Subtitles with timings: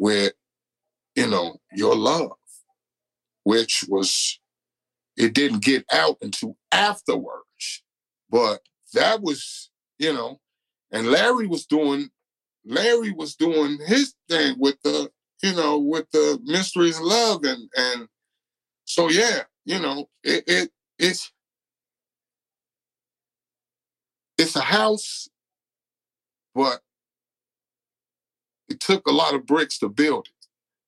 [0.00, 0.32] with,
[1.14, 2.32] you know, your love,
[3.44, 4.40] which was,
[5.16, 7.84] it didn't get out until afterwards.
[8.28, 8.62] But
[8.94, 10.40] that was, you know,
[10.90, 12.08] and Larry was doing,
[12.64, 15.10] Larry was doing his thing with the,
[15.42, 18.08] you know, with the mysteries of love and and
[18.84, 21.32] so yeah, you know, it, it it's
[24.36, 25.28] it's a house,
[26.54, 26.80] but
[28.70, 30.46] it took a lot of bricks to build it.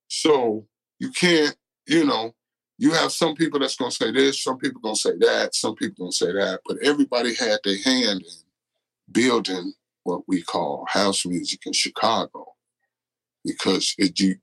[0.09, 0.67] So
[0.99, 2.35] you can't, you know,
[2.79, 6.05] you have some people that's gonna say this, some people gonna say that, some people
[6.05, 8.43] gonna say that, but everybody had their hand in
[9.11, 12.47] building what we call house music in Chicago.
[13.45, 14.37] Because it you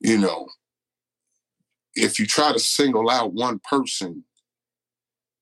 [0.00, 0.48] you know,
[1.94, 4.24] if you try to single out one person,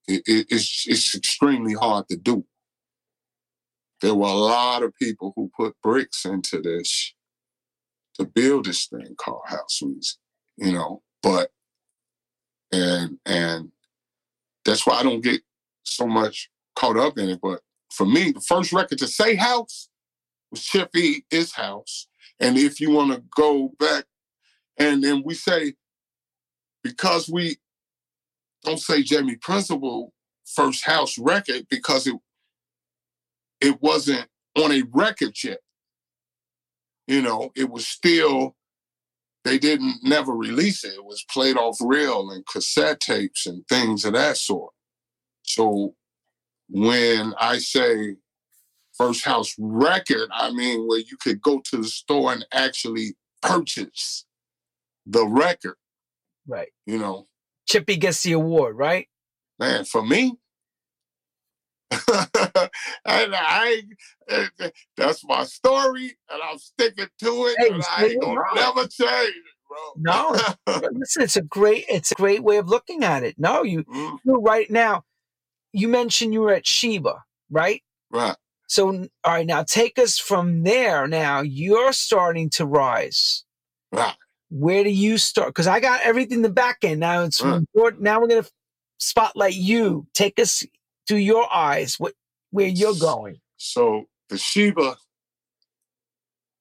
[0.09, 2.45] it, it, it's it's extremely hard to do.
[4.01, 7.15] There were a lot of people who put bricks into this
[8.19, 10.19] to build this thing called house music,
[10.57, 11.02] you know.
[11.23, 11.51] But
[12.73, 13.71] and and
[14.65, 15.43] that's why I don't get
[15.85, 17.41] so much caught up in it.
[17.43, 17.60] But
[17.91, 19.88] for me, the first record to say house
[20.51, 22.09] was Chippy is house.
[22.41, 24.04] And if you want to go back
[24.79, 25.74] and then we say
[26.82, 27.57] because we
[28.65, 30.13] don't say Jamie Principle
[30.45, 32.16] first house record because it
[33.60, 34.26] it wasn't
[34.57, 35.60] on a record yet.
[37.06, 38.56] You know, it was still
[39.45, 40.95] they didn't never release it.
[40.95, 44.72] It was played off reel and cassette tapes and things of that sort.
[45.42, 45.96] So
[46.68, 48.16] when I say
[48.96, 54.24] first house record, I mean where you could go to the store and actually purchase
[55.04, 55.74] the record.
[56.46, 56.70] Right.
[56.86, 57.26] You know,
[57.68, 59.08] Chippy gets the award, right?
[59.62, 60.36] man, for me,
[63.04, 63.82] and I,
[64.28, 68.41] eh, eh, that's my story, and I'm sticking to it, Hey, and I ain't gonna
[68.41, 68.54] wrong.
[68.54, 69.78] never change it, bro.
[69.97, 70.37] No,
[70.93, 73.37] listen, it's a great, it's a great way of looking at it.
[73.38, 75.04] No, you, Mm, you right now,
[75.72, 77.82] you mentioned you were at Sheba, right?
[78.10, 78.36] right.
[78.69, 81.06] So, all right, now take us from there.
[81.06, 83.44] Now you're starting to rise.
[83.92, 84.14] Right.
[84.48, 85.48] Where do you start?
[85.48, 87.00] Because I got everything in the back end.
[87.00, 87.64] Now it's mm.
[87.74, 88.00] Right.
[88.00, 88.47] now we're gonna
[88.98, 90.06] spotlight you.
[90.14, 90.64] Take us
[91.12, 91.96] through your eyes.
[91.98, 92.14] What
[92.52, 93.38] where you're going?
[93.58, 94.96] So the Sheba,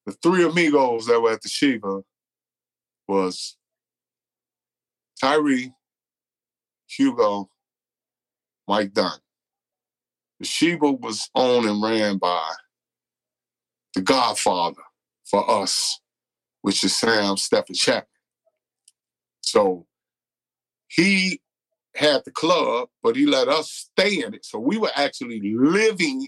[0.06, 2.02] the three amigos that were at the Sheba
[3.08, 3.56] was
[5.22, 5.72] Tyree,
[6.86, 7.50] Hugo,
[8.68, 9.20] Mike Dunn.
[10.42, 12.52] The Sheba was owned and ran by
[13.96, 14.84] the Godfather
[15.24, 16.02] for us,
[16.62, 18.06] which is Sam Stephen Chapman.
[19.44, 19.86] So
[20.90, 21.40] he
[21.96, 24.46] had the club, but he let us stay in it.
[24.46, 26.28] So we were actually living.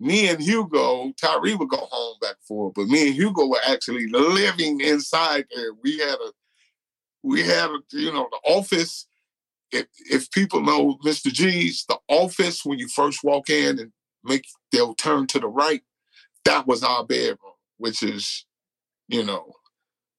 [0.00, 3.60] Me and Hugo, Tyree would go home back and forth, but me and Hugo were
[3.66, 5.72] actually living inside there.
[5.82, 6.32] We had a,
[7.22, 9.06] we had a, you know, the office.
[9.70, 11.32] If if people know Mr.
[11.32, 13.92] G's, the office when you first walk in and
[14.24, 15.82] make they'll turn to the right,
[16.44, 17.38] that was our bedroom,
[17.78, 18.46] which is,
[19.08, 19.52] you know,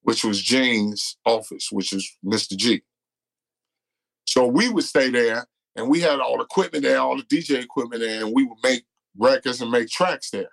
[0.02, 2.56] which was Jane's office, which is Mr.
[2.56, 2.82] G.
[4.36, 7.62] So we would stay there and we had all the equipment there, all the DJ
[7.62, 8.84] equipment there, and we would make
[9.16, 10.50] records and make tracks there.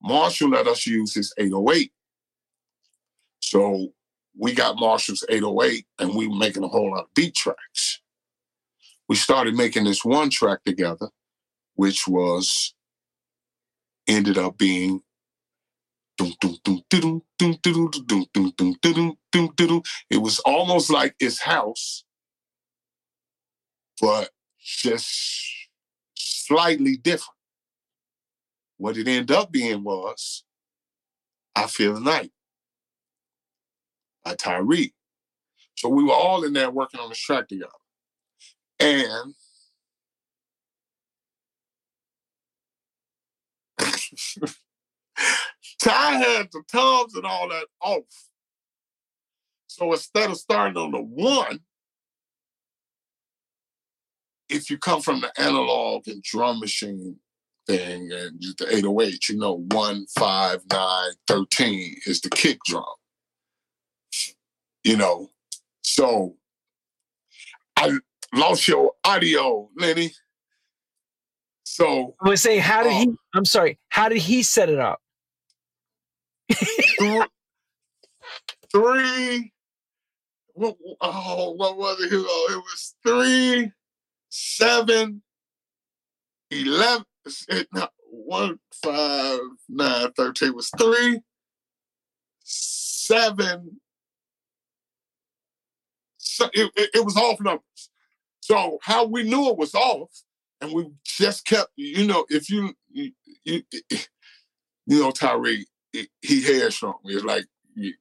[0.00, 1.90] Marshall let us use his 808.
[3.40, 3.88] So
[4.38, 8.02] we got Marshall's 808 and we were making a whole lot of beat tracks.
[9.08, 11.08] We started making this one track together,
[11.74, 12.72] which was
[14.06, 15.02] ended up being
[20.10, 22.04] It was almost like his house,
[24.00, 25.68] but just
[26.14, 27.36] slightly different.
[28.78, 30.44] What it ended up being was
[31.54, 32.32] I Fear the Night
[34.24, 34.94] by Tyree.
[35.76, 37.70] So we were all in there working on this track together.
[38.80, 39.34] And
[45.80, 48.02] Ty had the toms and all that off.
[49.68, 51.60] So instead of starting on the one,
[54.48, 57.16] if you come from the analog and drum machine
[57.66, 62.84] thing and the 808, you know, 1, 5, 9, 13 is the kick drum.
[64.84, 65.28] You know,
[65.82, 66.36] so
[67.76, 67.98] I
[68.34, 70.12] lost your audio, Lenny.
[71.64, 72.98] So I was saying, how did Oh.
[73.00, 73.10] he?
[73.34, 73.78] I'm sorry.
[73.90, 75.00] How did he set it up?
[76.50, 77.28] Th-
[78.72, 79.52] three.
[80.54, 82.10] What, oh, what was it?
[82.10, 82.28] Hugo?
[82.28, 83.70] It was three,
[84.28, 85.22] seven,
[86.50, 87.04] eleven.
[87.48, 91.20] It, no, one, five, nine, thirteen was three,
[92.42, 93.80] seven.
[96.16, 97.90] So it, it, it was off numbers.
[98.40, 100.10] So how we knew it was off,
[100.60, 103.12] and we just kept, you know, if you, you,
[103.44, 106.94] you, you know, Tyree, he headstrong.
[107.04, 107.94] It's like you,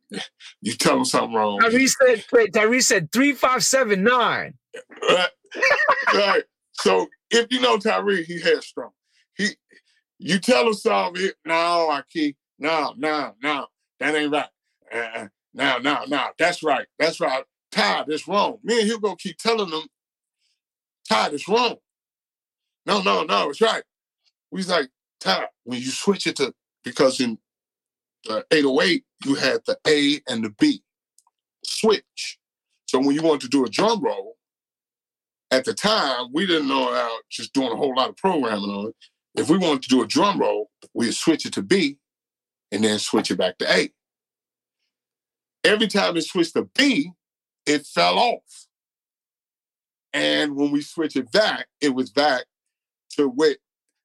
[0.61, 1.59] you tell him something wrong.
[1.59, 4.53] Tyree said, wait, Tyree said three five seven nine.
[5.09, 5.29] Right.
[6.13, 6.43] right.
[6.73, 8.91] So if you know Tyree, he headstrong.
[9.35, 9.49] He,
[10.19, 11.29] you tell him something.
[11.45, 12.37] No, I keep.
[12.59, 13.67] No, no, no,
[13.99, 14.49] that ain't right.
[14.91, 16.87] Uh, no, no, no, that's right.
[16.97, 17.43] That's right.
[17.71, 18.57] Ty, that's wrong.
[18.63, 19.83] Me and Hugo keep telling them,
[21.07, 21.75] Ty, that's wrong.
[22.85, 23.83] No, no, no, it's right.
[24.51, 27.37] We was like, Ty, when you switch it to, because in
[28.29, 30.81] uh, 808, you had the A and the B
[31.63, 32.37] switch.
[32.87, 34.35] So when you wanted to do a drum roll,
[35.49, 38.87] at the time, we didn't know how just doing a whole lot of programming on
[38.87, 38.95] it.
[39.35, 41.97] If we wanted to do a drum roll, we'd switch it to B
[42.71, 43.89] and then switch it back to A.
[45.63, 47.11] Every time it switched to B,
[47.65, 48.67] it fell off.
[50.13, 52.45] And when we switched it back, it was back
[53.11, 53.55] to where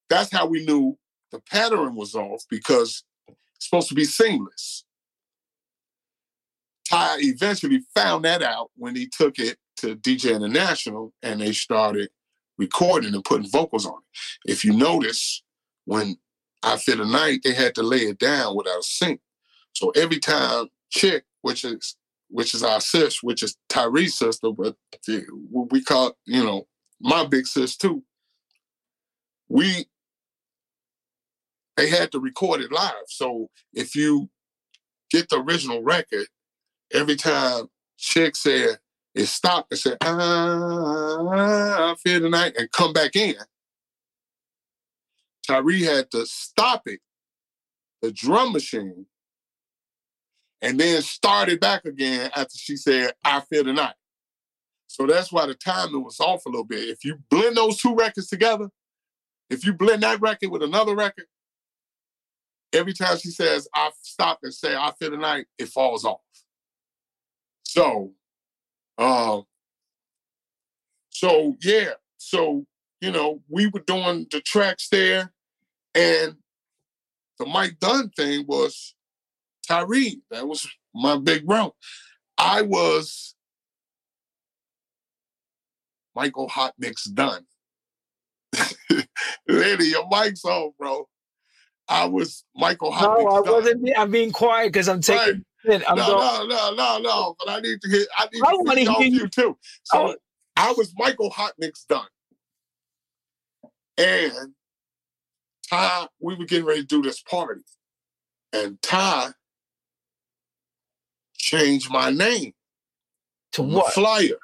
[0.09, 0.99] that's how we knew
[1.31, 3.05] the pattern was off because
[3.64, 4.85] supposed to be seamless.
[6.88, 12.11] Ty eventually found that out when he took it to DJ International and they started
[12.59, 14.53] recording and putting vocals on it.
[14.53, 15.43] If you notice,
[15.85, 16.17] when
[16.62, 19.20] I Fear the Night, they had to lay it down without a sync.
[19.73, 21.97] So every time Chick, which is
[22.29, 24.76] which is our sis, which is Tyree's sister, but
[25.70, 26.67] we call you know
[27.00, 28.03] my big sis too.
[29.49, 29.87] We
[31.76, 32.92] they had to record it live.
[33.08, 34.28] So if you
[35.10, 36.26] get the original record,
[36.92, 38.78] every time Chick said
[39.14, 43.34] it stopped and said, ah, I feel tonight, and come back in.
[45.46, 47.00] Tyree had to stop it,
[48.00, 49.06] the drum machine,
[50.62, 53.94] and then start it back again after she said, I feel tonight.
[54.86, 56.88] So that's why the timing was off a little bit.
[56.88, 58.68] If you blend those two records together,
[59.50, 61.26] if you blend that record with another record,
[62.72, 66.20] every time she says, I stop and say, I feel the night, it falls off.
[67.64, 68.12] So,
[68.98, 69.44] um,
[71.10, 72.66] so yeah, so
[73.00, 75.32] you know, we were doing the tracks there,
[75.94, 76.36] and
[77.38, 78.94] the Mike Dunn thing was
[79.66, 80.22] Tyree.
[80.30, 81.75] That was my big bro.
[82.38, 83.34] I was
[86.14, 87.46] Michael Hot Mix Dunn.
[89.48, 91.08] Lady, your mic's on, bro.
[91.88, 93.88] I was Michael Hot No, I wasn't.
[93.96, 95.44] I'm being quiet because I'm taking.
[95.64, 95.82] Right.
[95.88, 97.37] I'm no, going, no, no, no, no.
[97.38, 98.06] But I need to hear.
[98.17, 99.20] I need I to hear you.
[99.20, 99.56] you too.
[99.84, 100.14] So oh.
[100.56, 102.06] I was Michael Hot Mix Dunn.
[103.99, 104.55] And
[105.69, 107.62] Ty, we were getting ready to do this party.
[108.52, 109.32] And Ty
[111.37, 112.52] changed my name
[113.52, 113.93] to what?
[113.93, 114.38] Flyer.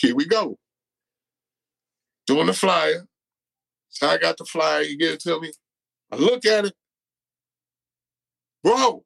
[0.00, 0.58] Here we go.
[2.26, 3.06] Doing the flyer.
[3.96, 5.50] So I got the flyer, you get it to me.
[6.12, 6.74] I look at it.
[8.62, 9.04] Bro,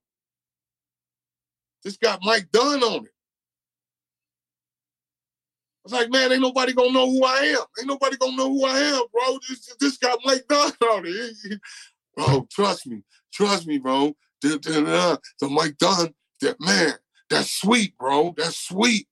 [1.84, 3.12] this got Mike Dunn on it
[5.80, 7.64] I was like, man, ain't nobody gonna know who I am.
[7.78, 9.38] Ain't nobody gonna know who I am, bro.
[9.48, 11.60] This, this got Mike Dunn on it.
[12.16, 13.02] Bro, trust me.
[13.32, 14.14] Trust me, bro.
[14.42, 15.20] The
[15.50, 16.94] Mike Dunn, that man,
[17.30, 18.34] that's sweet, bro.
[18.36, 19.06] That's sweet.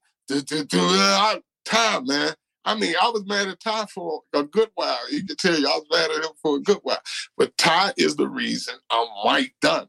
[1.64, 2.35] Time, man.
[2.64, 4.98] I mean, I was mad at Ty for a good while.
[5.08, 7.00] He can tell you I was mad at him for a good while.
[7.36, 9.88] But Ty is the reason I'm Mike Dunn.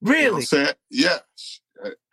[0.00, 0.24] Really?
[0.24, 0.74] You know I'm saying?
[0.90, 1.60] Yes.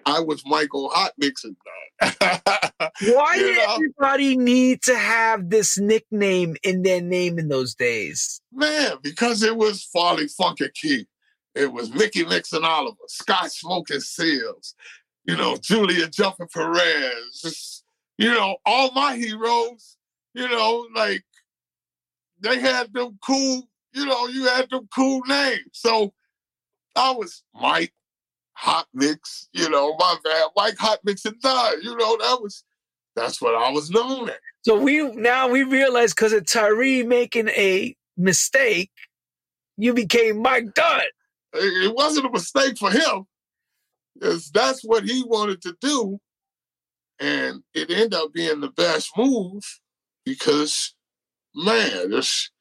[0.05, 1.55] I was Michael Hot Mixon.
[2.01, 3.75] Why did know?
[3.75, 8.41] everybody need to have this nickname in their name in those days?
[8.51, 11.07] Man, because it was Farley Funky Key.
[11.55, 14.73] It was Mickey Mixon Oliver, Scott Smoking Silz,
[15.25, 17.78] you know, Julian Jumping Perez,
[18.19, 19.95] you know, all my heroes,
[20.33, 21.23] you know, like
[22.41, 25.61] they had them cool, you know, you had them cool names.
[25.71, 26.13] So
[26.97, 27.93] I was Mike
[28.51, 31.75] hot mix, you know, my bad, Mike hot mix and die.
[31.81, 32.65] You know, that was
[33.15, 34.35] that's what I was known as.
[34.63, 38.91] So we now we realize because of Tyree making a mistake,
[39.77, 41.03] you became Mike Dunn.
[41.53, 43.27] It wasn't a mistake for him.
[44.13, 46.19] Because that's what he wanted to do.
[47.19, 49.63] And it ended up being the best move
[50.25, 50.93] because,
[51.53, 52.51] man, just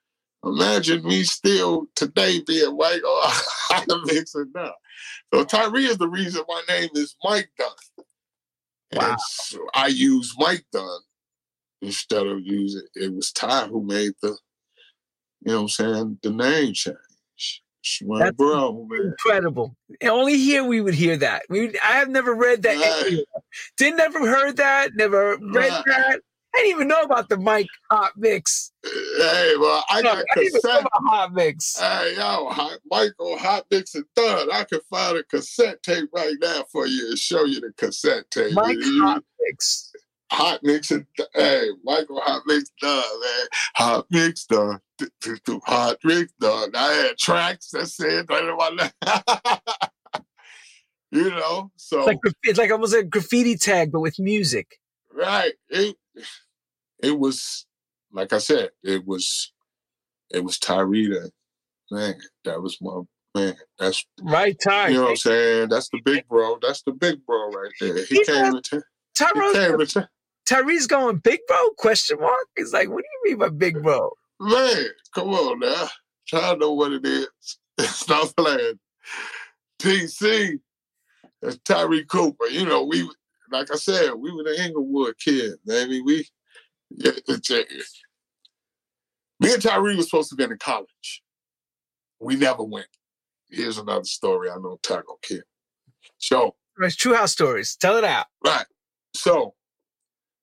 [0.44, 4.76] imagine me still today being white or hot mix or up.
[5.32, 7.68] So Tyree is the reason my name is Mike Dunn.
[8.94, 9.10] Wow.
[9.10, 11.00] And so I use Mike Dunn
[11.82, 14.36] instead of using it was Ty who made the,
[15.40, 16.96] you know what I'm saying, the name change.
[18.18, 19.14] That's bro, man.
[19.18, 19.76] incredible.
[20.00, 21.42] And only here we would hear that.
[21.48, 22.76] We I have never read that.
[22.76, 23.24] Right.
[23.76, 24.90] Didn't never heard that.
[24.94, 25.84] Never read right.
[25.86, 26.20] that.
[26.54, 28.72] I didn't even know about the Mike Hot Mix.
[28.82, 30.86] Hey, well, I got I cassette.
[30.92, 31.78] Hot Mix.
[31.78, 34.48] Hey, yo, hot, Michael Hot Mix and Thud.
[34.52, 38.30] I can find a cassette tape right now for you and show you the cassette
[38.30, 38.54] tape.
[38.54, 39.92] Mike Hot Mix.
[40.32, 43.46] Hot Mix and hey, Michael Hot Mix Thud, man.
[43.76, 44.80] Hot Mix Thud.
[45.64, 46.70] Hot Mix Thud.
[46.74, 48.26] I had tracks that said
[51.10, 54.78] you know, so it's like, it's like almost a graffiti tag, but with music.
[55.12, 55.52] Right.
[55.68, 55.96] It,
[57.02, 57.66] it was
[58.12, 59.52] like I said, it was
[60.30, 61.08] it was Tyree
[61.90, 62.14] man,
[62.44, 63.00] that was my
[63.34, 63.56] man.
[63.78, 64.88] That's right Ty.
[64.88, 65.68] You know what I'm saying?
[65.70, 66.58] That's the big bro.
[66.60, 68.04] That's the big bro right there.
[68.04, 68.82] He, came into
[69.16, 69.86] Tyree.
[70.48, 71.70] Tyree's going big bro?
[71.76, 72.46] Question mark.
[72.56, 74.12] He's like, what do you mean by big bro?
[74.40, 75.88] Man, come on now.
[76.26, 77.28] Try to know what it is.
[77.80, 78.78] Stop playing.
[79.80, 80.58] TC,
[81.40, 82.46] that's Tyree Cooper.
[82.46, 83.08] You know, we
[83.50, 86.00] like I said, we were the Englewood kids, baby.
[86.00, 86.26] We
[86.90, 87.12] yeah,
[89.40, 91.22] me and Tyree were supposed to be in college.
[92.20, 92.88] We never went.
[93.50, 95.44] Here's another story I know Taco Kid.
[96.18, 97.76] So it's true house stories.
[97.76, 98.26] Tell it out.
[98.44, 98.66] Right.
[99.14, 99.54] So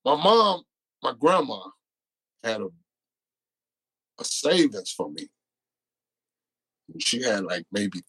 [0.04, 0.64] my mom,
[1.04, 1.60] my grandma
[2.44, 2.70] had a
[4.20, 5.28] a savings for me.
[7.00, 8.02] She had like maybe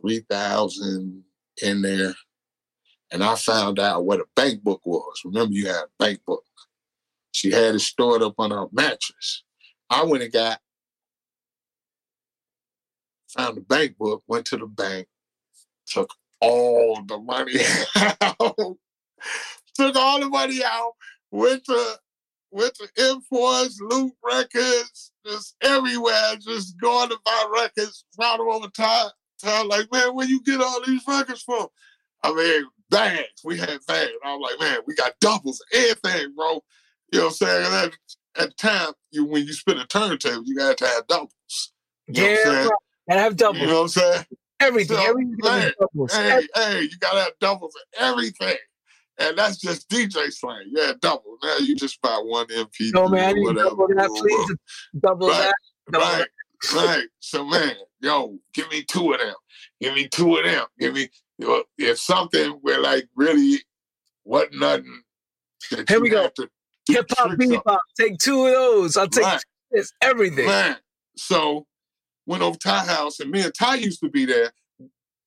[0.00, 1.24] three thousand
[1.62, 2.14] in there.
[3.12, 5.22] And I found out what a bank book was.
[5.24, 6.44] Remember, you had a bank book.
[7.32, 9.42] She had it stored up on her mattress.
[9.88, 10.60] I went and got,
[13.28, 15.08] found the bank book, went to the bank,
[15.86, 17.58] took all the money
[18.20, 18.78] out,
[19.74, 20.92] took all the money out,
[21.32, 21.98] went to
[22.50, 28.68] went to imports, loot records, just everywhere, just going to buy records, found them over
[28.68, 29.10] time.
[29.42, 31.66] Time like, man, where you get all these records from?
[32.22, 33.40] I mean, bags.
[33.44, 34.10] We had bags.
[34.24, 36.62] I was like, man, we got doubles, everything, bro.
[37.12, 37.66] You know what I'm saying?
[37.66, 41.06] And at, at the time, you when you spin a turntable, you got to have
[41.06, 41.72] doubles.
[42.08, 42.68] You yeah,
[43.08, 43.60] gotta have doubles.
[43.60, 44.24] You know what I'm saying?
[44.60, 45.36] Everything, so, everything.
[45.42, 46.14] Man, doubles.
[46.14, 48.56] Hey, hey, you gotta have doubles and everything.
[49.20, 50.70] And that's just DJ slang.
[50.74, 51.36] Yeah, double.
[51.42, 52.90] Now you just buy one MP.
[52.94, 53.68] No man, whatever.
[53.68, 54.56] double that, please.
[54.98, 55.54] Double right, that.
[55.92, 56.26] Double right,
[56.72, 56.74] that.
[56.74, 57.06] right.
[57.20, 59.34] So man, yo, give me two of them.
[59.80, 60.64] Give me two of them.
[60.78, 63.58] Give me you know, if something where like really
[64.24, 65.02] what nothing.
[65.86, 66.30] Here we go.
[66.88, 67.78] Hip hop, bebop.
[67.98, 68.96] Take two of those.
[68.96, 69.42] I'll take right.
[69.70, 70.46] this, everything.
[70.46, 70.76] Man.
[71.16, 71.66] So
[72.26, 74.50] went over Ty house, and me and Ty used to be there.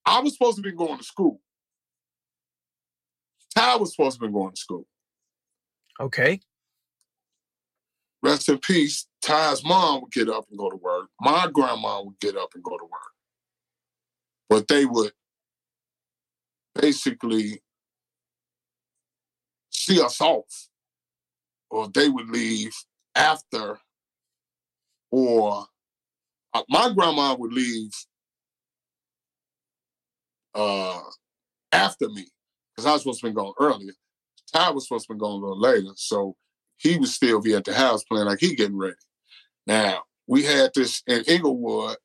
[0.06, 1.40] I was supposed to be going to school.
[3.56, 4.88] Ty was supposed to be going to school.
[6.00, 6.40] Okay.
[8.22, 9.06] Rest in peace.
[9.22, 11.10] Ty's mom would get up and go to work.
[11.20, 13.02] My grandma would get up and go to work.
[14.50, 15.12] But they would
[16.74, 17.62] basically
[19.72, 20.70] see us off,
[21.70, 22.74] or they would leave
[23.16, 23.80] after,
[25.12, 25.66] or
[26.54, 27.92] uh, my grandma would leave
[30.56, 31.02] uh,
[31.72, 32.28] after me
[32.76, 33.94] because I was supposed to be going earlier.
[34.54, 36.36] Ty was supposed to be going a little later, so
[36.78, 38.96] he was still be at the house playing like he getting ready.
[39.66, 41.98] Now we had this in Englewood,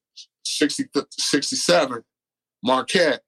[0.44, 2.02] 60, 67,
[2.62, 3.22] Marquette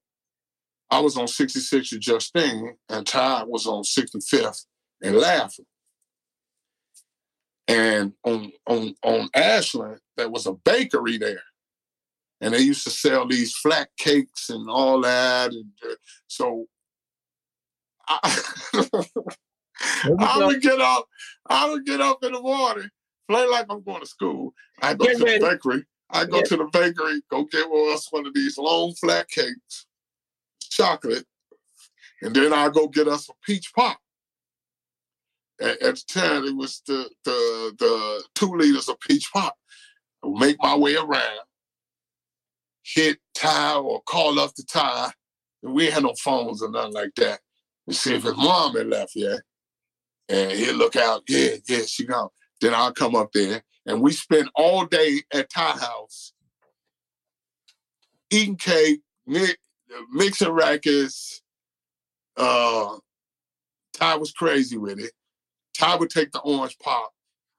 [0.90, 4.66] I was on 66 with Justine, and Ty was on 65th
[5.02, 5.66] and Laughing.
[7.68, 11.42] And on on on Ashland, there was a bakery there,
[12.40, 15.52] and they used to sell these flat cakes and all that.
[15.52, 15.94] And uh,
[16.26, 16.66] so
[18.10, 18.38] I,
[20.18, 21.06] I would get up,
[21.48, 22.88] I would get up in the morning,
[23.28, 24.52] play like I'm going to school.
[24.82, 25.38] I go get to ready.
[25.38, 25.84] the bakery.
[26.10, 29.86] I go to the bakery, go get us one of these long flat cakes
[30.60, 31.24] chocolate,
[32.22, 33.98] and then I'll go get us a peach pop.
[35.60, 39.54] At, at the time, it was the, the the two liters of peach pop.
[40.24, 41.40] I would make my way around,
[42.82, 45.12] hit Ty or call up the.
[45.62, 47.40] And we had no phones or nothing like that.
[47.90, 49.40] See if his mom had left yet.
[50.28, 52.28] And he'd look out, yeah, yeah, she gone.
[52.60, 56.32] Then I'll come up there and we spend all day at Ty house
[58.30, 61.42] eating cake, mixing records.
[62.36, 62.96] Uh,
[63.94, 65.12] Ty was crazy with it.
[65.76, 67.10] Ty would take the orange pop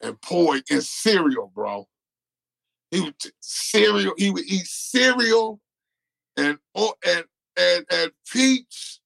[0.02, 1.88] and pour it in cereal, bro.
[2.90, 4.14] He would t- cereal.
[4.18, 5.60] He would eat cereal
[6.38, 7.26] and and
[7.58, 9.01] and and peach.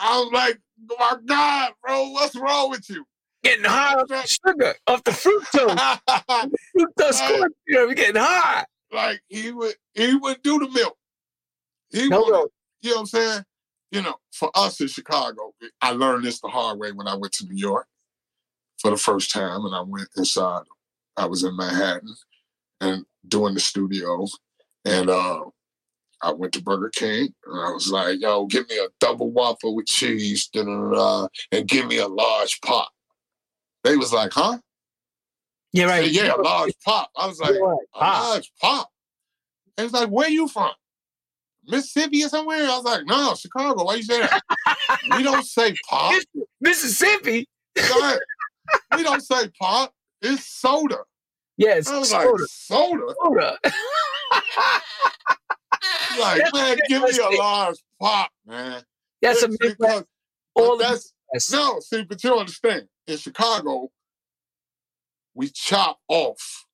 [0.00, 0.58] I was like,
[0.98, 3.04] my God, bro, what's wrong with you?
[3.42, 5.98] Getting high off that sugar, off the fructose.
[6.76, 8.64] fructose corn syrup, getting high.
[8.92, 10.96] like he would he would do the milk.
[11.90, 12.52] He No milk.
[12.82, 13.44] you know what I'm saying?
[13.90, 17.32] You know, for us in Chicago, I learned this the hard way when I went
[17.34, 17.86] to New York
[18.78, 20.62] for the first time, and I went inside.
[21.16, 22.14] I was in Manhattan
[22.80, 24.26] and doing the studio,
[24.84, 25.44] and uh,
[26.22, 29.70] I went to Burger King, and I was like, "Yo, give me a double whopper
[29.70, 32.90] with cheese, da, da, da, da, and give me a large pop."
[33.84, 34.58] They was like, "Huh?"
[35.72, 36.04] Yeah, right.
[36.04, 37.10] said, yeah, a large pop.
[37.16, 37.78] I was like, Yeah, right.
[37.94, 38.22] a Pop.
[38.24, 38.90] large pop.
[39.78, 40.70] It was like, where you from?
[41.66, 42.62] Mississippi or somewhere?
[42.64, 43.84] I was like, no, Chicago.
[43.84, 44.42] Why you say that?
[45.16, 46.20] we don't say pop.
[46.60, 47.46] Mississippi.
[47.78, 48.18] son.
[48.96, 49.94] we don't say pop.
[50.20, 50.98] It's soda.
[51.56, 52.30] Yes, I was soda.
[52.32, 53.14] like, soda?
[53.22, 53.58] soda.
[56.18, 58.82] Like, man, give me a large pop, man.
[59.22, 60.04] That's a It's because-
[60.54, 61.52] All that's Midwest.
[61.52, 62.88] no, see, but you understand.
[63.06, 63.90] In Chicago,
[65.34, 66.66] we chop off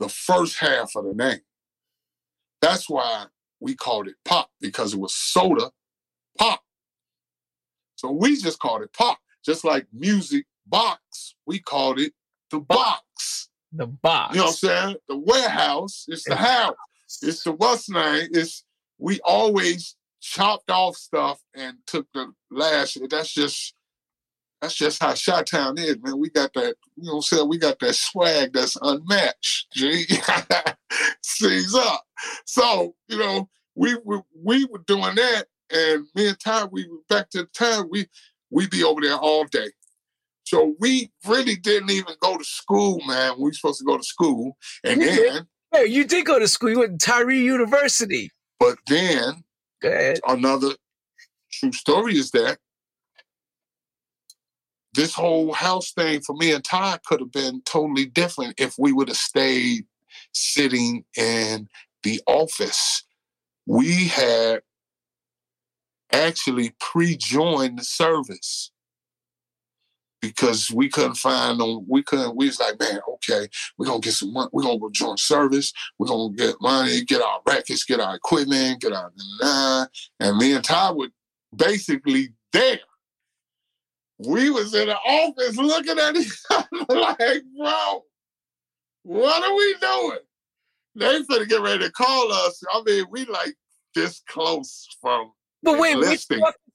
[0.00, 1.40] the first half of the name.
[2.62, 3.26] That's why
[3.60, 5.70] we called it pop because it was soda
[6.38, 6.62] pop.
[7.96, 11.34] So we just called it pop, just like music box.
[11.46, 12.14] We called it
[12.50, 13.48] the box.
[13.72, 14.34] the box.
[14.34, 14.96] You know what I'm saying?
[15.08, 16.06] The warehouse.
[16.08, 16.74] is the house.
[17.22, 18.28] It's the what's name.
[18.32, 18.64] It's
[18.98, 22.98] we always chopped off stuff and took the last.
[23.10, 23.74] That's just
[24.62, 26.18] that's just how Shot Town is, man.
[26.18, 27.48] We got that, you know what I'm saying?
[27.48, 29.72] We got that swag that's unmatched.
[29.74, 30.06] G.
[31.22, 32.04] Seize up.
[32.46, 36.98] So, you know, we were we were doing that, and me and Ty, we were
[37.08, 38.06] back to the time we
[38.50, 39.70] we be over there all day.
[40.44, 43.34] So we really didn't even go to school, man.
[43.38, 44.56] We supposed to go to school.
[44.84, 45.34] And mm-hmm.
[45.34, 46.70] then, Hey, you did go to school.
[46.70, 48.30] You went to Tyree University.
[48.60, 49.42] but then
[50.28, 50.74] another
[51.50, 52.58] true story is that
[54.94, 58.92] this whole house thing for me and Ty could have been totally different if we
[58.92, 59.86] would have stayed
[60.34, 61.68] sitting in
[62.02, 63.04] the office.
[63.66, 64.60] We had
[66.12, 68.71] actually pre-joined the service
[70.22, 71.84] because we couldn't find them.
[71.88, 72.36] We couldn't.
[72.36, 74.48] We was like, man, okay, we're gonna get some money.
[74.52, 75.72] We're gonna go join service.
[75.98, 79.86] We're gonna get money, get our records, get our equipment, get our nah.
[80.20, 81.08] And me and Ty were
[81.54, 82.78] basically there.
[84.18, 88.04] We was in the office looking at each other like, bro,
[89.02, 90.18] what are we doing?
[90.94, 92.62] They finna get ready to call us.
[92.72, 93.54] I mean, we like
[93.94, 95.32] this close from
[95.62, 96.26] But wait, which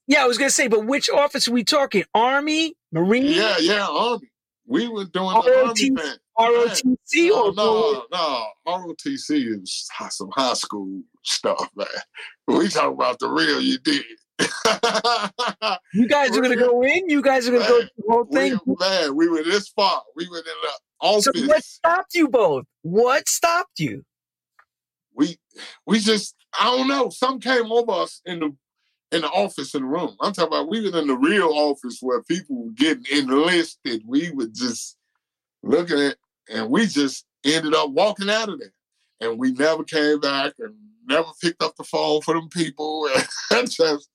[0.07, 2.03] yeah, I was gonna say, but which office are we talking?
[2.13, 4.29] Army, Marine, Yeah, yeah, Army.
[4.65, 6.17] We were doing the Army ROTC thing.
[6.37, 8.93] ROTC, oh, No, or no, no.
[8.93, 11.87] ROTC is some high school stuff, man.
[12.47, 14.03] We talking about the real you did.
[15.93, 17.09] you guys are gonna go in?
[17.09, 18.59] You guys are gonna go Man, through the whole we, thing?
[18.79, 20.01] man, we were this far.
[20.15, 20.69] We were in the
[21.01, 21.25] office.
[21.25, 22.65] So what stopped you both?
[22.83, 24.03] What stopped you?
[25.17, 25.35] we
[25.85, 27.09] we just I don't know.
[27.09, 28.55] Some came over us in the
[29.11, 30.15] in the office in the room.
[30.19, 34.03] I'm talking about we were in the real office where people were getting enlisted.
[34.05, 34.97] We were just
[35.63, 36.17] looking at
[36.49, 38.73] and we just ended up walking out of there.
[39.19, 40.75] And we never came back and
[41.07, 43.09] never picked up the phone for them people.
[43.49, 44.09] And just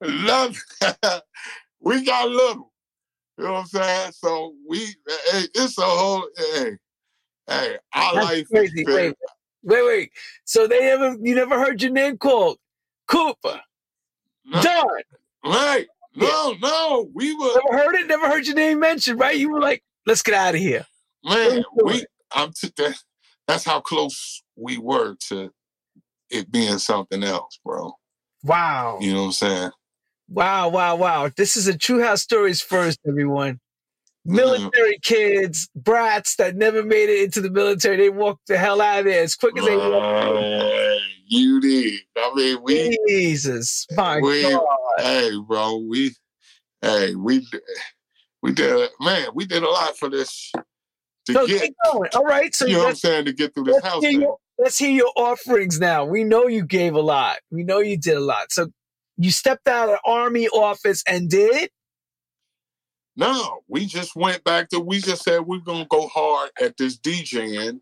[0.00, 0.56] nothing.
[1.80, 2.72] we got little.
[3.36, 4.12] You know what I'm saying?
[4.12, 6.76] So we hey, it's a whole hey,
[7.46, 8.84] hey, our That's life crazy.
[8.86, 9.14] Wait,
[9.62, 10.10] wait, wait.
[10.44, 12.56] So they never, you never heard your name called
[13.08, 13.60] Cooper,
[14.48, 14.62] No.
[14.62, 14.86] Don.
[15.44, 15.86] Right.
[16.14, 17.10] No, no.
[17.14, 18.06] We were Never heard it.
[18.06, 19.20] Never heard your name mentioned.
[19.20, 19.36] Right?
[19.36, 20.86] You were like, let's get out of here.
[21.24, 22.04] man, we.
[22.32, 22.96] I'm t- that,
[23.46, 25.50] that's how close we were to
[26.30, 27.92] it being something else, bro.
[28.44, 28.98] Wow.
[29.00, 29.70] You know what I'm saying?
[30.28, 31.30] Wow, wow, wow.
[31.34, 33.60] This is a True House Stories first, everyone.
[34.24, 39.00] Military kids, brats that never made it into the military, they walked the hell out
[39.00, 41.02] of there as quick as they walked.
[41.28, 42.00] You did.
[42.16, 44.62] I mean, we Jesus, my we God.
[44.98, 46.14] hey bro, we
[46.80, 47.46] hey, we
[48.42, 50.50] we did it, man, we did a lot for this
[51.26, 52.08] to So get keep going.
[52.14, 54.38] All right, so you know what I'm saying, to get through this house hear your,
[54.58, 56.06] let's hear your offerings now.
[56.06, 57.38] We know you gave a lot.
[57.50, 58.50] We know you did a lot.
[58.50, 58.68] So
[59.18, 61.70] you stepped out of Army office and did?
[63.16, 66.96] No, we just went back to we just said we're gonna go hard at this
[66.96, 67.80] DJing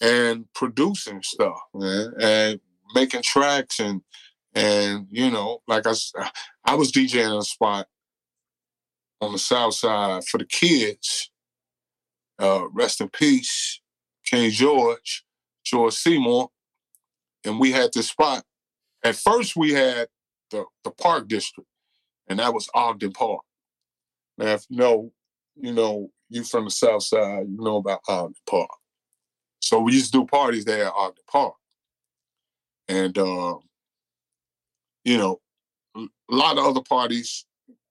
[0.00, 2.60] and producing stuff, man, and
[2.94, 4.02] making tracks and
[4.54, 5.92] and you know, like I,
[6.64, 7.86] I was DJing in a spot
[9.20, 11.30] on the south side for the kids.
[12.38, 13.80] Uh, rest in peace,
[14.24, 15.24] King George,
[15.64, 16.50] George Seymour,
[17.44, 18.44] and we had this spot.
[19.02, 20.08] At first, we had
[20.50, 21.68] the the Park District,
[22.28, 23.42] and that was Ogden Park.
[24.36, 25.12] Now, if you know,
[25.54, 28.70] you know, you from the South Side, you know about Ogden Park.
[29.60, 31.54] So we used to do parties there at Ogden Park.
[32.88, 33.56] And, uh,
[35.04, 35.40] you know,
[35.96, 37.44] a lot of other parties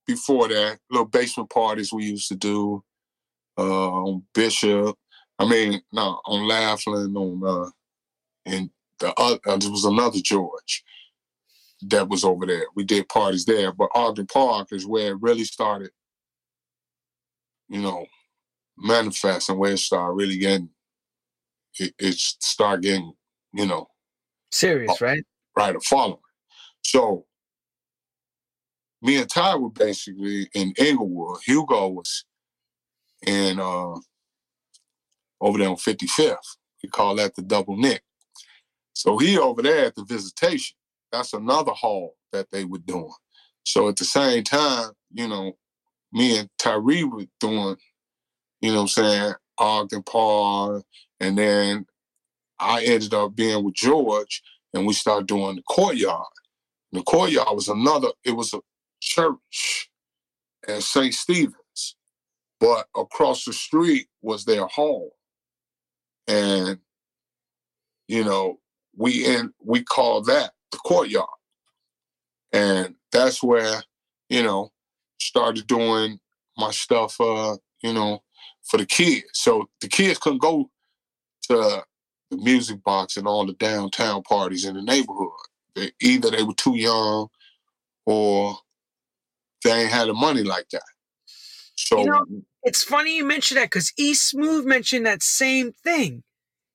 [0.05, 2.83] before that, little basement parties we used to do
[3.57, 4.97] uh, on Bishop.
[5.39, 7.69] I mean, no, on Laflin, on uh,
[8.45, 10.83] and the other, uh, there was another George
[11.81, 12.65] that was over there.
[12.75, 15.91] We did parties there, but Ogden Park is where it really started.
[17.67, 18.05] You know,
[18.77, 20.69] manifesting where it started really getting.
[21.79, 23.13] It, it started getting,
[23.53, 23.87] you know,
[24.55, 25.23] serious, right?
[25.57, 26.19] Right, a following.
[26.83, 27.25] So
[29.01, 31.39] me and Ty were basically in Englewood.
[31.45, 32.25] Hugo was
[33.25, 33.95] in uh,
[35.41, 36.37] over there on 55th.
[36.83, 38.01] We call that the double nick.
[38.93, 40.77] So he over there at the visitation.
[41.11, 43.13] That's another hall that they were doing.
[43.63, 45.53] So at the same time, you know,
[46.11, 47.77] me and Tyree were doing,
[48.61, 50.83] you know I'm saying, Ogden Park.
[51.19, 51.85] And then
[52.59, 54.41] I ended up being with George
[54.73, 56.25] and we started doing the courtyard.
[56.91, 58.59] the courtyard was another, it was a
[59.01, 59.89] church
[60.67, 61.13] at St.
[61.13, 61.95] Stephen's,
[62.59, 65.09] but across the street was their home.
[66.27, 66.79] And,
[68.07, 68.59] you know,
[68.97, 71.27] we in we call that the courtyard.
[72.51, 73.83] And that's where,
[74.29, 74.71] you know,
[75.19, 76.19] started doing
[76.57, 78.23] my stuff uh, you know,
[78.63, 79.25] for the kids.
[79.33, 80.69] So the kids couldn't go
[81.43, 81.83] to
[82.37, 85.29] the music box and all the downtown parties in the neighborhood.
[85.75, 87.27] They, either they were too young
[88.05, 88.57] or
[89.63, 90.83] they ain't had the money like that.
[91.75, 92.25] So you know,
[92.63, 96.23] it's funny you mentioned that because E Smooth mentioned that same thing.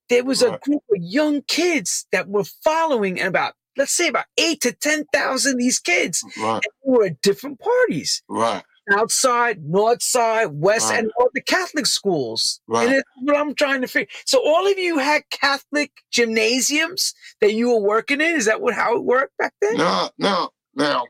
[0.08, 0.54] There was right.
[0.54, 5.04] a group of young kids that were following about, let's say about eight to ten
[5.12, 6.24] thousand these kids.
[6.38, 6.62] Right.
[6.82, 8.22] were at different parties.
[8.28, 8.62] Right.
[8.92, 10.98] Outside, north side, west, right.
[10.98, 12.60] and all the Catholic schools.
[12.66, 12.88] Right.
[12.88, 14.08] And it's what I'm trying to figure.
[14.24, 18.34] So all of you had Catholic gymnasiums that you were working in.
[18.34, 19.76] Is that what how it worked back then?
[19.76, 20.50] No, no.
[20.74, 21.04] Now,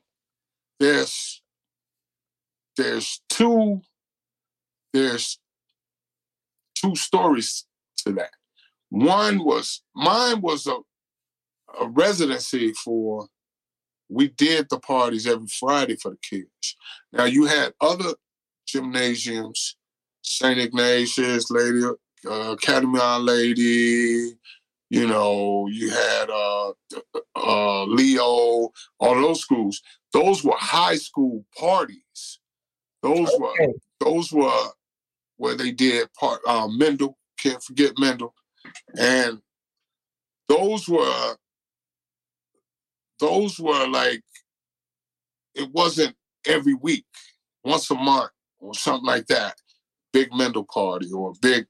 [0.79, 1.43] there's
[2.77, 3.81] there's two
[4.93, 5.39] there's
[6.75, 7.67] two stories
[7.99, 8.33] to that.
[8.91, 10.77] One was mine was a
[11.79, 13.29] a residency for
[14.11, 16.77] we did the parties every Friday for the kids.
[17.13, 18.15] Now you had other
[18.67, 19.77] gymnasiums,
[20.23, 20.59] St.
[20.59, 21.85] Ignatius, Lady
[22.27, 24.35] uh, Academy Our Lady,
[24.91, 26.73] you know, you had uh,
[27.37, 29.81] uh, Leo, all those schools.
[30.13, 32.41] Those were high school parties.
[33.03, 33.39] Those okay.
[33.39, 34.69] were those were
[35.37, 37.17] where they did part uh, Mendel.
[37.39, 38.35] Can't forget Mendel,
[38.99, 39.41] and
[40.49, 41.37] those were
[43.21, 44.23] those were like
[45.55, 47.05] it wasn't every week,
[47.65, 49.55] once a month or something like that.
[50.13, 51.67] Big Mendel party or big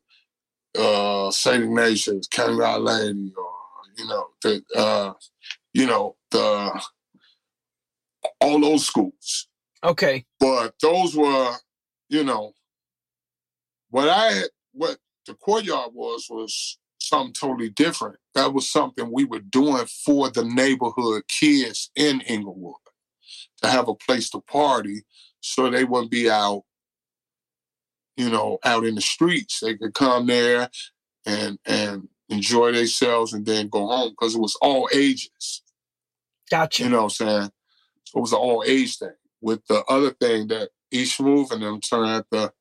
[0.78, 3.52] uh, Saint Ignatius, Our Lady, or
[3.98, 5.12] you know the uh,
[5.74, 6.82] you know the
[8.40, 9.48] all those schools.
[9.82, 10.24] Okay.
[10.38, 11.54] But those were,
[12.08, 12.52] you know,
[13.90, 16.78] what I had, what the courtyard was, was
[17.10, 18.16] something totally different.
[18.34, 22.76] That was something we were doing for the neighborhood kids in Englewood
[23.62, 25.02] to have a place to party
[25.40, 26.64] so they wouldn't be out,
[28.16, 29.60] you know, out in the streets.
[29.60, 30.70] They could come there
[31.26, 35.62] and and enjoy themselves and then go home because it was all ages.
[36.50, 36.84] Gotcha.
[36.84, 37.50] You know what I'm saying?
[38.04, 41.80] So it was an all age thing with the other thing that E-Smoove and them
[41.80, 42.52] turned at the,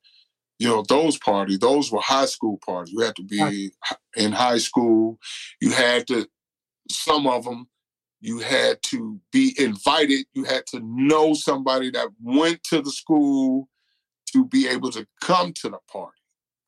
[0.60, 2.94] you know, those parties, those were high school parties.
[2.94, 3.72] You had to be
[4.16, 5.18] in high school.
[5.62, 6.28] You had to,
[6.92, 7.70] some of them,
[8.20, 10.26] you had to be invited.
[10.34, 13.70] You had to know somebody that went to the school
[14.34, 16.18] to be able to come to the party.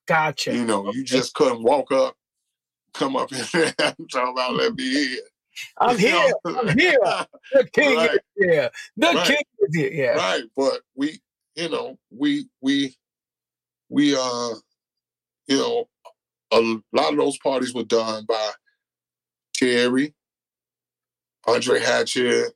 [0.07, 0.53] Gotcha.
[0.55, 2.15] You know, you just couldn't walk up,
[2.93, 5.19] come up in there and talk about let me in.
[5.79, 6.31] I'm here.
[6.45, 6.97] I'm here.
[7.51, 8.11] The king right.
[8.11, 8.69] is here.
[8.95, 9.27] The right.
[9.27, 9.91] king is here.
[9.93, 10.15] Yeah.
[10.15, 10.43] Right.
[10.55, 11.19] But we,
[11.55, 12.95] you know, we we
[13.91, 14.55] we uh
[15.47, 15.89] you know,
[16.51, 16.61] a
[16.93, 18.51] lot of those parties were done by
[19.53, 20.13] Terry,
[21.45, 22.53] Andre Hatchett,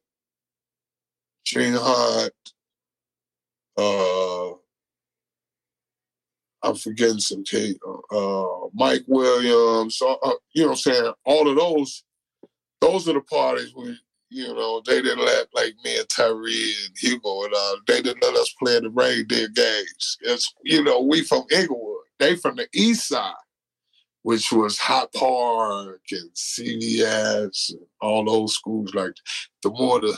[1.45, 2.33] Gene Hunt,
[3.77, 4.51] uh
[6.63, 7.43] I'm forgetting some
[8.11, 10.15] uh, Mike Williams, uh,
[10.53, 11.13] you know what I'm saying?
[11.23, 12.03] All of those
[12.81, 13.97] those are the parties we,
[14.29, 18.23] you know, they didn't let like me and Tyree and Hugo and uh, they didn't
[18.23, 20.17] let us play in the reindeer games.
[20.21, 22.03] It's you know, we from Englewood.
[22.19, 23.33] They from the east side,
[24.23, 29.15] which was Hyde Park and CVS and all those schools like
[29.63, 30.17] the more the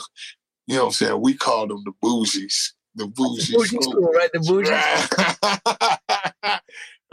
[0.68, 2.72] you know what I'm saying, we call them the boozies.
[2.94, 4.12] The bougie, the bougie school.
[4.12, 4.30] right?
[4.32, 6.60] The bougie right.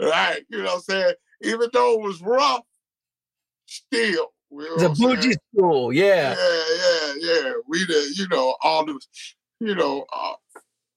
[0.00, 0.44] right.
[0.48, 1.14] You know what I'm saying?
[1.42, 2.64] Even though it was rough,
[3.66, 4.32] still.
[4.50, 5.16] Know The I'm saying?
[5.16, 6.34] bougie school, yeah.
[6.36, 7.52] yeah, yeah, yeah.
[7.66, 9.00] We the, you know, all the,
[9.60, 10.34] you know, uh,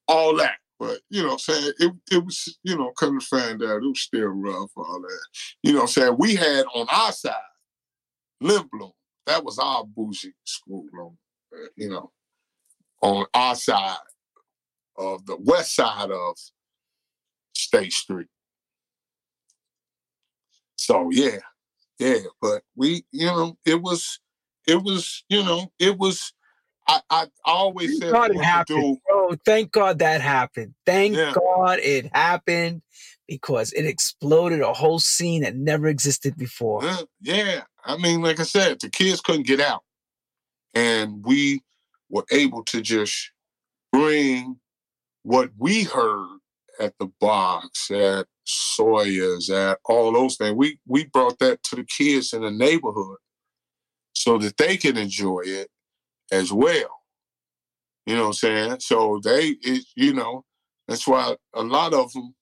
[0.08, 0.56] all that.
[0.78, 4.00] But you know, I'm saying it, it was, you know, to find out, it was
[4.00, 4.70] still rough.
[4.76, 5.20] All that,
[5.62, 7.34] you know, I'm saying we had on our side,
[8.42, 8.92] Lindblom.
[9.26, 11.16] That was our bougie school,
[11.76, 12.10] you know,
[13.02, 13.96] on our side
[14.96, 16.36] of the west side of
[17.54, 18.28] State Street.
[20.76, 21.38] So yeah,
[22.00, 22.18] yeah.
[22.40, 24.18] But we, you know, it was,
[24.66, 26.32] it was, you know, it was.
[26.88, 28.98] I, I always Thank said God it happened.
[29.08, 30.74] Bro, thank God that happened.
[30.84, 31.34] Thank Yeah.
[31.34, 32.82] God it happened
[33.28, 36.84] because it exploded a whole scene that never existed before.
[36.84, 39.84] Uh, yeah, I mean, like I said, the kids couldn't get out,
[40.74, 41.62] and we
[42.08, 43.30] were able to just
[43.92, 44.58] bring
[45.22, 46.39] what we heard
[46.78, 50.54] at the box, at Sawyer's, at all those things.
[50.54, 53.16] We we brought that to the kids in the neighborhood
[54.14, 55.68] so that they can enjoy it
[56.32, 57.00] as well.
[58.06, 58.76] You know what I'm saying?
[58.80, 60.44] So they, it, you know,
[60.88, 62.34] that's why a lot of them,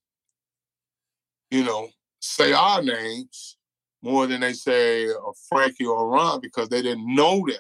[1.51, 1.89] you know,
[2.21, 3.57] say our names
[4.03, 5.15] more than they say uh,
[5.49, 7.59] Frankie or Ron because they didn't know them.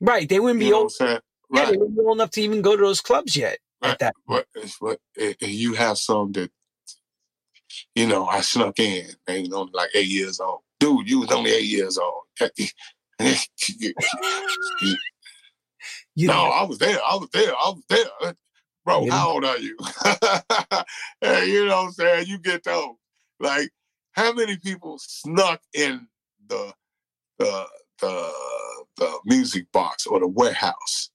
[0.00, 0.28] Right.
[0.28, 0.92] They wouldn't You be know old.
[0.92, 1.18] saying?
[1.52, 1.70] Yeah, Right.
[1.72, 3.92] they wouldn't be old enough to even go to those clubs yet Right.
[3.92, 4.14] at that.
[4.26, 4.46] But
[4.80, 6.50] what eh, eh, you have some that,
[7.94, 9.08] you know, I snuck in.
[9.26, 10.60] They was only like eight years old.
[10.80, 12.22] Dude, you was only eight years old.
[16.14, 16.98] You no, know, I was there.
[17.08, 17.52] I was there.
[17.54, 18.34] I was there.
[18.84, 19.12] Bro, Yeah.
[19.12, 19.76] how old are you?
[21.20, 22.26] Hey, you know what I'm saying?
[22.28, 22.96] You get those.
[23.40, 23.70] Like,
[24.12, 26.08] how many people snuck in
[26.48, 26.74] the
[27.38, 27.66] the
[28.00, 28.32] the
[28.98, 31.11] the music box or the warehouse?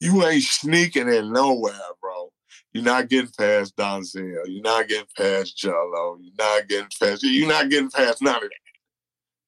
[0.00, 2.32] You ain't sneaking in nowhere, bro.
[2.72, 4.42] You're not getting past Donzel.
[4.46, 6.18] You're not getting past Jello.
[6.20, 7.22] You're not getting past.
[7.22, 8.50] You're not getting past none of that.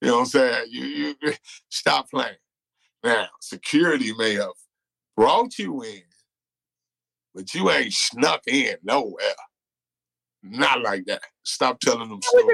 [0.01, 0.67] You know what I'm saying?
[0.71, 1.33] You, you
[1.69, 2.37] stop playing.
[3.05, 4.51] Now, security may have
[5.17, 6.03] brought you in,
[7.35, 9.35] but you ain't snuck in nowhere.
[10.43, 11.23] Not like that.
[11.43, 12.47] Stop telling them stories.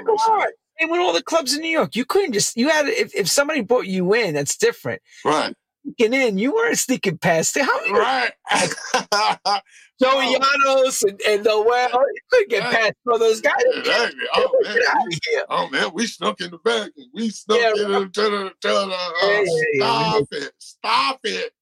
[0.79, 1.97] They went all the clubs in New York.
[1.97, 5.01] You couldn't just you had if, if somebody brought you in, that's different.
[5.25, 5.55] Right,
[5.87, 7.64] Sneaking in, you weren't sneaking past it.
[7.64, 8.33] How many right.
[10.03, 11.88] Joey Llanos and, and Noel?
[11.92, 12.75] You couldn't get Right.
[12.75, 13.55] past all those guys.
[13.85, 14.75] Hey, oh, man.
[14.75, 15.42] Get out of here.
[15.49, 16.90] Oh man, we snuck in the back.
[17.14, 19.44] We snuck Yeah, in the, to the, to the uh, yeah.
[19.81, 21.53] stop it, stop it,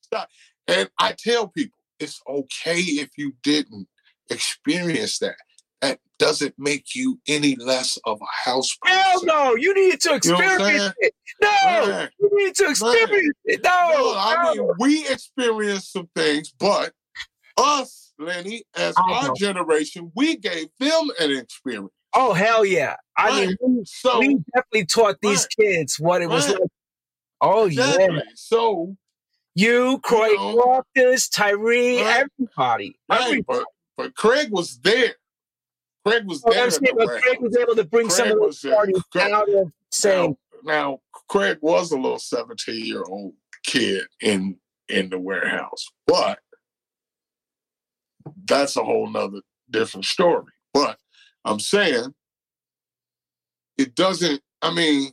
[0.00, 0.28] stop.
[0.68, 3.88] And I tell people it's okay if you didn't
[4.30, 5.36] experience that.
[5.82, 8.96] That doesn't make you any less of a house person.
[8.98, 11.14] Hell no, you need to You know experience it.
[11.42, 12.10] No, Right.
[12.20, 13.60] you need to experience it.
[13.64, 16.92] No, No, I mean we experienced some things, but
[17.56, 19.34] us, Lenny, as I our know.
[19.34, 21.90] generation, we gave them an experience.
[22.14, 22.94] oh hell yeah.
[23.16, 26.60] I mean, we, So we definitely taught these kids what it was Right.
[26.60, 26.70] like.
[27.40, 28.20] Oh yeah.
[28.36, 28.96] So
[29.56, 30.54] you, Craig You know.
[30.96, 32.24] Loftus, Tyree, Right.
[32.38, 32.96] everybody.
[33.08, 33.58] Right, everybody.
[33.58, 33.64] but
[33.96, 35.14] but Craig was there.
[36.06, 36.70] Craig was Oh, there.
[36.70, 37.06] Saying, the.
[37.22, 41.00] Craig was able to bring some of those parties Craig- out of saying, now, now,
[41.28, 43.34] Craig was a little 17 year old
[43.64, 46.38] kid in in the warehouse, but
[48.44, 50.52] that's a whole nother different story.
[50.74, 50.98] But
[51.44, 52.14] I'm saying
[53.78, 54.40] it doesn't.
[54.60, 55.12] I mean,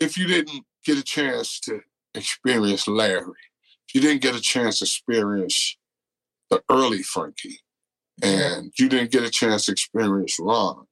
[0.00, 1.80] if you didn't get a chance to
[2.14, 3.32] experience Larry,
[3.88, 5.76] if you didn't get a chance to experience
[6.50, 7.60] the early Frankie,
[8.20, 10.86] and you didn't get a chance to experience Ron,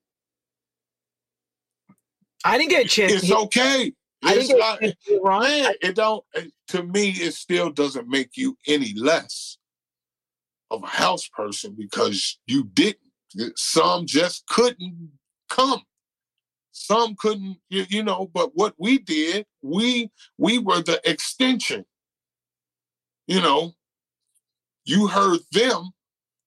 [2.45, 3.93] I didn't get a chance it's okay.
[4.23, 5.43] I It's didn't get not, chance to Ron.
[5.43, 6.25] man, it don't.
[6.69, 9.59] To me, it still doesn't make you any less
[10.71, 12.99] of a house person because you didn't.
[13.57, 15.11] Some just couldn't
[15.49, 15.83] come.
[16.73, 18.31] Some couldn't, you, you know.
[18.33, 21.85] But what we did, we we were the extension.
[23.27, 23.75] You know,
[24.85, 25.91] you heard them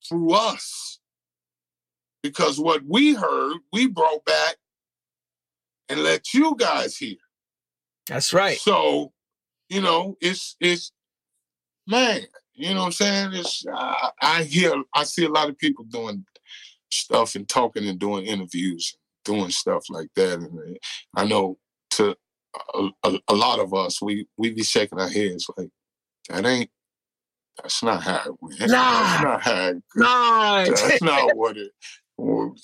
[0.08, 1.00] through us
[2.22, 4.56] because what we heard, we brought back
[5.90, 7.18] and let you guys hear.
[8.08, 8.58] That's right.
[8.58, 9.12] So,
[9.70, 10.92] you know, it's it's
[11.88, 12.22] man,
[12.54, 13.30] you know what I'm saying?
[13.34, 16.26] It's I, I hear I see a lot of people doing
[16.92, 20.74] stuff and talking and doing interviews, doing stuff like that, and uh,
[21.16, 21.58] I know
[21.92, 22.16] to
[22.74, 25.70] a, a, a lot of us, we we be shaking our heads like
[26.30, 26.70] that ain't
[27.62, 28.60] that's not how it went.
[28.60, 28.68] Nah.
[28.68, 31.72] That's not how it No, that's not what it.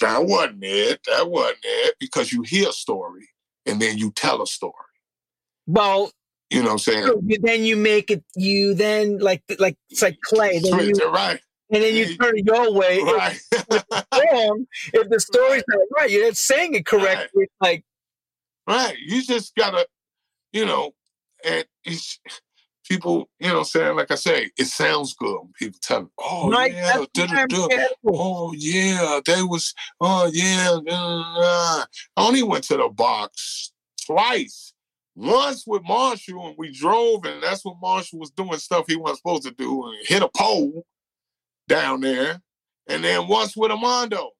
[0.01, 0.99] That wasn't it.
[1.07, 1.95] That wasn't it.
[1.99, 3.27] Because you hear a story
[3.65, 4.73] and then you tell a story.
[5.67, 6.11] well,
[6.49, 7.39] You know what I'm saying?
[7.41, 8.23] then you make it.
[8.35, 10.59] You then like like it's like clay.
[10.59, 11.39] Then you, right,
[11.71, 12.99] and then you turn it your way.
[13.01, 13.39] right.
[13.51, 13.85] If
[14.33, 17.47] wrong, if the story's not right, you're not saying it correctly.
[17.61, 17.83] Like
[18.69, 18.95] Right.
[19.03, 19.87] You just gotta,
[20.53, 20.91] you know,
[21.43, 22.19] and it's
[22.89, 26.49] people, you know, saying like I say, it sounds good when people tell me, "Oh
[26.51, 27.85] Right, yeah, that's da, da, da.
[28.07, 31.85] oh yeah, they was, oh yeah." da, da, da."
[32.17, 33.71] I only went to the box
[34.05, 34.73] twice.
[35.15, 39.17] Once with Marshall, and we drove, and that's when Marshall was doing stuff he wasn't
[39.19, 40.85] supposed to do, and hit a pole
[41.67, 42.41] down there.
[42.87, 44.31] And then once with Armando,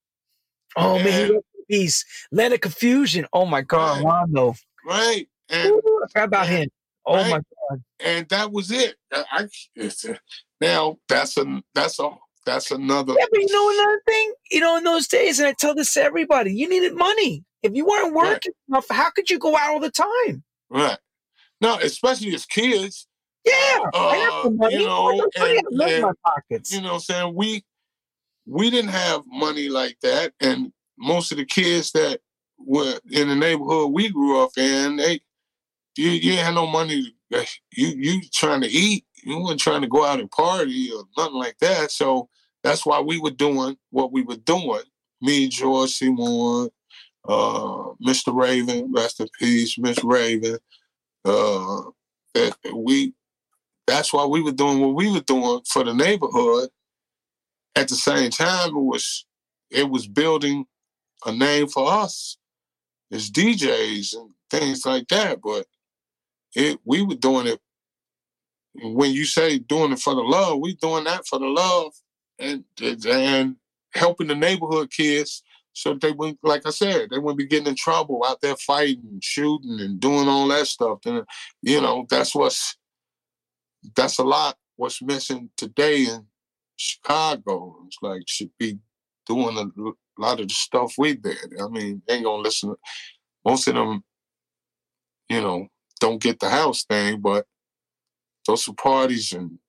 [0.75, 1.11] Oh man, Yeah.
[1.27, 2.05] he rest in peace.
[2.31, 3.25] Land of confusion.
[3.33, 4.05] Oh my God, Right.
[4.05, 4.55] Rondo.
[4.85, 5.27] right?
[5.49, 6.69] And Ooh, I forgot about him.
[7.05, 7.29] Oh Right.
[7.31, 7.37] my
[7.69, 7.81] God.
[7.99, 8.95] and that was it.
[9.11, 10.13] I, I uh,
[10.61, 12.09] now that's a that's a
[12.45, 14.33] that's another Yeah, but you know another thing?
[14.51, 17.43] You know, in those days, and I tell this to everybody, you needed money.
[17.63, 18.31] If you weren't Right.
[18.33, 20.43] working enough, how could you go out all the time?
[20.69, 20.97] right.
[21.61, 23.05] No, especially as kids,
[23.45, 23.53] Yeah,
[23.93, 24.75] I have Uh, the money.
[24.75, 26.71] you know, I got money, I and- have money in and, my pockets.
[26.73, 27.63] you know, what I'm saying we
[28.45, 32.19] we didn't have money like that, and most of the kids that
[32.57, 35.21] were in the neighborhood we grew up in, they
[35.99, 37.13] you you had no money.
[37.71, 41.35] You you trying to eat, you weren't trying to go out and party or nothing
[41.35, 41.91] like that.
[41.91, 42.29] So
[42.63, 44.81] that's why we were doing what we were doing.
[45.21, 46.69] Me, George Seymour,
[47.27, 48.33] uh, Mr.
[48.33, 50.57] Raven, rest in peace, Miss Raven.
[51.25, 51.81] Uh,
[52.33, 53.13] that we
[53.85, 56.69] that's why we were doing what we were doing for the neighborhood.
[57.75, 59.25] At the same time, it was
[59.69, 60.65] it was building
[61.25, 62.37] a name for us
[63.11, 65.39] as DJs and things like that.
[65.41, 65.65] But
[66.55, 67.59] it we were doing it
[68.81, 71.93] when you say doing it for the love, we doing that for the love
[72.37, 73.55] and and
[73.93, 77.75] helping the neighborhood kids so they wouldn't, like I said, they wouldn't be getting in
[77.75, 80.99] trouble out there fighting, shooting, and doing all that stuff.
[81.05, 81.23] And
[81.61, 82.75] you know that's what's
[83.95, 86.25] that's a lot what's missing today in
[86.75, 87.77] Chicago.
[87.87, 88.79] It's like should be
[89.25, 91.53] doing a lot of the stuff we did.
[91.61, 92.75] I mean, they ain't gonna listen.
[93.45, 94.03] Most of them,
[95.29, 95.67] you know,
[95.99, 97.45] don't get the house thing, but
[98.47, 99.59] those are parties and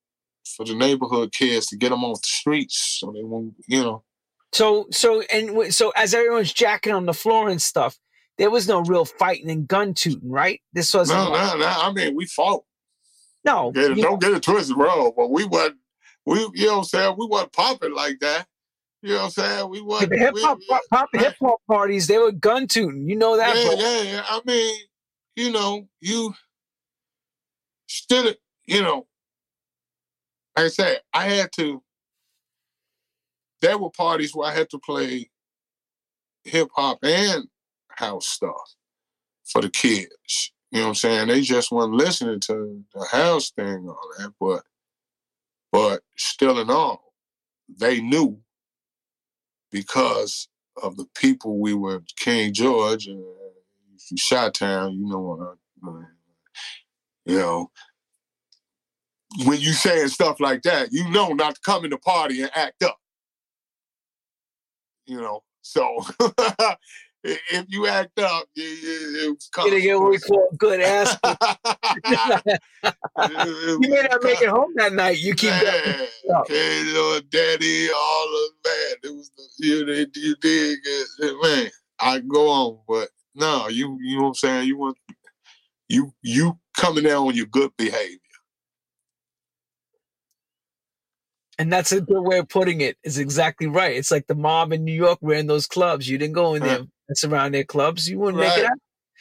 [0.57, 4.03] for the neighborhood kids to get them off the streets so they won't, you know.
[4.53, 7.97] So, so, and w- so as everyone's jacking on the floor and stuff,
[8.37, 10.61] there was no real fighting and gun tooting, right?
[10.73, 11.21] This wasn't.
[11.21, 11.66] No, like- no, no.
[11.66, 12.64] I mean, we fought.
[13.45, 15.12] no, Get it, don't get it twisted, bro.
[15.16, 15.77] But we wasn't,
[16.27, 17.14] we, you know what I'm saying?
[17.19, 18.47] We wasn't popping like that.
[19.03, 19.69] You know what I'm saying?
[19.71, 20.11] We wasn't.
[20.12, 23.09] the hip hop, hip hop parties, they were gun tooting.
[23.09, 23.75] You know that, yeah, bro.
[23.79, 24.23] yeah, yeah.
[24.29, 24.77] I mean,
[25.40, 26.35] you know, you
[27.87, 28.35] still,
[28.66, 29.07] you know,
[30.55, 31.83] like I said, I had to.
[33.62, 35.31] There were parties where I had to play
[36.44, 37.46] hip hop and
[37.88, 38.74] house stuff
[39.44, 40.53] for the kids.
[40.70, 41.29] You know what I'm saying?
[41.29, 44.62] They just weren't listening to the house thing all that, but
[45.72, 47.14] but still in all,
[47.66, 48.38] they knew
[49.72, 50.48] because
[50.83, 53.24] of the people we were King George and
[54.17, 55.91] Shot Town, you know, uh,
[57.25, 57.71] you know,
[59.45, 62.51] when you saying stuff like that, you know not to come in the party and
[62.55, 62.99] act up.
[65.07, 66.05] You know, so
[67.25, 70.81] if you act up, you, you, it's You're gonna get what we call a good
[70.81, 71.17] ass.
[73.31, 75.19] you may not make it home that night.
[75.19, 76.41] You keep man, up.
[76.43, 78.97] okay, little daddy, all of that.
[79.05, 81.71] It was the, you, did- you dig it, man.
[82.01, 84.69] I go on, but no, you you know what I'm saying.
[84.69, 84.97] You want
[85.88, 88.19] you you coming there on your good behavior.
[91.59, 92.97] And that's a good way of putting it.
[93.05, 93.95] Is exactly right.
[93.95, 96.09] It's like the mob in New York ran those clubs.
[96.09, 96.81] You didn't go in there.
[97.09, 98.09] That's around their clubs.
[98.09, 98.79] You wouldn't make it out.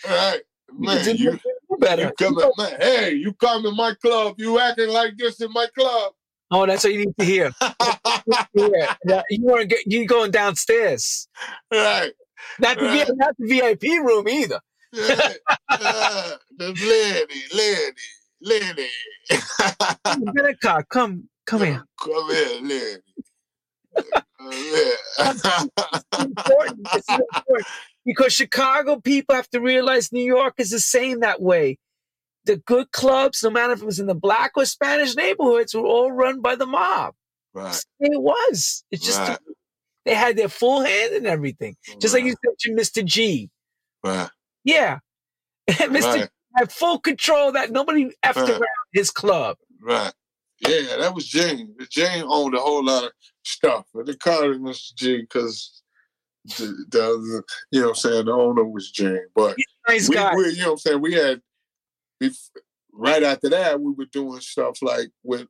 [0.08, 0.42] Right,
[0.72, 1.04] man.
[1.04, 1.40] do You,
[1.80, 2.04] better.
[2.04, 2.78] you come in, man.
[2.80, 4.36] Hey, you come in my club.
[4.38, 6.14] You acting like this in my club.
[6.52, 7.52] Oh, that's what you need to hear.
[8.54, 11.28] Yeah, you weren't get, you going downstairs.
[11.72, 12.12] right.
[12.60, 13.08] Not the Right.
[13.08, 14.60] VIP, not the VIP room either.
[14.92, 15.34] Yeah.
[15.70, 17.96] Uh, the lady, lady,
[18.42, 18.90] lady.
[20.36, 20.84] Get a car.
[20.84, 21.84] Come, come here.
[22.02, 23.02] Come here, lady.
[24.40, 24.96] Come here.
[25.20, 26.88] It's important.
[26.94, 27.68] This important
[28.06, 31.78] because Chicago people have to realize New York is the same that way.
[32.46, 35.86] The good clubs, no matter if it was in the black or Spanish neighborhoods, were
[35.86, 37.14] all run by the mob.
[37.54, 37.80] right.
[38.00, 38.84] It was.
[38.90, 39.38] It's just Right.
[40.06, 41.76] They had their full hand in everything.
[42.00, 43.04] Just like you said to Mr.
[43.06, 43.50] G.
[44.04, 44.30] Right.
[44.64, 45.00] Yeah,
[45.70, 46.02] Mr.
[46.02, 46.22] Right.
[46.24, 48.50] G had full control that nobody effed Right.
[48.50, 49.58] around his club.
[49.82, 50.14] Right.
[50.62, 51.76] Yeah, that was Jane.
[51.90, 53.12] Jane owned a whole lot of
[53.44, 54.94] stuff, but they called him Mr.
[54.96, 55.82] G because
[56.58, 59.28] the, the, you know what I'm saying the owner was Jane.
[59.36, 59.56] But
[59.88, 61.42] Nice we, we, you know what I'm saying, we had
[62.92, 65.48] right after that we were doing stuff like with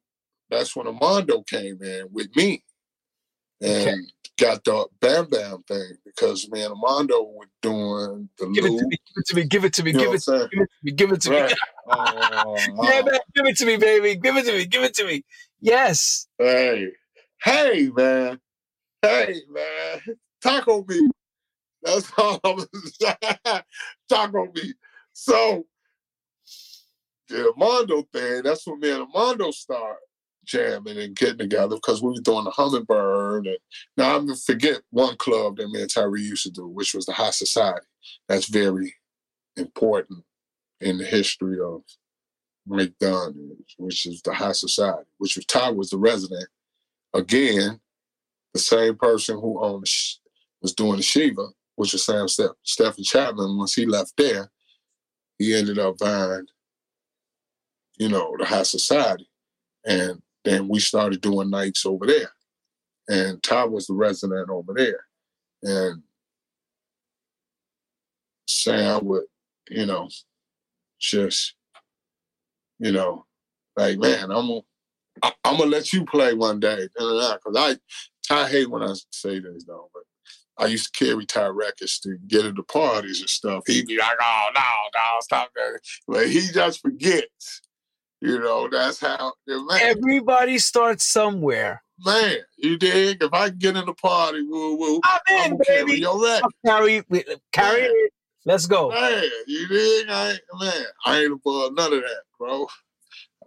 [0.49, 2.63] that's when Armando came in with me.
[3.61, 3.95] And Okay.
[4.39, 8.97] Got the Bam Bam thing because man, Armando was doing the Give it to me.
[9.05, 9.43] Give it to me.
[9.45, 9.93] Give it to me.
[9.93, 10.47] Give it to me.
[10.51, 10.91] Give it to me.
[10.93, 11.55] Give it to me.
[11.87, 13.19] Oh, Yeah, man.
[13.35, 14.15] Give it to me, baby.
[14.15, 14.65] Give it to me.
[14.65, 15.23] Give it to me.
[15.61, 16.27] Yes.
[16.37, 16.87] Hey,
[17.43, 18.39] hey, man.
[19.01, 20.01] Hey, man.
[20.41, 21.11] Taco meat.
[21.83, 22.59] That's all I'm
[22.99, 23.61] saying.
[24.09, 24.75] Taco meat.
[25.13, 25.65] So,
[27.27, 29.97] the Armando thing, that's when me and Armando start
[30.49, 33.47] jamming and getting together because we were doing the Hummingbird.
[33.47, 33.57] And
[33.95, 37.05] now I'm to forget one club that me and Tyree used to do, which was
[37.05, 37.85] the High Society.
[38.27, 38.95] That's very
[39.55, 40.23] important
[40.81, 41.83] in the history of
[42.99, 46.47] Dunn, which is the High Society, which was Ty was the resident.
[47.13, 47.79] Again,
[48.53, 49.85] the same person who owned
[50.61, 53.57] was doing the Shiva, which was Sam Ste- Stephen Chapman.
[53.57, 54.51] Once he left there,
[55.37, 56.45] he ended up buying,
[57.97, 59.29] you know, the High Society.
[59.85, 62.31] And then we started doing nights over there.
[63.07, 65.05] And Ty was the resident over there.
[65.63, 66.03] And
[68.47, 69.23] Sam would,
[69.69, 70.09] you know,
[70.99, 71.55] just,
[72.79, 73.25] you know,
[73.75, 74.61] like, man, I'm gonna,
[75.43, 77.77] I'm gonna let you play one day, because I,
[78.27, 80.03] Ty hate when I say this though, but
[80.63, 83.63] I used to carry Ty records to get into parties and stuff.
[83.65, 84.61] He'd be like, "Oh no,
[84.93, 87.61] no, stop that!" But he just forgets.
[88.21, 91.81] You know, that's how man, Everybody starts somewhere.
[92.05, 92.37] man.
[92.57, 93.23] You dig?
[93.23, 96.39] If I get in the party, woo woo, I'm I'm in, gonna carry your.
[96.65, 97.03] Carry,
[97.53, 98.13] carry it.
[98.45, 98.89] Let's go.
[98.89, 100.09] Man, you dig?
[100.09, 102.67] I ain't, man, I ain't above none of that, bro.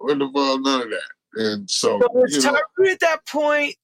[0.01, 1.01] I ain't above none of that.
[1.35, 3.75] And so, So was Tyree at that point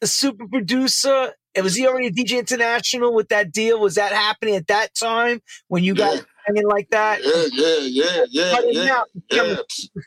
[0.00, 1.32] the super producer?
[1.54, 3.80] And was he already DJ International with that deal?
[3.80, 6.20] Was that happening at that time when you yeah,
[6.54, 7.20] hanging like that?
[7.22, 9.56] yeah, yeah, yeah, yeah, yeah, yeah.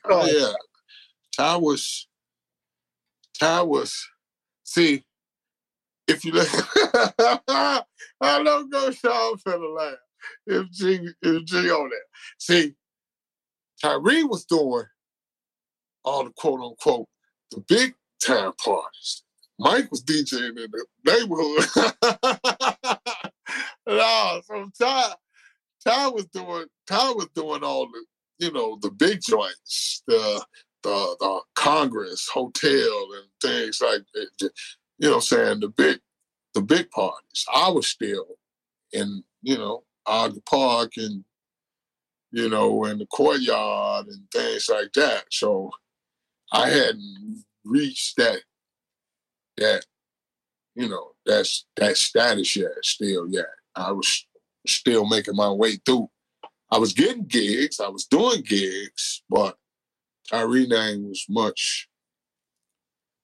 [0.05, 0.53] Oh yeah.
[1.35, 2.07] Ty was
[3.39, 3.93] Ty was
[4.63, 5.03] see
[6.07, 6.47] if you look
[6.93, 7.83] I
[8.21, 9.95] don't go Sean finna laugh.
[10.45, 12.01] If G if G on that.
[12.37, 12.75] See,
[13.81, 14.85] Tyree was doing
[16.05, 17.07] all the quote unquote
[17.51, 19.23] the big time parties.
[19.59, 21.67] Mike was DJing in the neighborhood.
[23.87, 24.41] no,
[24.73, 25.13] so
[25.85, 28.05] Ty was doing Ty was doing all the
[28.39, 30.43] you know the big joints, the
[30.83, 34.01] the the Congress Hotel and things like.
[34.99, 35.99] You know, I'm saying the big
[36.53, 37.45] the big parties.
[37.53, 38.27] I was still
[38.91, 41.23] in you know Ogden Park and
[42.31, 45.25] you know in the courtyard and things like that.
[45.31, 45.71] So
[46.51, 48.41] I hadn't reached that
[49.57, 49.85] that
[50.75, 52.71] you know that's that status yet.
[52.83, 53.47] Still yet.
[53.75, 54.25] I was
[54.67, 56.09] still making my way through.
[56.71, 57.79] I was getting gigs.
[57.79, 59.57] I was doing gigs, but
[60.29, 61.87] Tyree name was much.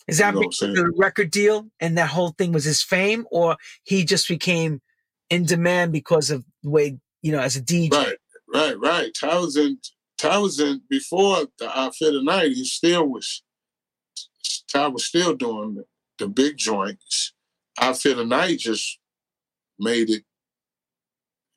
[0.08, 2.82] Is that You know because of the record deal and that whole thing was his
[2.82, 4.82] fame, or he just became
[5.30, 7.92] in demand because of the way you know as a DJ?
[7.92, 8.18] Right,
[8.54, 9.12] right, right.
[9.14, 9.80] Ty was in.
[10.18, 12.52] Ty was in before the I Fear the Night.
[12.52, 13.44] He still was.
[14.68, 15.86] Ty was still doing the,
[16.18, 17.34] the big joints.
[17.80, 19.00] I Fear the Night just
[19.80, 20.24] made it.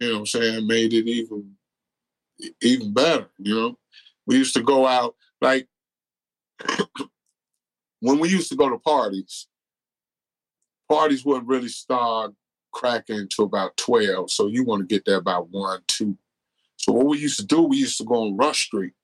[0.03, 0.67] You know what I'm saying?
[0.67, 1.55] Made it even
[2.61, 3.29] even better.
[3.39, 3.79] You know,
[4.27, 5.69] we used to go out like
[8.01, 9.47] when we used to go to parties.
[10.89, 12.35] Parties wouldn't really start
[12.73, 14.33] cracking until about twelve.
[14.33, 16.19] So you want to get there about one, two.
[16.79, 18.95] So what we used to do, we used to go on Rush Street,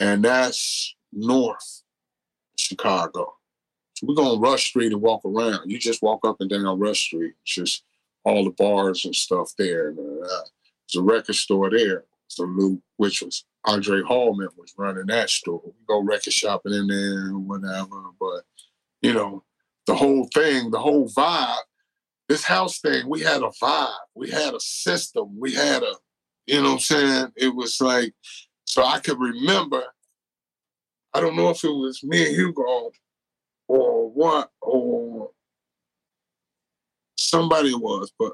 [0.00, 1.84] and that's north
[2.58, 3.34] Chicago.
[3.94, 5.70] So we go on Rush Street and walk around.
[5.70, 7.34] You just walk up and down Rush Street.
[7.44, 7.84] Just
[8.26, 9.88] all the bars and stuff there.
[9.88, 10.28] And, uh,
[10.92, 12.04] there's a record store there.
[12.28, 15.62] So Lou, which was Andre Hallman was running that store.
[15.64, 18.02] We go record shopping in there whatever.
[18.20, 18.42] But
[19.00, 19.44] you know,
[19.86, 21.54] the whole thing, the whole vibe,
[22.28, 23.94] this house thing, we had a vibe.
[24.14, 25.38] We had a system.
[25.38, 25.94] We had a,
[26.46, 27.32] you know what I'm saying?
[27.36, 28.12] It was like,
[28.64, 29.84] so I could remember,
[31.14, 32.90] I don't know if it was me and Hugo
[33.68, 35.30] or what, or
[37.28, 38.32] somebody was, but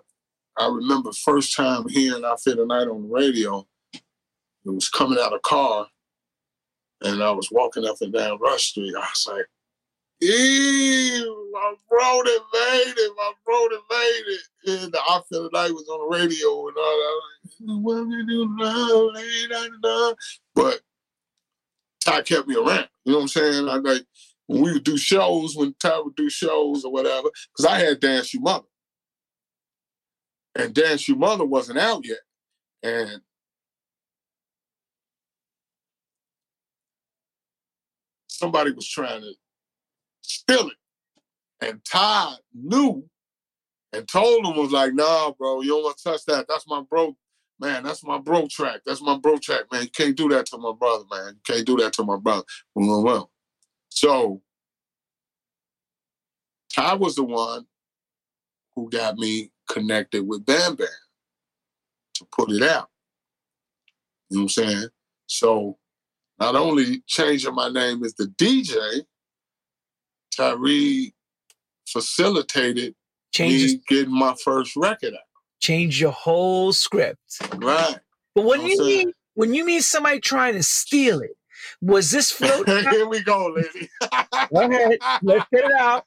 [0.59, 5.19] I remember first time hearing I Fear the Night on the radio, it was coming
[5.21, 5.87] out of car,
[7.03, 8.95] and I was walking up and down Rush Street.
[8.97, 9.47] I was like,
[10.21, 14.83] Ew, my bro that made it, my bro that made it.
[14.83, 17.23] And the I Fear the Night was on the radio and all that.
[17.83, 19.49] What we
[19.83, 20.15] now.
[20.55, 20.81] But
[22.05, 22.89] Ty kept me around.
[23.05, 23.69] You know what I'm saying?
[23.69, 24.03] I like
[24.47, 27.99] when we would do shows, when Ty would do shows or whatever, because I had
[27.99, 28.67] Dance You Mother.
[30.55, 30.77] And
[31.09, 32.19] You Mother wasn't out yet.
[32.83, 33.21] And
[38.27, 39.33] somebody was trying to
[40.21, 40.77] steal it.
[41.61, 43.09] And Ty knew
[43.93, 46.47] and told him was like, nah, bro, you don't want to touch that.
[46.49, 47.17] That's my bro,
[47.61, 47.85] man.
[47.85, 48.81] That's my bro track.
[48.85, 49.83] That's my bro track, man.
[49.83, 51.35] You can't do that to my brother, man.
[51.35, 52.45] You can't do that to my brother.
[52.75, 53.31] Well.
[53.91, 54.41] So
[56.75, 57.67] Ty was the one
[58.75, 60.87] who got me connected with Bam Bam
[62.15, 62.89] to put it out.
[64.31, 64.89] You know what I'm saying?
[65.27, 65.79] So
[66.39, 69.03] not only changing my name as the DJ,
[70.37, 71.15] Tyree
[71.87, 72.95] facilitated
[73.33, 75.21] Changes, me getting my first record out.
[75.61, 77.19] change your whole script.
[77.57, 77.99] Right.
[78.35, 81.37] But when know you what I'm mean when you mean somebody trying to steal it,
[81.81, 82.69] was this float?
[82.91, 83.89] Here we go, lady.
[84.53, 86.07] Go ahead, let's get it out.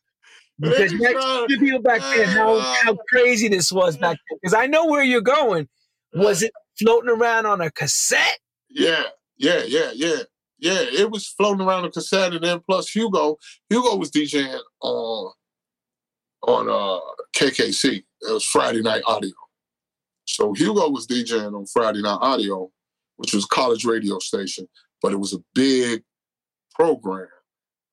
[0.59, 4.39] Because had to people back then how, how crazy this was back then.
[4.41, 5.67] Because I know where you're going.
[6.13, 8.39] Was it floating around on a cassette?
[8.69, 9.03] Yeah,
[9.37, 10.17] yeah, yeah, yeah.
[10.57, 13.37] Yeah, it was floating around the cassette, and then plus Hugo,
[13.69, 15.33] Hugo was DJing on
[16.47, 16.99] on uh
[17.35, 17.97] KKC.
[17.97, 19.33] It was Friday Night Audio.
[20.25, 22.71] So Hugo was DJing on Friday Night Audio,
[23.17, 24.67] which was a college radio station,
[25.01, 26.03] but it was a big
[26.73, 27.27] program.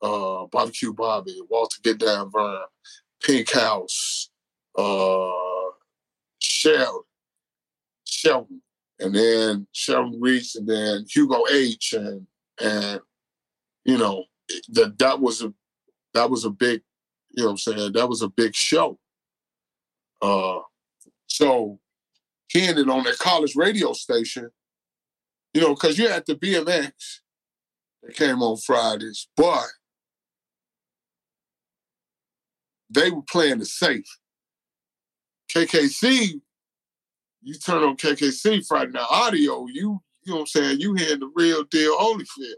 [0.03, 2.63] Uh Barbecue Bobby, Walter Get Down Vern,
[3.23, 4.31] Pink House,
[4.77, 5.31] uh
[6.41, 7.03] Sheldon,
[8.05, 8.63] Shelton,
[8.99, 12.27] and then Sheldon Reese, and then Hugo H, and
[12.61, 13.01] and
[13.85, 14.25] you know
[14.71, 15.53] that that was a
[16.15, 16.83] that was a big,
[17.31, 18.99] you know what I'm saying, that was a big show.
[20.21, 20.61] Uh
[21.27, 21.79] so
[22.49, 24.51] hearing it on that college radio station,
[25.55, 26.93] you know, because you had the BMX
[28.03, 29.67] that came on Fridays, but
[32.93, 34.07] they were playing it safe.
[35.51, 36.41] KKC,
[37.43, 41.19] you turn on KKC Friday Night Audio, you you know what I'm saying, you hearing
[41.19, 42.55] the real deal Holyfield.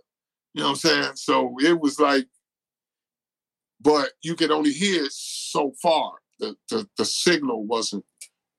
[0.53, 1.13] You know what I'm saying?
[1.17, 2.27] So it was like,
[3.81, 6.13] but you could only hear it so far.
[6.39, 8.05] The the, the signal wasn't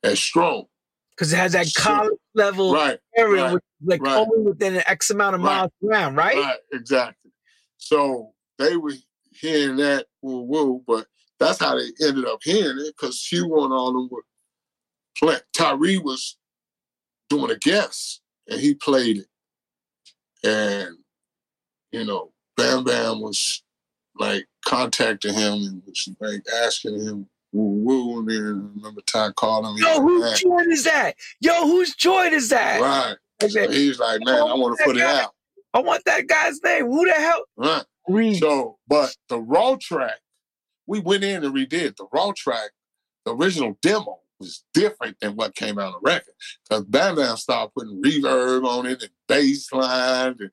[0.03, 0.65] as strong.
[1.11, 4.17] Because it has that college level Right, area, right, which is like right.
[4.17, 6.35] only within an X amount of miles around, right?
[6.35, 7.31] right, exactly.
[7.77, 8.93] So they were
[9.31, 11.07] hearing that woo woo, but
[11.39, 14.23] that's how they ended up hearing it because Hugh and all them were
[15.17, 15.41] playing.
[15.53, 16.37] Tyree was
[17.29, 19.27] doing a guest and he played it.
[20.43, 20.97] And,
[21.91, 23.63] you know, Bam Bam was
[24.17, 28.19] like contacting him and was like asking him woo woo.
[28.19, 29.81] And then I remember Ty calling me.
[29.81, 31.15] Yo, whose joint is that?
[31.41, 32.81] Yo, whose joint is that?
[32.81, 33.15] Right.
[33.41, 35.31] I So said, he was like, man, I want to put it out.
[35.73, 36.85] I want that guy's name.
[36.85, 37.43] Who the hell?
[37.57, 37.83] Right.
[38.07, 38.39] Reed.
[38.39, 40.19] So, but the raw track,
[40.87, 42.71] we went in and redid the raw track.
[43.25, 46.33] The original demo was different than what came out on the record
[46.69, 50.51] because Bam started putting reverb on it and bass lines and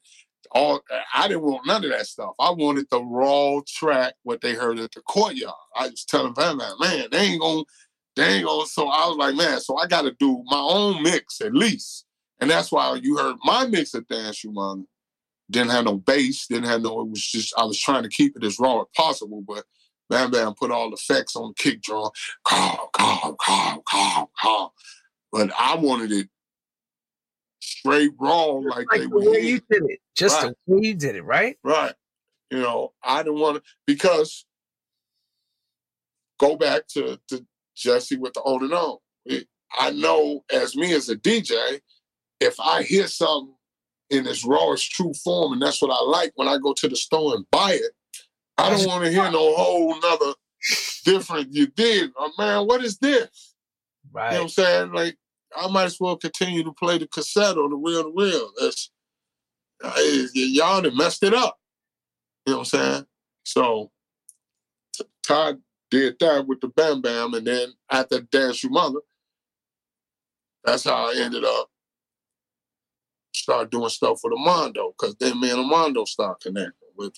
[0.52, 0.80] all.
[1.14, 2.30] I didn't want none of that stuff.
[2.38, 5.54] I wanted the raw track, what they heard at the courtyard.
[5.76, 7.64] I was telling Bam, man, they ain't gonna,
[8.16, 8.66] they ain't gonna.
[8.66, 12.06] So I was like, man, so I got to do my own mix at least,
[12.40, 14.84] and that's why you heard my mix at Dance Humana
[15.50, 18.36] didn't have no bass, didn't have no, it was just, I was trying to keep
[18.36, 19.64] it as raw as possible, but
[20.10, 22.10] Bam Bam put all the effects on the kick drum,
[22.44, 24.68] calm, calm, calm, calm, calm.
[25.30, 26.28] But I wanted it
[27.60, 30.00] straight raw like, like they the way you did it.
[30.16, 30.54] Just Right.
[30.66, 31.56] the way you did it, right?
[31.64, 31.94] Right.
[32.50, 34.44] You know, I didn't want to, because
[36.38, 37.46] go back to, to
[37.76, 38.98] Jesse with the on and on.
[39.24, 39.48] It-
[39.78, 41.80] I know as me as a DJ,
[42.40, 43.54] if I hear something
[44.10, 46.96] in its rawest true form, and that's what I like when I go to the
[46.96, 47.92] store and buy it,
[48.62, 50.34] I don't want to hear no whole nother
[51.04, 52.12] different you did.
[52.16, 53.54] Oh, man, what is this?
[54.30, 54.92] You know what I'm saying?
[54.92, 55.16] Like,
[55.56, 58.52] I might as well continue to play the cassette or the real to real.
[58.60, 58.90] That's
[59.82, 61.58] uh, y- y'all done messed it up.
[62.46, 63.06] You know what I'm saying?
[63.44, 63.90] So
[65.22, 65.60] Todd
[65.90, 69.00] did that with the Bam Bam, and then after Dance Your Mother,
[70.64, 71.68] that's how I ended up
[73.34, 77.14] start doing stuff with Armando, because then me and Armando started connecting with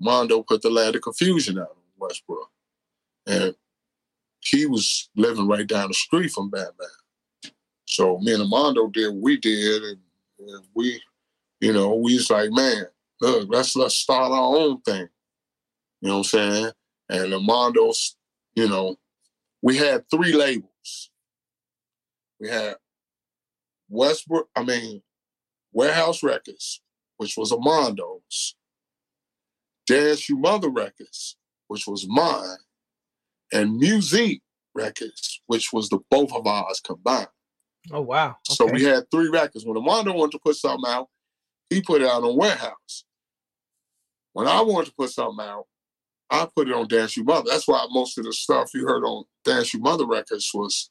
[0.00, 2.50] Armando put the Land of Confusion out in Westbrook.
[3.26, 3.54] And
[4.40, 6.70] he was living right down the street from Bam.
[7.86, 9.98] So me and Armando did what we did, and,
[10.38, 11.00] and we,
[11.60, 12.84] you know, we was like, man,
[13.20, 15.08] look, let's let's start our own thing.
[16.00, 16.72] You know what I'm saying?
[17.08, 18.16] And Armando's,
[18.54, 18.96] you know,
[19.62, 21.10] we had three labels.
[22.38, 22.76] We had
[23.88, 25.02] Westbrook, I mean,
[25.72, 26.80] Warehouse Records,
[27.16, 28.54] which was Armando's.
[29.88, 31.36] Dance You Mother Records,
[31.68, 32.58] which was mine,
[33.52, 34.42] and Muzique
[34.74, 37.28] Records, which was the both of ours combined.
[37.90, 38.36] Oh wow.
[38.44, 39.64] So we had three records.
[39.64, 41.08] When Armando wanted to put something out,
[41.70, 43.04] he put it out on Warehouse.
[44.34, 45.64] When I wanted to put something out,
[46.30, 47.46] I put it on Dance You Mother.
[47.50, 50.90] That's why most of the stuff you heard on Dance You Mother records was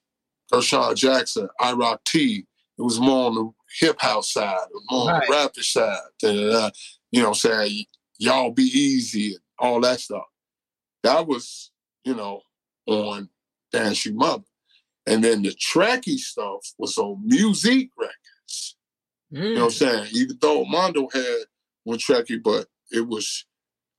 [0.52, 2.46] Gershon Jackson, I Rock T.
[2.78, 5.16] It was more on the hip house side, more right.
[5.16, 5.98] on the rapper side.
[6.24, 6.72] Uh,
[7.12, 7.86] you know, what I'm saying
[8.18, 10.26] y'all be easy and all that stuff.
[11.04, 11.72] That was,
[12.04, 12.42] you know,
[12.86, 13.30] on
[13.72, 14.44] Dance Mother.
[15.06, 18.76] And then the tracky stuff was on Muzique Records.
[19.34, 19.44] Mm.
[19.44, 19.72] You know what I'm mm.
[19.72, 20.08] saying?
[20.14, 21.46] Even though Mondo had
[21.84, 23.46] one tracky, but it was,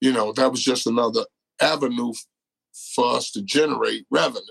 [0.00, 1.24] you know, that was just another
[1.60, 2.12] avenue
[2.94, 4.42] for us to generate revenue.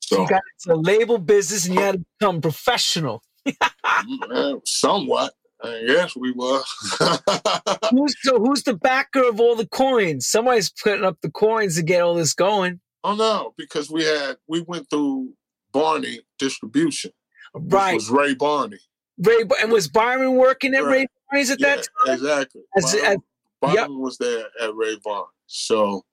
[0.00, 3.22] So you got into label business and you had to become professional.
[4.64, 5.34] somewhat.
[5.62, 6.62] I guess we were.
[7.90, 10.26] who's, so who's the backer of all the coins?
[10.26, 12.80] Somebody's putting up the coins to get all this going.
[13.04, 15.32] Oh no, because we had we went through
[15.72, 17.12] Barney distribution.
[17.54, 17.94] Right.
[17.94, 18.78] was Ray Barney.
[19.18, 20.90] Ray and was Byron working at right.
[20.90, 22.14] Ray Barney's at yeah, that time?
[22.14, 22.62] Exactly.
[22.76, 23.18] As, Byron, as,
[23.60, 23.88] Byron yep.
[23.90, 25.26] was there at Ray Barney.
[25.46, 26.04] So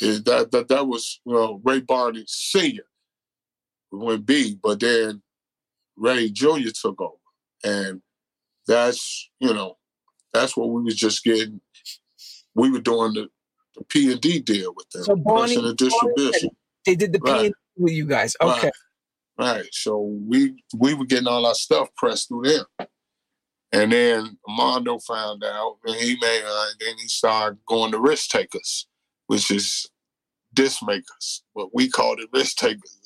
[0.00, 2.86] that that that was well Ray Barney senior.
[3.90, 5.22] We went B, but then
[5.96, 6.70] Ray Jr.
[6.74, 7.14] took over.
[7.64, 8.02] And
[8.66, 9.76] that's, you know,
[10.32, 11.60] that's what we was just getting.
[12.54, 13.28] We were doing the,
[13.76, 15.04] the P and D deal with them.
[15.04, 16.50] So Barney, the distribution.
[16.84, 18.36] They did the P and D with you guys.
[18.40, 18.70] Okay.
[19.38, 19.56] Right.
[19.56, 19.68] right.
[19.72, 22.88] So we we were getting all our stuff pressed through them.
[23.72, 28.00] And then Mondo found out, and he made, uh, and then he started going to
[28.00, 28.86] risk takers,
[29.26, 29.90] which is
[30.54, 31.42] disc makers.
[31.54, 33.00] But we called it risk takers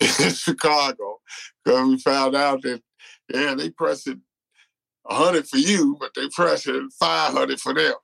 [0.00, 1.20] in Chicago,
[1.64, 2.82] because we found out that
[3.32, 4.08] yeah, they pressed
[5.08, 7.94] it hundred for you, but they pressed it five hundred for them.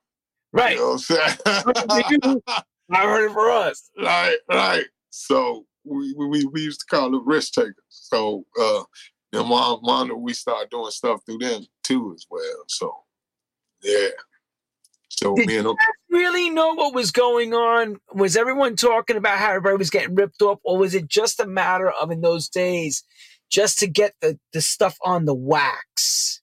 [0.51, 0.73] Right.
[0.73, 2.41] You know what I'm saying?
[2.91, 3.89] Five hundred for us.
[3.97, 4.85] Right, right.
[5.09, 7.75] So we, we we used to call them risk takers.
[7.89, 8.83] So uh
[9.33, 12.63] and Mondo, we started doing stuff through them too as well.
[12.67, 12.93] So
[13.83, 14.09] yeah.
[15.09, 15.75] So Did me and you
[16.09, 17.97] really know what was going on?
[18.13, 21.47] Was everyone talking about how everybody was getting ripped off, or was it just a
[21.47, 23.03] matter of in those days
[23.49, 26.41] just to get the, the stuff on the wax?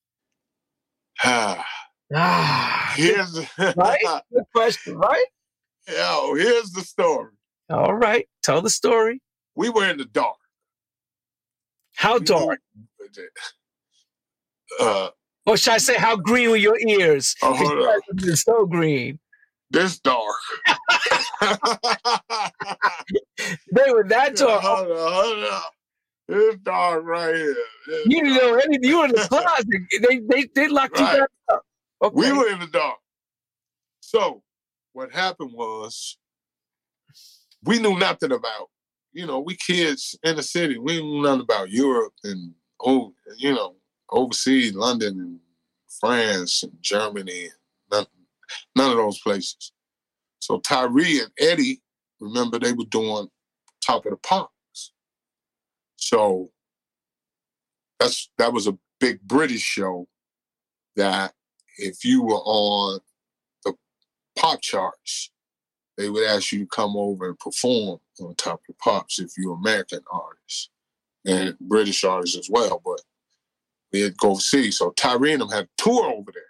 [1.24, 3.38] Ah, here's
[3.76, 4.00] right?
[4.32, 5.24] Good question, right?
[5.88, 7.32] Yo, here's the story.
[7.70, 9.20] All right, tell the story.
[9.54, 10.36] We were in the dark.
[11.94, 12.60] How dark?
[14.80, 15.10] Uh,
[15.44, 17.36] or should I say, how green were your ears?
[17.42, 18.36] Oh, hold on.
[18.36, 19.18] So green.
[19.70, 20.34] This dark.
[23.70, 24.62] they were that dark.
[24.62, 25.62] Hold on, hold on.
[26.28, 27.56] This dark right here.
[27.86, 28.42] This you dark.
[28.42, 28.90] know anything.
[28.90, 29.66] You were in the closet.
[30.00, 31.18] they they they locked right.
[31.18, 31.62] you up.
[32.02, 32.14] Okay.
[32.14, 32.98] We were in the dark.
[34.00, 34.42] So
[34.92, 36.18] what happened was
[37.64, 38.68] we knew nothing about,
[39.12, 42.54] you know, we kids in the city, we knew nothing about Europe and
[42.84, 43.76] oh, you know,
[44.10, 45.40] overseas, London and
[46.00, 47.48] France and Germany,
[47.90, 48.06] none,
[48.76, 49.72] none of those places.
[50.40, 51.80] So Tyree and Eddie,
[52.20, 53.28] remember they were doing
[53.80, 54.52] Top of the Pops.
[56.02, 56.50] So
[58.00, 60.08] that's that was a big British show
[60.96, 61.32] that
[61.78, 62.98] if you were on
[63.64, 63.74] the
[64.36, 65.30] pop charts,
[65.96, 69.30] they would ask you to come over and perform on Top of the Pops if
[69.38, 70.70] you're American artists
[71.24, 72.82] and British artists as well.
[72.84, 73.00] But
[73.92, 74.72] we'd go see.
[74.72, 76.42] So Tyree and them had a tour over there.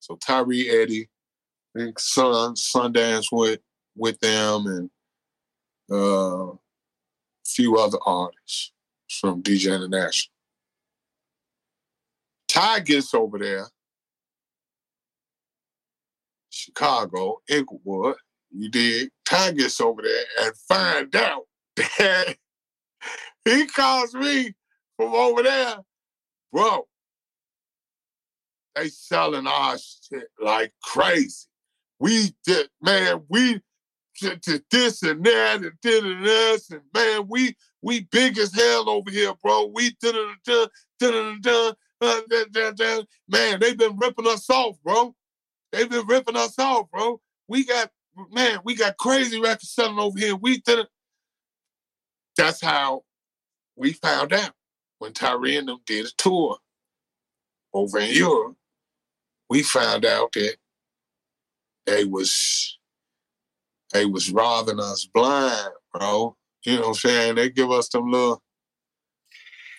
[0.00, 1.08] So Tyree, Eddie,
[1.74, 3.62] and Sun, Sundance went
[3.96, 4.90] with them and
[5.90, 6.52] uh,
[7.48, 8.72] few other artists
[9.08, 10.32] from DJ International.
[12.48, 13.66] Ty gets over there,
[16.50, 18.16] Chicago, Englewood,
[18.50, 19.10] you did.
[19.24, 21.44] Ty gets over there and find out
[21.76, 22.36] that
[23.44, 24.52] he calls me
[24.96, 25.76] from over there,
[26.52, 26.86] bro.
[28.74, 31.46] They selling our shit like crazy.
[31.98, 33.60] We did, man, we
[34.20, 38.88] did this and that and did and this and man, we we big as hell
[38.88, 39.70] over here, bro.
[39.74, 39.96] We
[43.28, 43.60] man.
[43.60, 45.14] They've been ripping us off, bro.
[45.72, 47.20] They've been ripping us off, bro.
[47.48, 47.90] We got
[48.32, 50.36] man, we got crazy records selling over here.
[50.36, 50.88] We did it.
[52.36, 53.04] That's how
[53.76, 54.52] we found out
[54.98, 56.58] when Tyree and them did a tour
[57.72, 58.56] over in Europe,
[59.48, 60.56] we found out that
[61.86, 62.77] they was
[63.92, 66.36] they was robbing us blind, bro.
[66.64, 67.34] You know what I'm saying?
[67.36, 68.42] They give us them little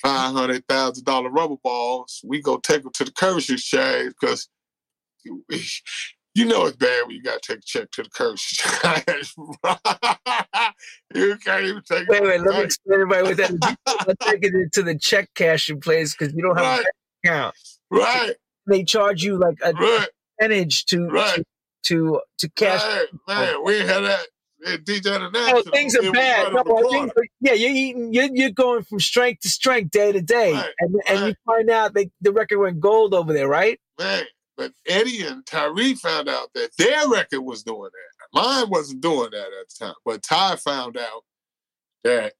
[0.01, 2.21] five hundred thousand dollar rubber balls.
[2.23, 4.49] We go take them to the currency exchange because
[5.25, 9.33] you know it's bad when you got to take a check to the currency exchange.
[11.13, 12.23] you can't even take wait, it.
[12.23, 14.15] Wait, wait, let me explain everybody what that is.
[14.21, 16.85] Taking it to the check cashing place because you don't have right.
[17.25, 17.55] a account.
[17.91, 18.33] Right.
[18.67, 20.07] They charge you like a right.
[20.39, 21.35] percentage to Right.
[21.35, 21.43] to
[21.83, 22.83] to, to cash.
[22.83, 24.25] Man, man, we had that
[24.65, 26.53] at DJ Oh, things are bad.
[26.53, 27.11] right No, on the I corner.
[27.15, 30.69] think, yeah, you're, eating, you're you're going from strength to strength, day to day, Right,
[30.79, 33.79] and and you find out that the record went gold over there, right?
[33.97, 34.23] Man,
[34.57, 38.41] but Eddie and Tyree found out that their record was doing that.
[38.41, 41.23] Mine wasn't doing that at the time, but Ty found out
[42.03, 42.33] that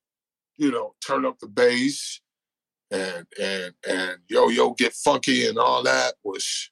[0.57, 2.19] you know turn up the bass
[2.91, 6.69] and and and yo yo get funky and all that was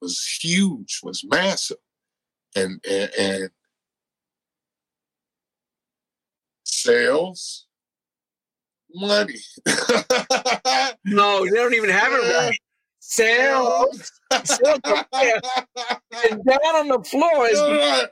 [0.00, 1.76] was huge, was massive,
[2.56, 3.50] and and, and
[6.64, 7.66] sales
[8.94, 9.38] money.
[11.04, 12.58] No, they don't even have it right.
[13.00, 14.12] Sales,
[14.44, 17.58] sales and down on the floor is.
[17.58, 18.08] right,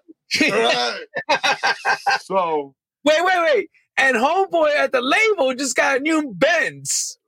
[1.31, 1.77] right.
[2.23, 2.75] So
[3.05, 3.71] wait, wait, wait!
[3.99, 7.19] And homeboy at the label just got a new Benz,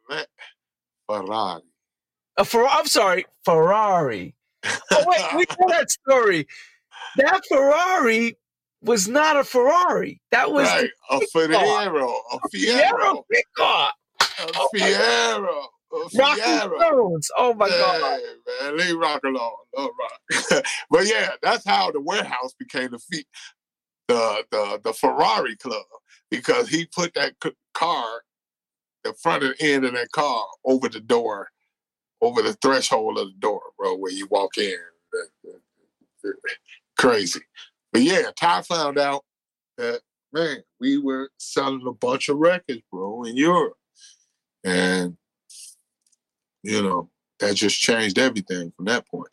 [1.06, 1.62] Ferrari.
[2.36, 4.34] a Fer- I'm sorry, Ferrari.
[4.64, 6.46] Oh wait, we know that story.
[7.16, 8.36] That Ferrari
[8.82, 10.20] was not a Ferrari.
[10.30, 11.20] That was right, a
[11.52, 11.64] car.
[11.64, 13.92] Fiero, a the Fiero Fiero, a
[14.56, 16.80] Oh my Fiero, a Rocky Fiero.
[16.80, 17.30] Stones.
[17.36, 18.20] Oh my god.
[18.20, 19.52] Hey, man, leave rock alone.
[19.76, 20.64] Love rock.
[20.90, 23.26] but yeah, that's how the warehouse became the feet,
[24.08, 25.82] the the the Ferrari club
[26.30, 27.34] because he put that
[27.74, 28.22] car,
[29.04, 31.48] the front and end of that car over the door,
[32.20, 34.76] over the threshold of the door, bro, where you walk in.
[36.98, 37.40] Crazy.
[37.92, 39.24] But yeah, Ty found out
[39.78, 40.00] that
[40.32, 43.76] man, we were selling a bunch of records, bro, in Europe.
[44.64, 45.16] And
[46.62, 49.30] you know, that just changed everything from that point.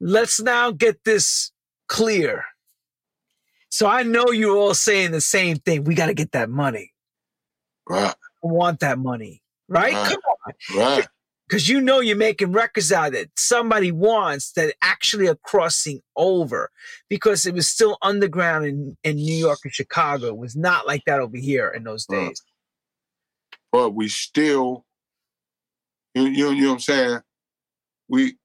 [0.00, 1.50] Let's now get this
[1.88, 2.44] clear.
[3.70, 5.84] So I know you're all saying the same thing.
[5.84, 6.92] We got to get that money.
[7.88, 9.42] Right, I want that money.
[9.68, 9.94] Right?
[9.94, 10.06] Right.
[10.06, 10.54] Come on.
[10.76, 11.08] right,
[11.48, 16.70] Because you know you're making records out that somebody wants that actually are crossing over.
[17.08, 20.28] Because it was still underground in, in New York and Chicago.
[20.28, 22.28] It was not like that over here in those Right.
[22.28, 22.42] days.
[23.72, 24.86] but we still,
[26.14, 27.20] you, you, you know what I'm saying?
[28.08, 28.36] We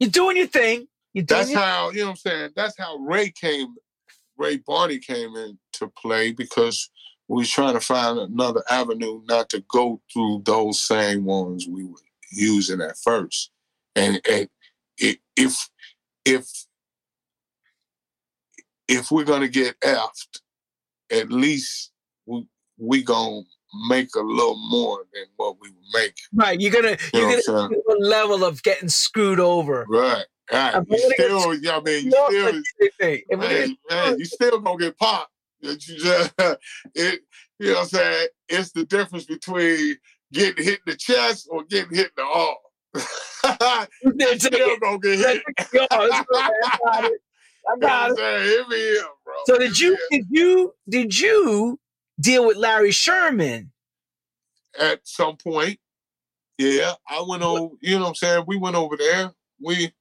[0.00, 0.88] You're doing your thing.
[1.12, 2.50] You're doing that's how you know what I'm saying.
[2.56, 3.74] That's how Ray came,
[4.38, 6.90] Ray Barney came into play because
[7.32, 11.82] we was trying to find another avenue not to go through those same ones we
[11.82, 11.96] were
[12.30, 13.50] using at first,
[13.96, 14.48] and and
[14.98, 15.70] if
[16.26, 16.66] if
[18.86, 20.40] if we're gonna get effed,
[21.10, 21.92] at least
[22.26, 23.40] we we gonna
[23.88, 26.12] make a little more than what we were making.
[26.34, 26.60] right.
[26.60, 27.82] You're gonna You you're know gonna what I'm saying?
[27.88, 29.86] do a level of getting screwed over.
[29.88, 30.24] Right.
[30.52, 30.74] Right.
[30.86, 34.26] You get still, yeah, I mean, you still, but seriously, if we're man, man, you
[34.26, 35.30] still gonna get popped.
[35.62, 36.34] That you just,
[36.94, 37.20] it,
[37.58, 38.28] you know what I'm saying?
[38.48, 39.96] It's the difference between
[40.32, 42.56] getting hit in the chest or getting hit in the arm.
[44.02, 45.42] you still gonna get hit.
[45.72, 47.20] Yo, I got it.
[47.70, 48.18] I got it.
[48.18, 49.34] Hit me here, bro.
[49.46, 51.78] So did you did you did you
[52.20, 53.72] deal with Larry Sherman?
[54.78, 55.78] at some point?
[56.58, 57.74] Yeah, I went over.
[57.80, 58.44] You know what I'm saying?
[58.46, 59.32] We went over there.
[59.60, 59.92] We,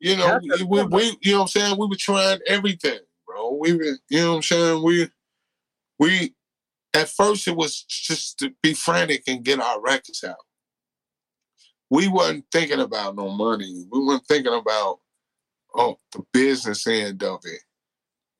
[0.00, 1.76] you know, we, we, we, you know what I'm saying?
[1.78, 2.98] We were trying everything,
[3.60, 4.82] We were, you know what I'm saying?
[4.82, 5.08] We,
[5.98, 6.34] we,
[6.94, 10.36] at first it was just to be frantic and get our records out.
[11.90, 13.84] We wasn't thinking about no money.
[13.90, 15.00] We weren't thinking about
[15.74, 17.60] oh the business end of it.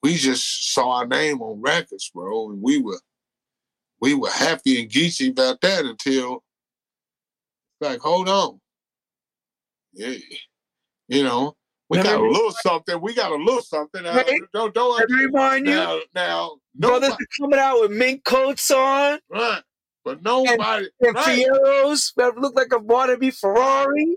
[0.02, 3.00] We just saw our name on records, bro, and we were
[4.00, 6.42] we were happy and geeky about that until
[7.80, 8.60] like, hold on.
[9.92, 10.14] Yeah.
[11.08, 11.56] You know,
[11.92, 13.00] we got a little something.
[13.00, 14.02] We got a little something.
[14.02, 14.40] Now, Right.
[14.52, 18.70] Don't don't Let me remind you, now now brothers are coming out with mink coats
[18.70, 19.62] on right.
[20.04, 21.46] But nobody and right.
[21.46, 24.16] Fieros that look like a wannabe Ferrari.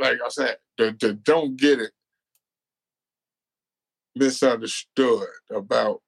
[0.00, 1.90] like I said, the, the don't get it
[4.14, 6.02] misunderstood about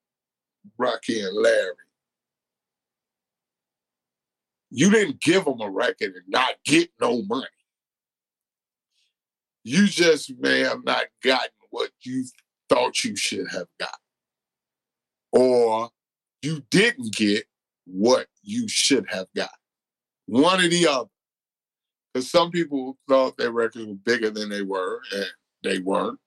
[0.77, 1.73] Rocky and Larry.
[4.69, 7.47] You didn't give them a record and not get no money.
[9.67, 12.23] You just may have not gotten what you
[12.69, 13.99] thought you should have got.
[15.33, 15.89] Or
[16.41, 17.43] you didn't get
[17.85, 19.51] what you should have got.
[20.25, 21.09] One or the other.
[22.13, 25.27] Because some people thought their records were bigger than they were, and
[25.63, 26.19] they weren't.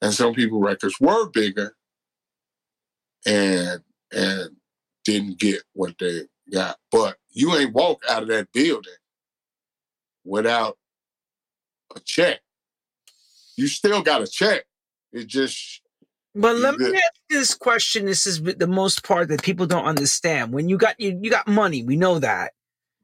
[0.00, 1.74] And some people records were bigger
[3.26, 3.80] and
[4.12, 4.50] and
[5.02, 6.76] didn't get what they got.
[6.92, 8.92] But you ain't walk out of that building
[10.24, 10.78] without
[11.96, 12.38] a check.
[13.60, 14.64] You still got a check.
[15.12, 15.82] It just
[16.34, 18.06] But let me ask this question.
[18.06, 20.54] This is the most part that people don't understand.
[20.54, 22.52] When you got you, you got money, we know that.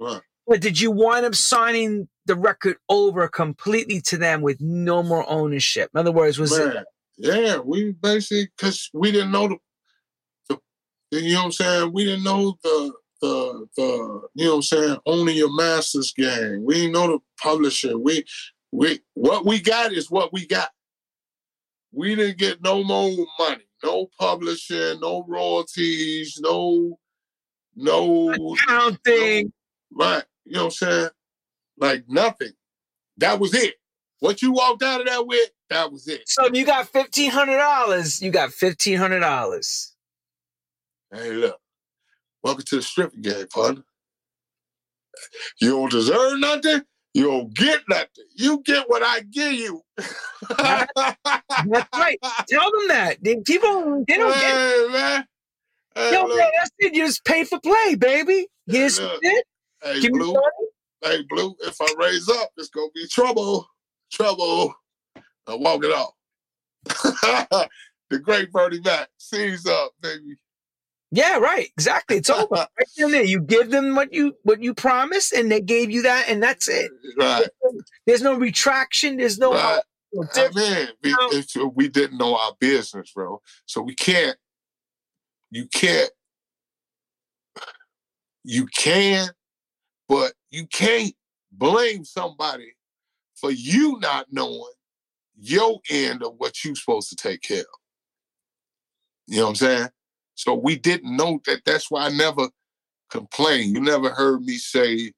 [0.00, 0.22] Right.
[0.46, 5.28] But did you wind up signing the record over completely to them with no more
[5.28, 5.90] ownership?
[5.92, 6.86] In other words, was Man, it?
[7.18, 10.58] Yeah, we basically because we didn't know the,
[11.10, 11.92] the, you know what I'm saying.
[11.92, 16.64] We didn't know the the the you know what I'm saying owning your master's game.
[16.64, 17.98] We didn't know the publisher.
[17.98, 18.24] We
[18.76, 20.68] we what we got is what we got.
[21.92, 26.98] We didn't get no more money, no publishing, no royalties, no
[27.74, 29.52] no Accounting.
[29.92, 30.24] right.
[30.44, 31.08] You know what I'm saying?
[31.78, 32.52] Like nothing.
[33.16, 33.74] That was it.
[34.20, 36.28] What you walked out of that with, that was it.
[36.28, 38.20] So you got fifteen hundred dollars.
[38.20, 39.94] You got fifteen hundred dollars.
[41.10, 41.58] Hey, look.
[42.42, 43.84] Welcome to the stripping game, partner.
[45.60, 46.82] You don't deserve nothing.
[47.16, 48.26] You don't get nothing.
[48.34, 49.80] You get what I give you.
[50.46, 52.18] That's right.
[52.46, 53.16] Tell them that.
[53.22, 54.92] They, people, they don't get.
[54.92, 55.26] Man.
[55.94, 56.36] Hey, Yo, look.
[56.36, 56.94] man, that's it.
[56.94, 58.48] You just pay for play, baby.
[58.66, 59.22] Here's some Look.
[59.82, 60.34] Hey, Give Blue.
[61.02, 61.56] Hey, Blue.
[61.60, 63.66] If I raise up, it's gonna be trouble.
[64.12, 64.74] Trouble.
[65.46, 66.12] I walk it off.
[68.10, 69.08] the great Bernie Mac.
[69.16, 70.36] Seize up, baby.
[71.12, 71.68] Yeah, right.
[71.76, 72.16] Exactly.
[72.16, 72.48] It's over.
[72.78, 73.24] Right there.
[73.24, 76.68] You give them what you what you promised, and they gave you that, and that's
[76.68, 76.90] it.
[77.18, 77.46] Right.
[78.06, 79.16] There's no retraction.
[79.16, 79.52] There's no.
[79.52, 79.80] right.
[80.34, 83.40] I mean, we, it's, uh, we didn't know our business, bro.
[83.66, 84.36] So we can't.
[85.50, 86.10] You can't.
[88.44, 89.28] You can,
[90.08, 91.12] but you can't
[91.52, 92.74] blame somebody
[93.34, 94.72] for you not knowing
[95.38, 97.66] your end of what you're supposed to take care of.
[99.26, 99.88] You know what I'm saying?
[100.36, 101.62] So we didn't know that.
[101.64, 102.48] That's why I never
[103.10, 103.74] complained.
[103.74, 105.12] You never heard me say,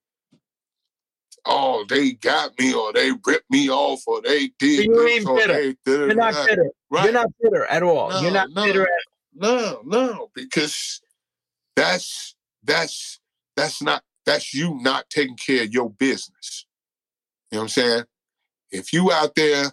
[1.45, 5.37] "Oh, they got me," or "They ripped me off," or "They did you this," ain't
[5.37, 5.53] bitter.
[5.53, 6.71] "They did You're not that." bitter.
[6.91, 7.05] Right?
[7.05, 8.11] You're not bitter at all.
[8.11, 8.65] No, You're not no.
[8.65, 8.89] bitter at
[9.35, 11.03] No, no, because
[11.75, 13.21] that's that's
[13.57, 16.67] that's not that's you not taking care of your business.
[17.51, 18.05] You know what I'm saying?
[18.71, 19.73] If you out there,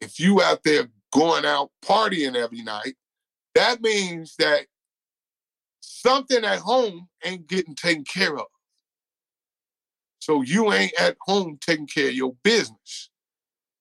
[0.00, 2.94] if you out there going out partying every night,
[3.54, 4.66] that means that
[5.80, 8.46] something at home ain't getting taken care of.
[10.20, 13.10] So you ain't at home taking care of your business.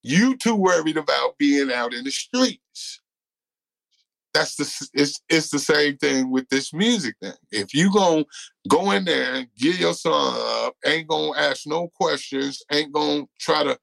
[0.04, 3.02] You too worried about being out in the streets
[4.38, 7.34] that's the it's it's the same thing with this music thing.
[7.52, 8.26] If you gonna
[8.68, 13.24] go in there and get your son up, ain't gonna ask no questions, ain't gonna
[13.40, 13.78] try to,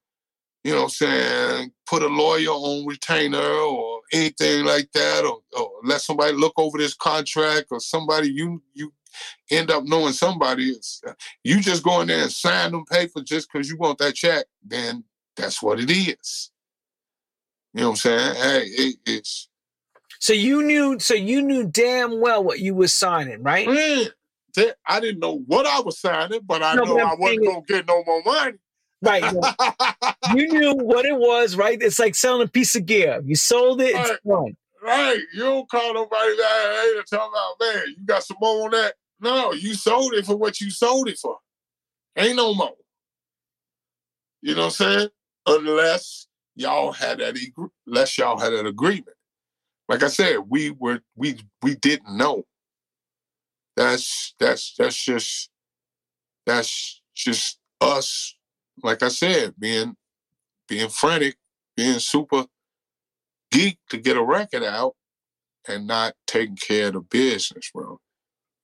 [0.62, 6.00] you know, saying put a lawyer on retainer or anything like that, or, or let
[6.00, 8.92] somebody look over this contract or somebody you you
[9.50, 10.70] end up knowing somebody.
[10.70, 11.02] It's,
[11.42, 14.46] you just go in there and sign them paper just because you want that check,
[14.64, 15.04] then
[15.36, 16.50] that's what it is.
[17.72, 18.34] You know what I'm saying?
[18.36, 19.48] Hey, it, it's
[20.20, 20.98] So you knew.
[20.98, 23.66] So you knew damn well what you were signing, right?
[23.68, 24.06] Man,
[24.86, 27.88] I didn't know what I was signing, but I No, know I'm wasn't gonna get
[27.88, 28.58] no more money.
[29.04, 29.24] Right.
[30.34, 31.80] you knew what it was, right?
[31.80, 33.20] It's like selling a piece of gear.
[33.24, 33.94] You sold it.
[33.94, 34.18] It's Right.
[34.26, 34.56] done.
[34.82, 35.20] right?
[35.34, 37.94] You don't call nobody that hey to talk about man.
[37.98, 38.94] You got some more on that?
[39.20, 41.38] No, you sold it for what you sold it for.
[42.16, 42.74] Ain't no more.
[44.42, 45.08] You know what I'm saying?
[45.46, 47.36] Unless y'all had that,
[47.86, 49.16] unless y'all had an agreement.
[49.88, 52.44] Like I said, we were we we didn't know.
[53.76, 55.50] That's that's that's just
[56.46, 58.36] that's just us.
[58.82, 59.96] Like I said, being
[60.68, 61.36] being frantic,
[61.76, 62.46] being super
[63.50, 64.94] geek to get a record out,
[65.68, 68.00] and not taking care of the business, bro.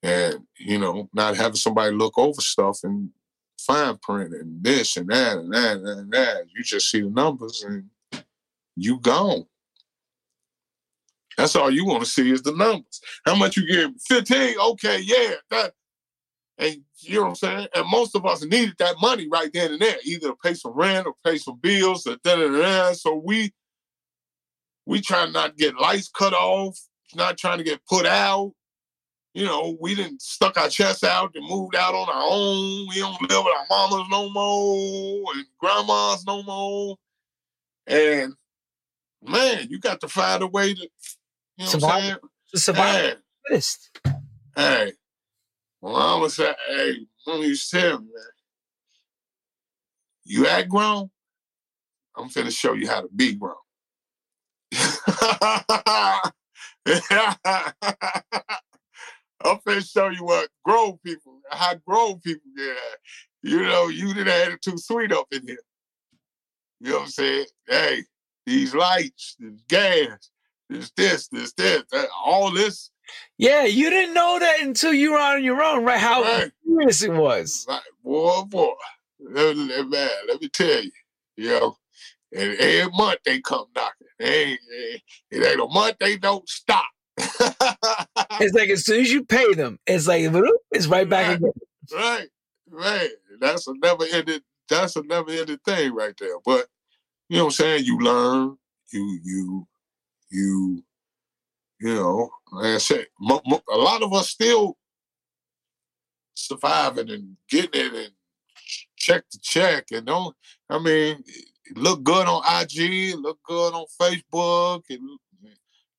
[0.03, 3.11] And you know, not having somebody look over stuff and
[3.59, 6.47] fine print and this and that and that and that.
[6.55, 7.91] You just see the numbers and
[8.77, 9.47] you gone.
[11.37, 13.01] That's all you want to see is the numbers.
[13.25, 13.91] How much you get?
[14.09, 14.59] 15?
[14.59, 15.35] Okay, yeah.
[15.51, 15.73] That
[16.59, 17.69] and you know what I'm saying?
[17.75, 20.73] And most of us needed that money right then and there, either to pay some
[20.73, 22.93] rent or pay some bills or da da da.
[22.93, 23.53] So we
[24.87, 26.79] we trying not to get lights cut off,
[27.15, 28.53] not trying to get put out.
[29.35, 32.89] You know, we didn't stuck our chests out and moved out on our own.
[32.89, 36.97] We don't live with our mamas no more and grandmas no more.
[37.87, 38.35] And
[39.23, 40.89] man, you got to find a way to, you
[41.59, 42.19] know Survive.
[42.55, 43.61] survival Hey,
[44.57, 44.93] hey.
[45.81, 48.25] Well, I was say, hey, mom used to tell me, man,
[50.25, 51.11] you act grown,
[52.17, 53.55] I'm finna show you how to be grown.
[59.43, 62.77] I'm finna show you what grown people, how grown people get.
[63.43, 65.57] You know, you didn't have it too sweet up in here.
[66.81, 67.47] You know what I'm saying?
[67.67, 68.05] Hey,
[68.45, 70.31] these lights, this gas,
[70.69, 71.85] this this, this this,
[72.23, 72.91] all this
[73.39, 75.99] Yeah, you didn't know that until you were on your own, right?
[76.01, 76.53] How Right.
[76.67, 77.67] serious it was.
[77.69, 78.73] Like, boy, oh, boy,
[79.21, 80.91] let, let- man, let me tell you,
[81.37, 81.77] you know,
[82.33, 84.07] and every month they come knocking.
[84.19, 86.87] They it it ain't a month they don't stop.
[88.41, 90.23] It's like as soon as you pay them, it's like
[90.73, 91.37] it's right back Right.
[91.39, 91.53] again.
[91.95, 92.29] right,
[92.71, 93.11] right.
[93.41, 94.43] That's a never ended.
[94.69, 96.37] That's a never ended thing right there.
[96.45, 96.67] But
[97.29, 97.85] you know what I'm saying?
[97.87, 98.57] You learn.
[98.93, 99.69] You you
[100.31, 100.85] you
[101.81, 102.31] you know.
[102.53, 104.77] Like I said, mo- mo- a lot of us still
[106.35, 108.13] surviving and getting it and
[108.97, 110.35] check to check and don't.
[110.69, 111.23] I mean,
[111.75, 115.19] look good on IG, look good on Facebook, and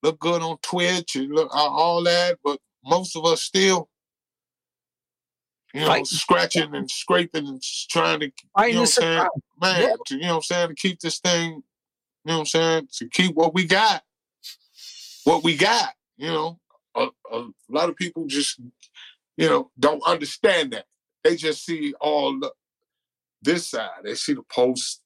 [0.04, 2.38] look good on Twitch, and look all that.
[2.44, 3.90] But most of us still,
[5.74, 6.06] you know, Fighting.
[6.06, 8.32] scratching and scraping and trying to, you
[8.74, 9.28] know what I'm saying,
[9.62, 9.96] man, Yeah.
[10.08, 11.64] to, you know what I'm saying, to keep this thing, you
[12.26, 14.04] know what I'm saying, to keep what we got,
[15.24, 15.94] what we got.
[16.18, 16.60] You know,
[16.96, 18.60] a, a lot of people just,
[19.38, 20.86] you know, don't understand that.
[21.24, 22.52] They just see all the
[23.42, 23.90] this side.
[24.04, 25.02] They see the posts,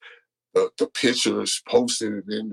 [0.53, 2.51] the, the pictures posted, and then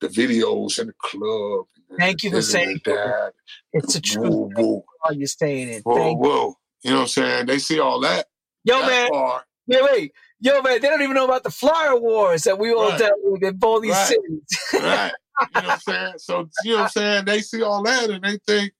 [0.00, 1.66] the, videos in the club.
[1.98, 3.32] Thank you for saying that.
[3.72, 4.52] It's a truth.
[4.56, 5.82] Woo, you're saying it.
[5.84, 6.54] whoa, Thank whoa.
[6.82, 7.46] You know what I'm saying?
[7.46, 8.26] They see all that.
[8.64, 9.10] Yo, that man.
[9.10, 9.44] part.
[9.66, 10.12] Wait, wait.
[10.40, 12.98] Yo, man, they don't even know about the flyer wars that we all Right.
[12.98, 14.08] dealt with in both these Right.
[14.08, 14.58] cities.
[14.82, 15.12] right.
[15.50, 16.18] You know what I'm saying?
[16.18, 17.24] So you know what I'm saying?
[17.24, 18.72] They see all that and they think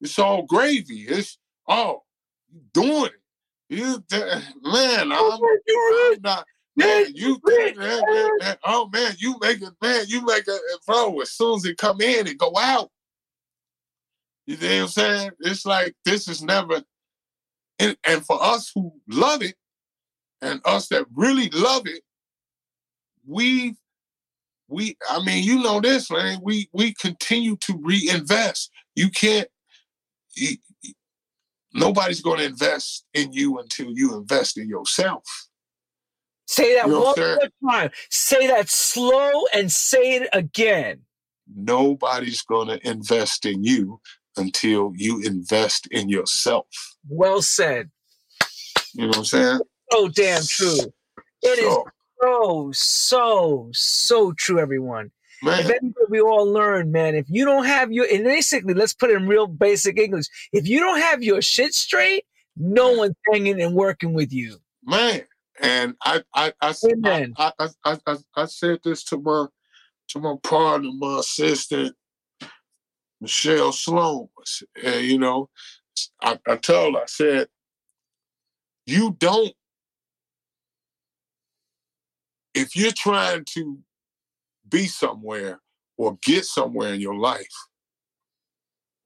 [0.00, 1.02] it's all gravy.
[1.08, 1.38] It's
[1.68, 2.04] oh,
[2.52, 3.20] you doing it.
[3.68, 4.04] You
[4.62, 6.46] man, Oh, I'm, man, you really- I'm not
[6.76, 11.20] man, you man, man, man, oh man, you make it man, you make it bro,
[11.20, 12.90] as soon as it come in and go out.
[14.46, 15.30] You know what I'm saying?
[15.40, 16.82] It's like this is never
[17.78, 19.54] and, and for us who love it
[20.42, 22.02] and us that really love it,
[23.26, 23.76] we
[24.68, 26.40] we I mean, you know this, man.
[26.42, 28.70] We we continue to reinvest.
[28.94, 29.48] You can't
[30.36, 30.56] you,
[31.74, 35.24] nobody's going to invest in you until you invest in yourself.
[36.46, 37.90] Say that You know one more time.
[38.10, 41.02] Say that slow and say it again.
[41.54, 44.00] Nobody's going to invest in you
[44.36, 46.66] until you invest in yourself.
[47.08, 47.90] Well said.
[48.94, 49.60] You know what I'm saying?
[49.92, 50.92] So damn true.
[51.42, 51.76] It is
[52.22, 55.10] so, so, so, true, everyone.
[55.42, 58.92] man, If anything we all learn, man, if you don't have your, and basically, let's
[58.92, 60.26] put it in real basic English.
[60.52, 62.24] If you don't have your shit straight,
[62.56, 64.58] no one's hanging and working with you.
[64.84, 65.22] man.
[65.62, 66.74] And I I I,
[67.04, 69.46] I, I, I, I, I said this to my
[70.08, 71.94] to my partner, my assistant,
[73.20, 74.28] Michelle Sloan.
[74.82, 75.50] And you know,
[76.22, 77.48] I, I told her, I said,
[78.86, 79.52] you don't
[82.54, 83.78] if you're trying to
[84.68, 85.60] be somewhere
[85.96, 87.46] or get somewhere in your life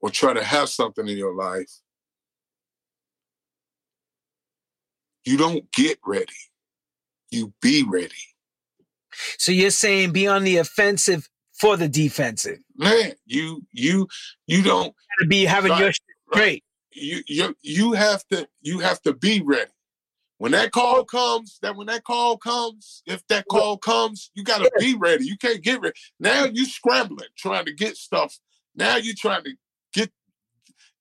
[0.00, 1.70] or try to have something in your life,
[5.24, 6.26] you don't get ready.
[7.30, 8.12] You be ready.
[9.38, 12.58] So you're saying be on the offensive for the defensive.
[12.76, 14.08] Man, you you
[14.46, 16.36] you don't Gotta be having your shit right.
[16.36, 16.64] straight.
[16.92, 19.70] you you you have to you have to be ready.
[20.38, 24.58] When that call comes, that when that call comes, if that call comes, you got
[24.58, 25.24] to be ready.
[25.24, 25.94] You can't get ready.
[26.18, 28.38] Now you scrambling, trying to get stuff.
[28.74, 29.52] Now you're trying to
[29.92, 30.10] get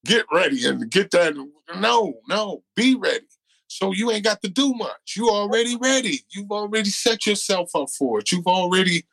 [0.05, 1.35] get ready and get that.
[1.79, 3.25] No, no, be ready.
[3.67, 5.15] So you ain't got to do much.
[5.17, 6.19] You already ready.
[6.29, 8.31] You've already set yourself up for it.
[8.31, 9.03] You've already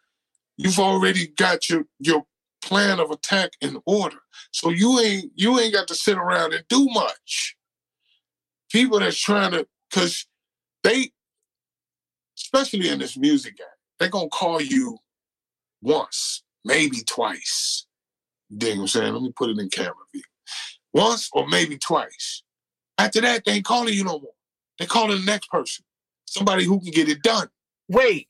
[0.58, 2.24] you've already got your your
[2.60, 4.18] plan of attack in order.
[4.52, 7.56] So you ain't you ain't got to sit around and do much.
[8.70, 10.26] People that's trying to, cause
[10.82, 11.10] they,
[12.38, 13.66] especially in this music game,
[13.98, 14.98] they gonna call you
[15.82, 17.86] once, maybe twice.
[18.48, 19.12] You dig what I'm saying?
[19.12, 20.22] Let me put it in camera view.
[20.92, 22.42] Once or maybe twice.
[22.98, 24.32] After that, they ain't calling you no more.
[24.78, 25.84] They calling the next person,
[26.24, 27.48] somebody who can get it done.
[27.88, 28.28] Wait,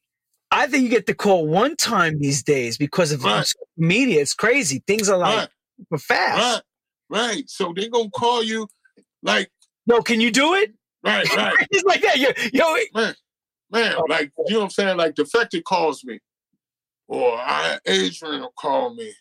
[0.50, 3.46] I think you get the call one time these days because of Right.
[3.46, 4.20] social media.
[4.20, 4.82] It's crazy.
[4.86, 5.48] Things are like Right,
[5.78, 6.64] super fast.
[7.10, 7.50] right, right.
[7.50, 8.68] So they're gonna call you
[9.22, 9.50] like,
[9.86, 10.74] No, can you do it?
[11.04, 11.66] Right, right.
[11.70, 12.18] it's like that.
[12.18, 13.14] Yo, yo, man,
[13.72, 14.04] Oh.
[14.08, 14.96] like you know what I'm saying?
[14.96, 16.18] Like defected calls me,
[17.08, 19.12] or I Adrian will call me,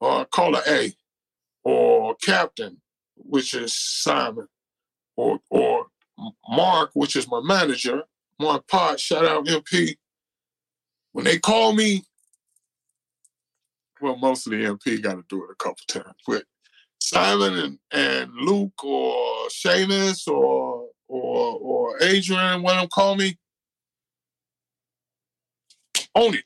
[0.00, 0.92] or caller A,
[1.64, 2.80] or Captain,
[3.16, 4.48] which is Simon,
[5.16, 5.86] or or
[6.48, 8.02] Mark, which is my manager,
[8.38, 9.96] Mark Pot, shout out MP.
[11.12, 12.04] When they call me,
[14.00, 16.44] well, mostly MP got to do it a couple times, but
[17.00, 20.69] Simon and, and Luke or Seamus or
[21.10, 23.36] or or Adrian, one of them call me,
[26.14, 26.44] own it.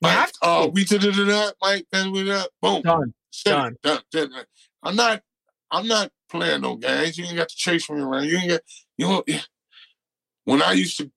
[0.00, 3.14] Like, uh, we did it that, Mike, then we that, boom, done.
[3.44, 3.76] done.
[3.82, 4.44] done, done, done.
[4.82, 5.22] I'm not
[5.70, 7.18] I'm not playing no games.
[7.18, 8.24] You ain't got to chase me around.
[8.26, 8.60] You ain't got
[8.96, 9.24] you know
[10.44, 11.10] when I used to,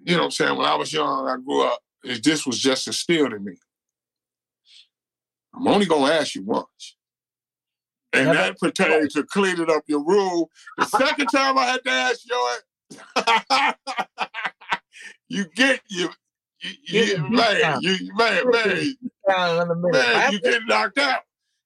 [0.00, 2.86] you know what I'm saying, when I was young, I grew up, this was just
[2.86, 3.54] instilled in me.
[5.54, 6.96] I'm only gonna ask you once.
[8.12, 8.38] And Never.
[8.38, 10.46] that pertains to cleaning up your room.
[10.78, 12.56] The second time I had to ask you
[15.28, 16.10] you get you
[16.60, 18.94] you, you man, you man, man,
[19.28, 21.22] man, you get knocked out.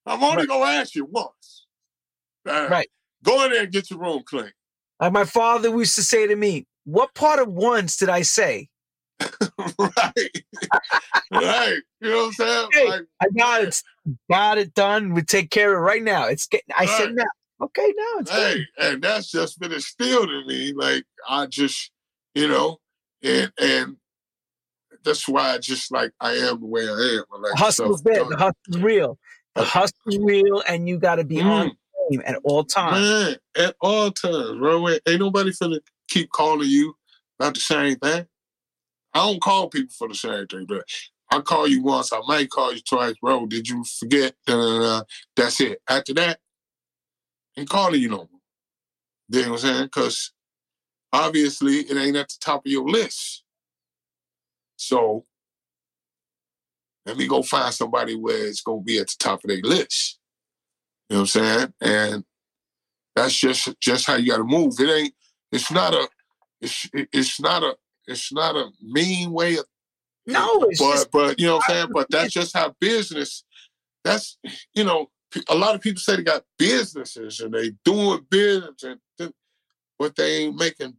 [0.07, 0.49] I'm only right.
[0.49, 1.66] gonna ask you once.
[2.47, 2.88] Uh, right.
[3.22, 4.53] Go in there and get your room clean.
[5.01, 8.68] Like my father used to say to me, "What part of once did I say?"
[9.78, 10.44] right,
[11.32, 11.80] right.
[12.00, 12.68] You know what I'm saying?
[12.72, 13.82] Hey, like, I got it,
[14.30, 15.14] got it done.
[15.14, 16.26] We take care of it right now.
[16.26, 16.74] It's getting.
[16.76, 16.88] I right.
[16.88, 17.24] said now.
[17.62, 18.66] Okay, now it's hey, good.
[18.92, 20.72] and that's just been instilled in me.
[20.72, 21.92] Like I just,
[22.34, 22.78] you know,
[23.22, 23.96] and and
[25.04, 27.42] that's why I just like I am the way I am.
[27.42, 28.24] like hustle's there.
[28.24, 29.18] The hustle's real.
[29.54, 31.44] The hustle's real, and you got to be mm.
[31.44, 31.76] on
[32.10, 33.00] game at all times.
[33.00, 34.88] Man, at all times, bro.
[34.88, 36.94] Ain't nobody finna keep calling you
[37.38, 38.26] about the same thing.
[39.14, 40.84] I don't call people for the same thing, but
[41.30, 43.46] I call you once, I might call you twice, bro.
[43.46, 44.34] Did you forget?
[44.46, 45.80] That's it.
[45.88, 46.38] After that,
[47.56, 48.28] ain't calling you no more.
[49.28, 49.84] You know what I'm saying?
[49.84, 50.32] Because
[51.12, 53.44] obviously it ain't at the top of your list.
[54.76, 55.24] So
[57.06, 60.18] let me go find somebody where it's gonna be at the top of their list.
[61.08, 61.74] You know what I'm saying?
[61.80, 62.24] And
[63.14, 64.74] that's just just how you gotta move.
[64.78, 65.14] It ain't,
[65.52, 66.08] it's not a
[66.60, 67.76] it's it's not a
[68.07, 69.64] it's not a mean way of
[70.26, 71.88] no, but just, but you know what I'm saying.
[71.92, 73.44] But that's just how business.
[74.05, 74.38] That's
[74.74, 75.11] you know
[75.48, 79.32] a lot of people say they got businesses and they doing business and
[79.98, 80.94] but they ain't making.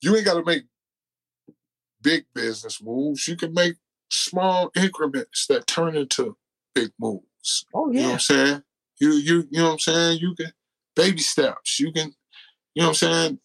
[0.00, 0.64] You ain't got to make
[2.00, 3.26] big business moves.
[3.26, 3.76] You can make
[4.10, 6.36] small increments that turn into
[6.74, 7.66] big moves.
[7.74, 7.94] Oh yeah.
[7.94, 8.62] You know what I'm saying?
[9.00, 10.18] You you you know what I'm saying?
[10.20, 10.52] You can
[10.94, 11.78] baby steps.
[11.78, 12.14] You can,
[12.74, 13.38] you know what I'm saying?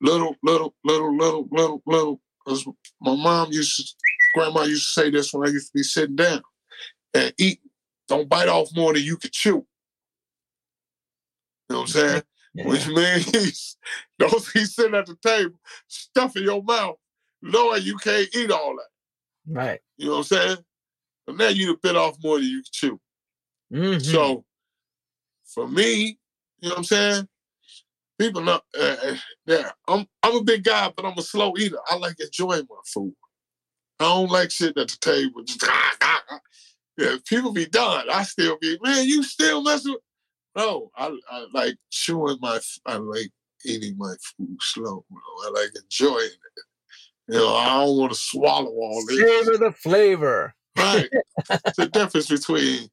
[0.00, 2.64] Little, little, little, little, little, little because
[3.00, 3.94] my mom used to,
[4.34, 6.42] grandma used to say this when I used to be sitting down
[7.14, 7.60] and eat.
[8.08, 9.66] Don't bite off more than you can chew.
[11.68, 12.22] You know what I'm saying?
[12.54, 12.66] Yeah.
[12.66, 13.76] Which means
[14.18, 16.96] don't be sitting at the table, stuffing your mouth,
[17.42, 19.54] knowing you can't eat all that.
[19.54, 19.80] Right.
[19.98, 20.56] You know what I'm saying?
[21.28, 23.00] And now you've bit off more than you can chew.
[23.72, 23.98] Mm-hmm.
[24.00, 24.44] So
[25.44, 26.18] for me,
[26.60, 27.28] you know what I'm saying?
[28.18, 28.60] People know.
[28.78, 29.16] Uh, uh,
[29.46, 31.78] yeah, I'm I'm a big guy, but I'm a slow eater.
[31.88, 33.14] I like enjoying my food.
[34.00, 35.64] I don't like sitting at the table just.
[35.64, 36.40] Ah, ah, ah.
[36.96, 38.06] Yeah, people be done.
[38.10, 39.06] I still be man.
[39.06, 39.92] You still messing?
[39.92, 40.02] With...
[40.56, 42.58] No, I, I like chewing my.
[42.86, 43.30] I like
[43.64, 45.04] eating my food slow.
[45.10, 45.20] Bro.
[45.46, 46.62] I like enjoying it.
[47.28, 49.18] You know, I don't want to swallow all this.
[49.18, 50.54] Savor the flavor.
[50.76, 51.08] Right.
[51.76, 52.88] the difference between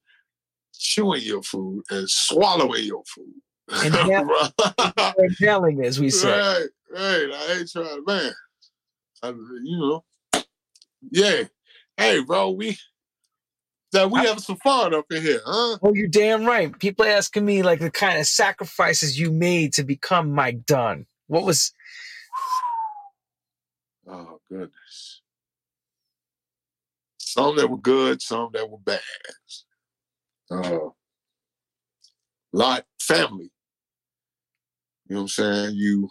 [0.74, 3.34] chewing your food and swallowing your food
[3.70, 6.30] and yelling, as we say.
[6.30, 7.30] Right, right.
[7.34, 8.32] I ain't trying, man.
[9.24, 10.04] I, you know,
[11.12, 11.44] yeah.
[11.98, 12.78] Hey, bro, we
[13.92, 15.78] that we have some fun up in here, huh?
[15.82, 16.78] Oh, you're damn right.
[16.80, 21.06] People asking me like the kind of sacrifices you made to become Mike Dunn.
[21.28, 21.74] What was?
[24.08, 25.22] Oh goodness.
[27.18, 29.02] Some that were good, some that were bad.
[30.52, 30.90] Uh,
[32.54, 33.52] lot family
[35.08, 35.76] you know what I'm saying?
[35.76, 36.10] You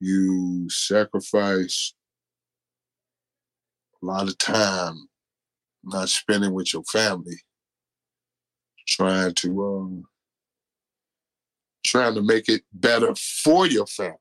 [0.00, 1.94] you sacrifice
[4.02, 5.08] a lot of time
[5.84, 7.36] not spending with your family,
[8.86, 10.04] trying to um,
[11.84, 14.16] trying to make it better for your family.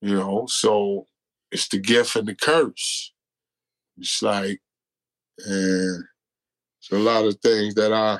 [0.00, 1.06] You know, so
[1.50, 3.12] it's the gift and the curse.
[3.96, 4.60] It's like,
[5.38, 6.04] and
[6.80, 8.18] it's a lot of things that I,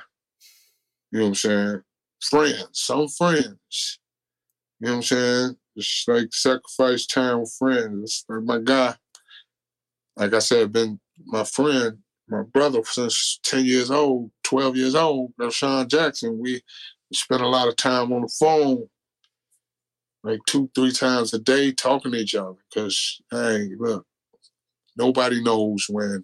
[1.12, 1.82] you know what I'm saying,
[2.20, 3.98] friends, some friends.
[4.80, 5.56] You know what I'm saying?
[5.76, 8.24] It's like sacrifice time with friends.
[8.28, 8.94] Like my guy,
[10.16, 15.32] like I said, been my friend, my brother since 10 years old, 12 years old,
[15.50, 16.38] Sean Jackson.
[16.38, 16.62] We,
[17.12, 18.86] spent a lot of time on the phone,
[20.22, 22.58] like two, three times a day talking to each other.
[22.74, 24.04] Cause hey, look,
[24.94, 26.22] nobody knows when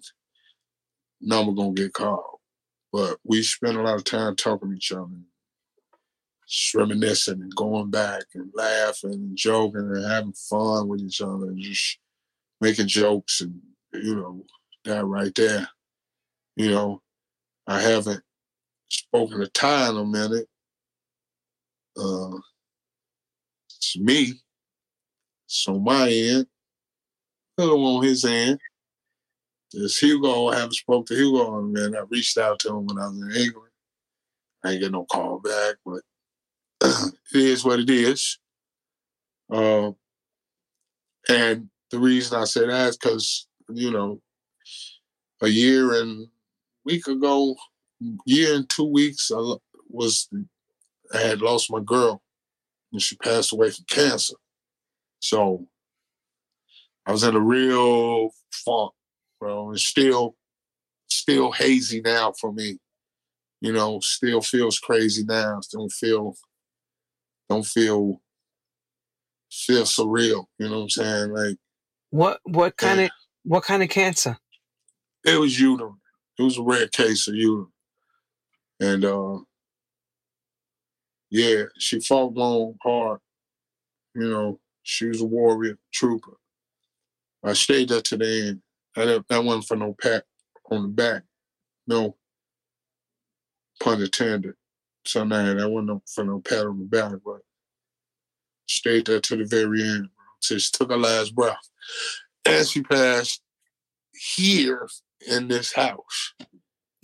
[1.21, 2.39] number gonna get called.
[2.93, 5.09] But we spent a lot of time talking to each other
[6.47, 11.47] just reminiscing and going back and laughing and joking and having fun with each other
[11.47, 11.97] and just
[12.61, 13.59] making jokes and
[13.93, 14.45] you know
[14.83, 15.67] that right there.
[16.55, 17.01] You know,
[17.67, 18.21] I haven't
[18.89, 20.47] spoken to Ty in a minute.
[21.97, 22.37] Uh,
[23.69, 24.33] it's me.
[25.45, 26.47] It's on my end.
[27.57, 28.59] Little on his end.
[29.71, 32.99] this Hugo, I haven't spoke to Hugo, and man, I reached out to him when
[32.99, 33.71] I was in England.
[34.63, 36.01] I ain't get no call back, but
[37.33, 38.37] it is what it is.
[39.51, 39.91] Uh,
[41.29, 44.21] and the reason I say that is because, you know,
[45.41, 46.27] a year and
[46.83, 47.55] week ago,
[48.25, 49.55] year and two weeks, I
[49.89, 50.29] was
[51.13, 52.21] I had lost my girl,
[52.91, 54.35] and she passed away from cancer.
[55.19, 55.67] So
[57.05, 58.93] I was in a real funk,
[59.39, 60.35] bro, It's still,
[61.09, 62.77] still hazy now for me.
[63.61, 65.59] You know, still feels crazy now.
[65.71, 66.35] Don't feel,
[67.49, 68.21] don't feel,
[69.51, 70.45] feel surreal.
[70.59, 71.31] You know what I'm saying?
[71.31, 71.57] Like,
[72.09, 73.05] what what kind yeah.
[73.05, 73.11] of
[73.43, 74.37] what kind of cancer?
[75.25, 75.97] It was uterine.
[76.37, 77.71] It was a rare case of uterine,
[78.79, 79.39] and uh,
[81.29, 83.19] yeah, she fought long, hard.
[84.13, 86.37] You know, she was a warrior, trooper.
[87.43, 88.61] I stayed there to the end.
[88.95, 90.23] I that wasn't for no pat
[90.71, 91.23] on the back.
[91.87, 92.15] No
[93.81, 94.55] pun intended.
[95.05, 97.41] So now that wasn't for no pat on the back, but
[98.67, 100.09] stayed there to the very end.
[100.15, 100.57] Bro.
[100.57, 101.57] she took her last breath.
[102.45, 103.41] And she passed
[104.13, 104.87] here
[105.27, 106.33] in this house.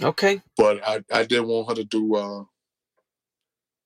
[0.01, 0.41] Okay.
[0.57, 2.43] But I, I didn't want her to do uh,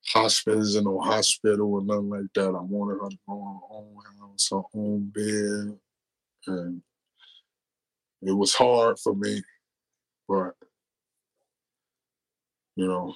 [0.07, 2.55] hospice in no hospital or nothing like that.
[2.55, 5.79] I wanted her to go on her own house, her own bed.
[6.47, 6.81] And
[8.21, 9.41] it was hard for me,
[10.27, 10.53] but
[12.75, 13.15] you know,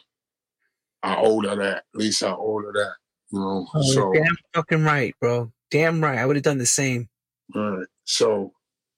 [1.04, 1.78] I owe her that.
[1.78, 2.94] At least I owe her that.
[3.32, 3.68] You know.
[3.74, 5.52] Oh, so damn fucking right, bro.
[5.72, 6.18] Damn right.
[6.18, 7.10] I would have done the same.
[7.54, 7.86] Right.
[8.06, 8.54] So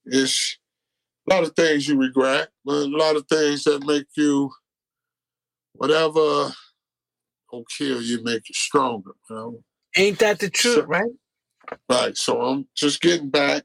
[0.05, 0.57] it's
[1.29, 4.51] a lot of things you regret, but a lot of things that make you
[5.73, 6.53] whatever
[7.51, 9.11] will kill you, make you stronger.
[9.29, 9.63] You know?
[9.97, 11.11] Ain't that the truth, so, right?
[11.89, 12.17] Right.
[12.17, 13.63] So I'm just getting back,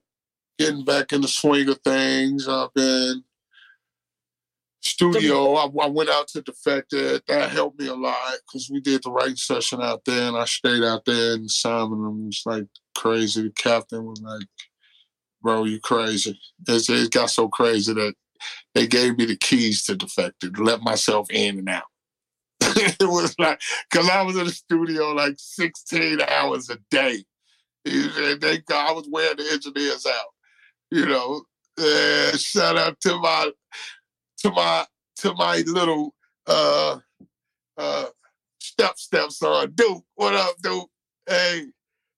[0.58, 2.48] getting back in the swing of things.
[2.48, 3.22] I've been
[4.86, 5.54] studio.
[5.54, 7.22] I, I, went out to Defected.
[7.28, 10.44] That helped me a lot because we did the writing session out there, and I
[10.44, 11.34] stayed out there.
[11.34, 13.42] And Simon was like crazy.
[13.42, 14.46] The captain was like,
[15.42, 18.14] "Bro, you crazy." It's, it got so crazy that
[18.74, 21.84] they gave me the keys to Defected, let myself in and out.
[22.60, 23.60] it was like
[23.90, 27.24] because I was in the studio like 16 hours a day.
[27.84, 30.26] They, I was wearing the engineers out.
[30.90, 31.42] You know,
[31.78, 33.50] and shout out to my
[34.38, 34.86] to my
[35.16, 36.14] to my little
[36.46, 36.98] uh
[37.78, 38.06] uh
[38.60, 40.04] step stepson, Duke.
[40.14, 40.90] What up, Duke?
[41.26, 41.66] Hey.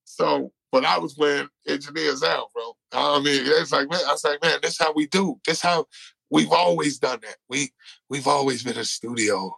[0.05, 2.77] So, but I was wearing engineers out, bro.
[2.93, 5.39] I mean, it's like, man, I was like, man, this how we do.
[5.47, 5.87] This how
[6.31, 7.37] we've always done that.
[7.49, 7.73] We
[8.09, 9.57] we've always been a studio.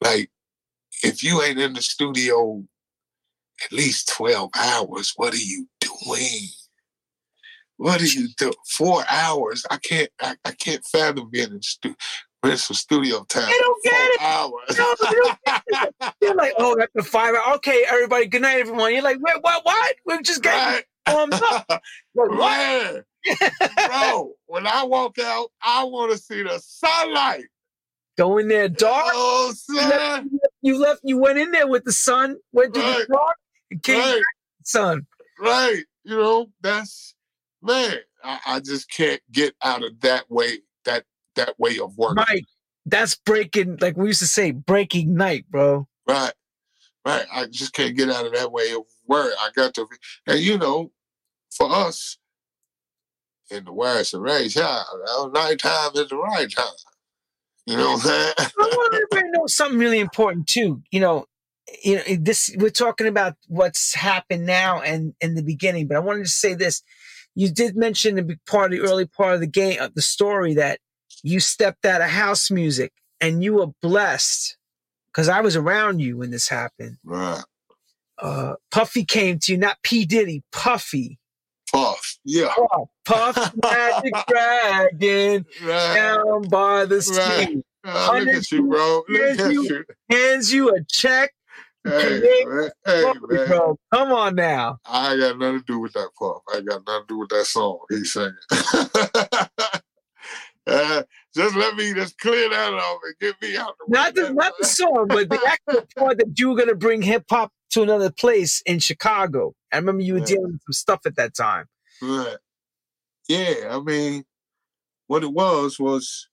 [0.00, 0.30] Like,
[1.02, 2.62] if you ain't in the studio
[3.64, 6.48] at least 12 hours, what are you doing?
[7.78, 8.52] What do you do?
[8.66, 9.64] Four hours.
[9.70, 10.10] I can't.
[10.20, 11.94] I, I can't fathom being in stu-
[12.44, 13.46] some studio time.
[13.46, 14.20] They don't get it.
[14.20, 14.78] Hours.
[14.78, 17.56] No, they You're like, oh, after five hours.
[17.56, 18.26] Okay, everybody.
[18.26, 18.92] Good night, everyone.
[18.92, 19.64] You're like, wait, what?
[19.64, 19.96] What?
[20.04, 21.66] We're just getting warmed up.
[22.14, 23.04] Like, what?
[23.88, 27.44] Bro, when I walk out, I want to see the sunlight.
[28.16, 29.12] Go in there dark.
[29.14, 30.30] Oh, son.
[30.62, 31.02] You left.
[31.04, 32.38] You went in there with the sun.
[32.52, 33.06] Went to right.
[33.06, 33.36] the dark.
[33.84, 34.14] Came right.
[34.14, 34.22] back,
[34.64, 35.06] sun.
[35.38, 35.84] Right.
[36.02, 37.14] You know that's
[37.62, 41.04] man, I, I, just can't get out of that way, that
[41.36, 42.24] that way of working.
[42.28, 42.44] Right.
[42.86, 45.86] That's breaking, like we used to say, breaking night, bro.
[46.06, 46.32] Right.
[47.04, 47.26] Right.
[47.32, 49.32] I just can't get out of that way of work.
[49.38, 49.86] I got to
[50.26, 50.90] and you know,
[51.50, 52.18] for us
[53.50, 54.82] in the West and race, yeah,
[55.32, 56.66] nighttime is the right time.
[57.66, 58.34] You know what I'm saying?
[58.38, 60.82] I want everybody to know something really important too.
[60.90, 61.26] You know,
[61.84, 66.00] you know, this we're talking about what's happened now and in the beginning, but I
[66.00, 66.82] wanted to say this
[67.34, 70.54] you did mention the part of the early part of the game, of the story,
[70.54, 70.80] that
[71.22, 74.56] you stepped out of house music and you were blessed
[75.06, 76.98] because I was around you when this happened.
[77.04, 77.42] Right.
[78.20, 81.18] Uh, Puffy came to you, not P Diddy, Puffy.
[81.72, 82.52] Puff, yeah.
[83.04, 85.94] Puff, Puff Magic Dragon right.
[85.94, 87.62] down by the street.
[87.84, 88.08] Right.
[88.10, 89.02] Oh, look at you, bro.
[89.08, 89.84] Look at you, you.
[90.10, 91.32] Hands you a check
[91.88, 93.48] Hey, man, hey, man.
[93.48, 94.78] Bro, come on now.
[94.84, 96.42] I got nothing to do with that puff.
[96.52, 98.34] I got nothing to do with that song he's singing.
[100.66, 101.02] uh,
[101.34, 104.52] just let me just clear that off and get me out the Not the, not
[104.58, 107.82] the song, but the actual part that you were going to bring hip hop to
[107.82, 109.54] another place in Chicago.
[109.72, 111.66] I remember you were dealing with some stuff at that time.
[112.02, 112.36] Right.
[113.28, 114.24] Yeah, I mean,
[115.06, 116.28] what it was was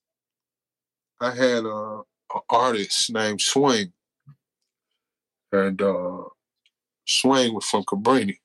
[1.20, 2.02] I had a,
[2.34, 3.92] a artist named Swing
[5.52, 6.24] and uh,
[7.08, 8.38] Swing was from Cabrini.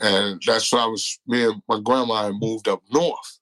[0.00, 3.38] And that's why I was, me and my grandma had moved up north.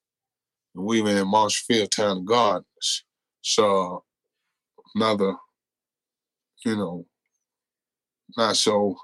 [0.74, 3.04] And we were in Marshfield Town Gardens.
[3.40, 4.04] So
[4.94, 5.34] another,
[6.64, 7.06] you know,
[8.36, 8.96] not so,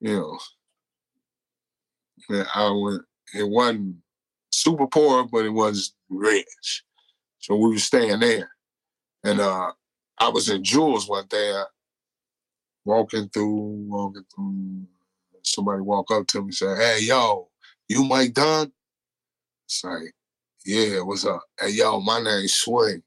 [0.00, 0.38] you
[2.30, 3.02] know, I went,
[3.34, 3.96] it wasn't
[4.50, 6.82] super poor, but it was rich.
[7.38, 8.50] So we were staying there.
[9.24, 9.72] And uh
[10.18, 11.64] I was in Jules one day, uh,
[12.86, 14.86] walking through, walking through.
[15.42, 17.48] Somebody walk up to me and say, Hey, yo,
[17.88, 18.72] you Mike Dunn?
[19.66, 20.14] It's like,
[20.64, 21.42] yeah, what's up?
[21.60, 23.02] Hey, yo, my name's Swing.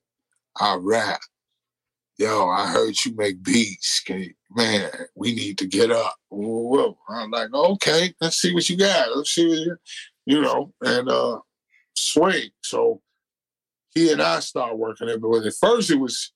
[0.60, 1.22] I rap.
[2.18, 4.04] Yo, I heard you make beats.
[4.52, 6.16] Man, we need to get up.
[6.30, 6.98] Whoa.
[7.08, 9.16] I'm like, okay, let's see what you got.
[9.16, 9.78] Let's see what you,
[10.26, 11.40] you know, and uh
[11.96, 12.50] swing.
[12.62, 13.02] So
[13.94, 15.22] he and I started working it.
[15.22, 16.34] But at first it was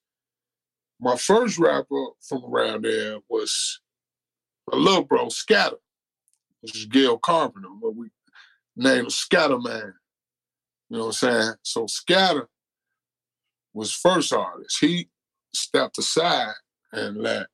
[1.00, 3.80] my first rapper from around there was
[4.72, 5.78] a little bro, Scatter,
[6.62, 8.10] which is Gail Carpenter, but we
[8.76, 9.94] named Scatter Man.
[10.90, 11.54] You know what I'm saying?
[11.64, 12.48] So Scatter
[13.74, 14.78] was first artist.
[14.80, 15.10] He
[15.54, 16.54] stepped aside
[16.92, 17.48] and let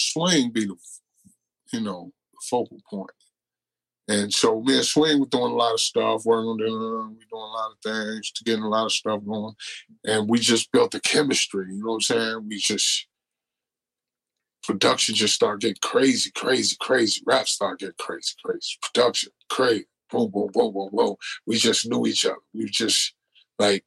[0.00, 0.76] Swing be the,
[1.72, 2.12] you know,
[2.48, 3.10] focal point.
[4.08, 7.36] And so me and Swing were doing a lot of stuff, working we doing a
[7.36, 9.54] lot of things to getting a lot of stuff going.
[10.04, 12.48] And we just built the chemistry, you know what I'm saying?
[12.48, 13.06] We just
[14.62, 17.22] production just started getting crazy, crazy, crazy.
[17.26, 18.78] Rap started getting crazy, crazy.
[18.82, 19.86] Production, crazy.
[20.10, 21.16] Boom, boom, boom, boom, boom.
[21.46, 22.36] We just knew each other.
[22.52, 23.14] We just
[23.58, 23.84] like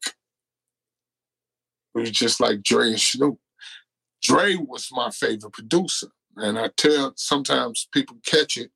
[1.94, 3.38] we was just like Dre and Snoop.
[4.22, 6.08] Dre was my favorite producer.
[6.38, 8.72] And I tell sometimes people catch it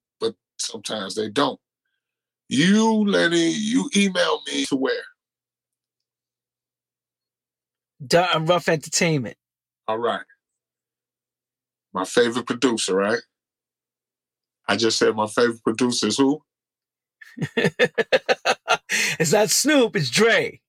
[0.60, 1.60] Sometimes they don't.
[2.48, 5.04] You, Lenny, you email me to where?
[8.06, 9.38] Dunn Rough Entertainment.
[9.88, 10.26] All right.
[11.94, 13.20] My favorite producer, right?
[14.68, 16.42] I just said my favorite producer is who?
[19.20, 20.60] it's not Snoop, it's Dre.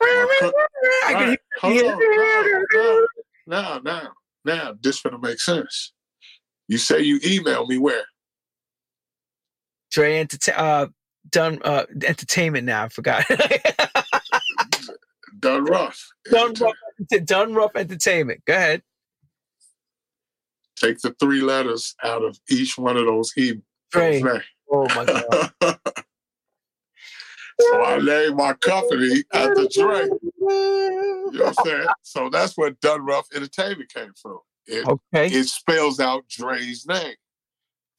[0.00, 1.38] Right.
[1.60, 3.06] Hold on.
[3.46, 4.12] Now, now,
[4.44, 5.92] now, this gonna make sense.
[6.68, 8.04] You say you email me where?
[9.90, 10.86] Dre Entertain uh
[11.30, 13.24] done uh entertainment now, I forgot.
[15.40, 16.06] done rough.
[16.30, 16.74] Done rough
[17.54, 18.42] rough entertainment.
[18.46, 18.82] Go ahead.
[20.76, 23.32] Take the three letters out of each one of those.
[24.20, 24.42] Dre.
[24.70, 25.50] Oh my god.
[27.60, 30.08] so I named my company after Dre.
[30.40, 31.86] You know what I'm saying?
[32.02, 32.70] So that's where
[33.02, 34.38] Rough Entertainment came from.
[34.68, 35.26] It, okay.
[35.26, 37.14] It spells out Dre's name.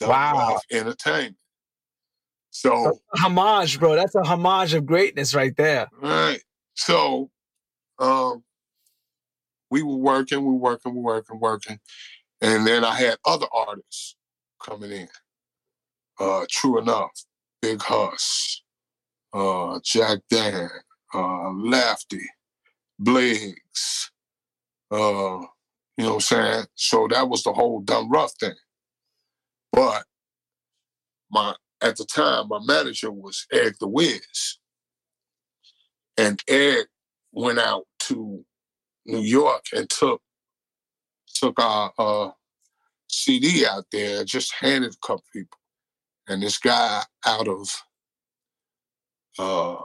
[0.01, 0.59] wow.
[0.71, 1.35] Entertainment.
[2.51, 3.95] So homage, bro.
[3.95, 5.87] That's a homage of greatness right there.
[6.01, 6.41] Right.
[6.75, 7.29] So
[7.99, 8.43] um
[9.71, 11.79] we were working, we were working, we were working, working.
[12.41, 14.15] And then I had other artists
[14.63, 15.07] coming in.
[16.19, 17.11] Uh True Enough,
[17.61, 18.61] Big Huss,
[19.33, 20.69] uh Jack Dan,
[21.13, 22.25] uh Lafty,
[22.99, 24.11] Bliggs,
[24.91, 25.39] uh
[25.99, 26.65] you know what I'm saying?
[26.75, 28.53] So that was the whole Dunn Rough thing.
[29.73, 30.05] But
[31.29, 34.59] my at the time, my manager was Eric the Wiz.
[36.17, 36.87] And Eric
[37.33, 38.45] went out to
[39.05, 40.21] New York and took
[41.35, 42.29] took our uh,
[43.09, 45.59] CD out there, just handed a couple people.
[46.29, 47.69] And this guy out of
[49.37, 49.75] uh,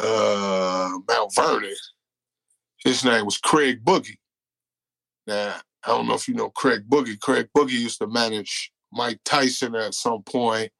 [0.00, 1.76] uh, Mount Vernon
[2.84, 4.18] his name was Craig Boogie.
[5.26, 7.20] Now, I don't know if you know Craig Boogie.
[7.20, 10.70] Craig Boogie used to manage Mike Tyson at some point,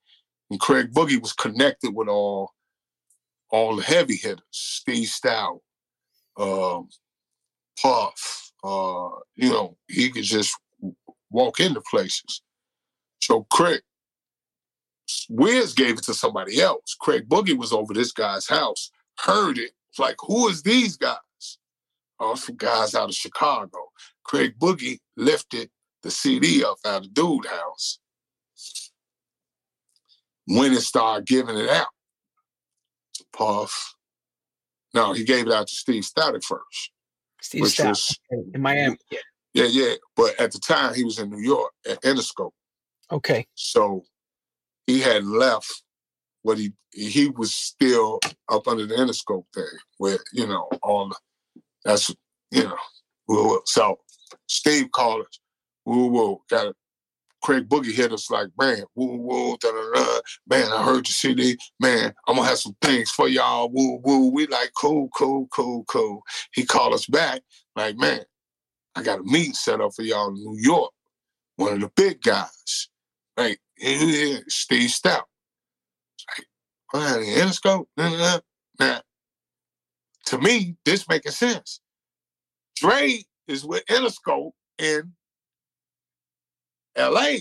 [0.50, 2.52] and Craig Boogie was connected with all
[3.50, 5.60] all the heavy hitters, Steve Stoute,
[6.38, 6.88] um,
[7.80, 8.52] Puff.
[8.62, 10.58] Uh, you know, he could just
[11.30, 12.42] walk into places.
[13.22, 13.80] So Craig
[15.28, 16.96] Wiz gave it to somebody else.
[17.00, 21.16] Craig Boogie was over this guy's house, heard it, like, who is these guys?
[22.20, 23.78] Or some guys out of Chicago.
[24.24, 25.70] Craig Boogie lifted
[26.02, 28.00] the CD up out of Dude House.
[30.46, 31.88] When it started giving it out
[33.14, 33.94] to Puff.
[34.94, 36.90] No, he gave it out to Steve Stoute first.
[37.40, 38.16] Steve Stoute
[38.54, 38.96] in Miami.
[39.10, 39.18] Yeah.
[39.52, 39.94] yeah, yeah.
[40.16, 42.52] But at the time he was in New York at Interscope.
[43.10, 43.46] Okay.
[43.54, 44.04] So
[44.86, 45.82] he had left
[46.42, 48.18] what he he was still
[48.48, 49.64] up under the Interscope thing
[49.98, 51.16] where, you know, all the
[51.88, 52.14] that's
[52.52, 52.76] you know.
[53.28, 53.98] Woo, So
[54.48, 55.40] Steve called us.
[55.86, 56.42] Woo woo.
[56.50, 56.76] Got it.
[57.42, 60.20] Craig Boogie hit us like, man, woo woo, da da da.
[60.48, 61.56] Man, I heard your CD.
[61.80, 63.70] Man, I'm gonna have some things for y'all.
[63.72, 64.30] Woo woo.
[64.32, 66.22] We like cool, cool, cool, cool.
[66.52, 67.42] He called us back
[67.76, 68.22] like, man,
[68.96, 70.92] I got a meeting set up for y'all in New York.
[71.56, 72.88] One of the big guys.
[73.36, 73.60] Like,
[74.48, 75.22] Steve Stoute.
[76.28, 76.46] Like,
[76.90, 77.86] what, Interscope?
[78.80, 79.00] Now,
[80.28, 81.80] to me, this making sense.
[82.76, 85.12] Dre is with Interscope in
[86.96, 87.36] LA.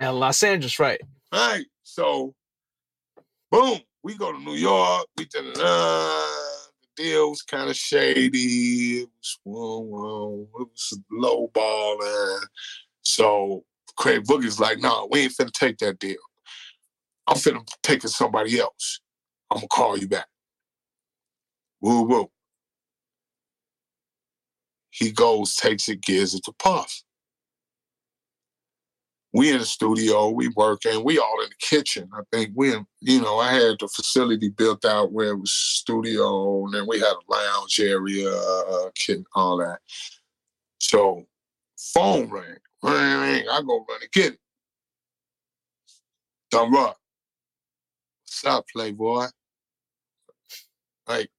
[0.00, 1.00] And Los Angeles, right.
[1.32, 1.66] Right.
[1.84, 2.34] So,
[3.50, 5.06] boom, we go to New York.
[5.16, 6.22] We did the
[6.96, 9.02] deal was kind of shady.
[9.02, 12.40] It was, well, well, it was low balling.
[13.02, 13.64] So
[13.96, 16.16] Craig Boogie's like, no, nah, we ain't finna take that deal.
[17.26, 19.00] I'm finna take it somebody else.
[19.50, 20.26] I'm gonna call you back.
[21.82, 22.30] Woo woo.
[24.90, 27.02] He goes, takes it, gives it to Puff.
[29.34, 32.08] We in the studio, we working, we all in the kitchen.
[32.14, 36.66] I think we, you know, I had the facility built out where it was studio,
[36.66, 39.78] and then we had a lounge area, uh, kitchen, all that.
[40.80, 41.24] So,
[41.78, 42.58] phone rang.
[42.82, 44.38] Ring, I go run and get it.
[46.50, 46.98] Dumb rock.
[48.24, 49.28] What's up, Playboy?
[51.08, 51.30] Like,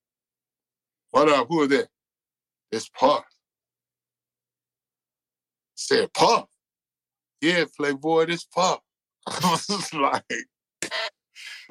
[1.13, 1.47] what up?
[1.47, 1.87] Who is that?
[2.71, 3.23] It's Puff.
[5.75, 6.45] Said Puff.
[7.39, 8.79] Yeah, Playboy, this Puff.
[9.27, 10.23] I was like,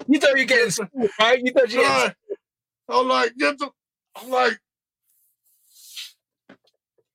[0.06, 1.40] you thought you getting school, right?
[1.43, 2.14] You thought you getting
[2.89, 3.69] I'm like, get the,
[4.14, 4.59] I'm like,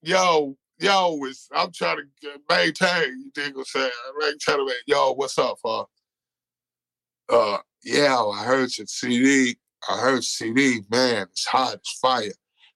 [0.01, 3.21] yo, yo, it's, I'm trying to maintain.
[3.21, 3.89] You think I'm saying?
[4.09, 5.85] I'm trying to make, yo, what's up, huh?
[7.29, 9.57] Uh, yeah, I heard your CD.
[9.89, 12.31] I heard CD, man, it's hot, it's fire.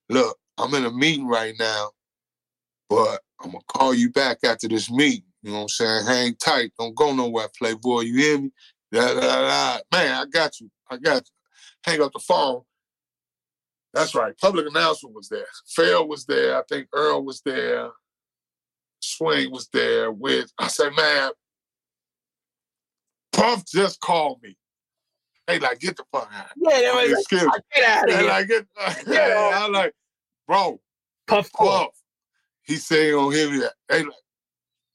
[0.08, 1.90] Look, I'm in a meeting right now,
[2.88, 5.24] but I'm gonna call you back after this meeting.
[5.42, 6.06] You know what I'm saying?
[6.06, 8.02] Hang tight, don't go nowhere, playboy.
[8.02, 8.50] You hear me?
[8.92, 9.78] Da, da, da.
[9.92, 10.70] Man, I got you.
[10.90, 11.90] I got you.
[11.90, 12.62] Hang up the phone.
[13.94, 14.36] That's right.
[14.38, 15.46] Public announcement was there.
[15.74, 16.58] Fair was there.
[16.58, 17.90] I think Earl was there.
[19.00, 20.12] Swing was there.
[20.12, 21.32] With I said, man,
[23.32, 24.56] Puff just called me.
[25.46, 26.46] Hey, like, get the fuck out.
[26.56, 28.28] Yeah, they Excuse like, get out of here.
[28.28, 28.66] like, get,
[29.06, 29.50] Yeah.
[29.54, 29.92] I'm like,
[30.46, 30.80] bro,
[31.26, 31.88] Puff Puff.
[32.62, 33.72] He saying on him that.
[33.88, 34.12] Hey, like,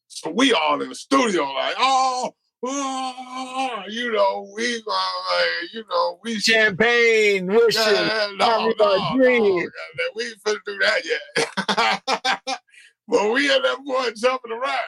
[0.08, 2.34] so we all in the studio, like, oh,
[2.64, 7.82] oh you know, we, uh, like, you know, we Champagne, wishing.
[7.86, 9.60] yeah, no, no, no, dream.
[9.60, 12.42] yeah, we ain't finna do that yet.
[13.08, 14.80] but we had that boy jumping around.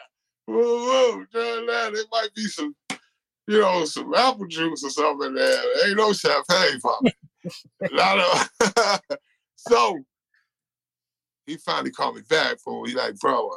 [0.48, 1.94] Woo, woo, turn that.
[1.94, 2.76] It might be some,
[3.50, 5.88] you know, some apple juice or something there.
[5.88, 7.12] Ain't no champagne for me.
[7.92, 9.00] Not a-
[9.56, 9.98] so
[11.48, 13.56] he finally called me back for he like, bro, uh,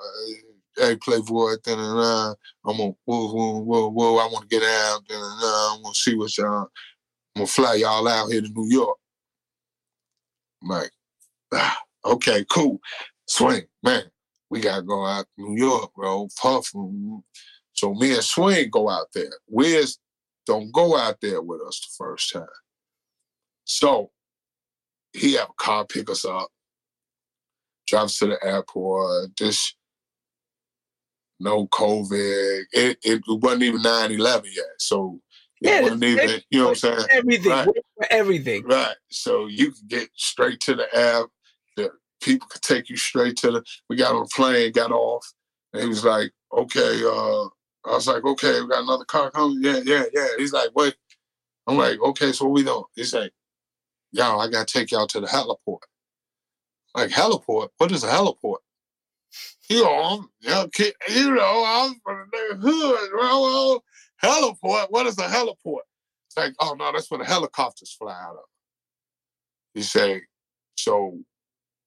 [0.79, 5.07] hey, Playboy, da, da, da, I'm gonna whoa, whoa, whoa, whoa, I wanna get out,
[5.07, 6.71] da, da, da, I'm gonna see what y'all,
[7.37, 8.97] I'm gonna fly y'all out here to New York.
[10.63, 10.91] I'm like,
[11.53, 12.81] ah, okay, cool.
[13.27, 14.05] Swing, man,
[14.49, 16.29] we gotta go out to New York, bro.
[16.41, 16.73] Puff.
[17.75, 19.33] So me and Swing go out there.
[19.49, 19.99] Wiz
[20.47, 22.47] don't go out there with us the first time.
[23.65, 24.11] So
[25.13, 26.49] he have a car pick us up,
[27.87, 29.37] drive us to the airport.
[29.39, 29.75] This
[31.41, 32.65] no COVID.
[32.73, 34.65] It it wasn't even 9-11 yet.
[34.79, 35.21] So
[35.61, 37.07] it Yeah, wasn't even, you know what I'm saying?
[37.11, 37.51] Everything.
[37.51, 37.67] Right.
[37.67, 38.65] for everything.
[38.65, 38.97] Right.
[39.11, 41.27] So you can get straight to the app.
[41.77, 41.91] The
[42.21, 43.65] people could take you straight to the.
[43.89, 45.27] We got on a plane, got off,
[45.73, 47.49] and he was like, "Okay." Uh,
[47.85, 50.29] I was like, "Okay, we got another car coming." Yeah, yeah, yeah.
[50.39, 50.95] He's like, "Wait."
[51.67, 53.33] I'm like, "Okay, so what we doing?" He's like,
[54.13, 55.83] "Y'all, I gotta take y'all to the heliport."
[56.95, 57.71] Like heliport?
[57.79, 58.59] What is a heliport?
[59.69, 60.29] You know, I'm,
[61.09, 63.11] you know, I'm from the hood.
[63.15, 63.85] Well, well,
[64.23, 64.87] heliport.
[64.91, 65.83] What is a heliport?
[66.29, 68.45] It's like, oh no, that's where the helicopters fly out of.
[69.75, 70.23] He say,
[70.77, 71.19] so,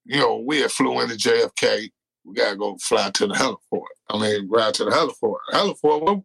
[0.06, 1.92] you know, we had flew into JFK.
[2.26, 3.86] We gotta go fly to the heliport.
[4.10, 5.38] I mean, ride to the heliport.
[5.54, 6.24] Heliport,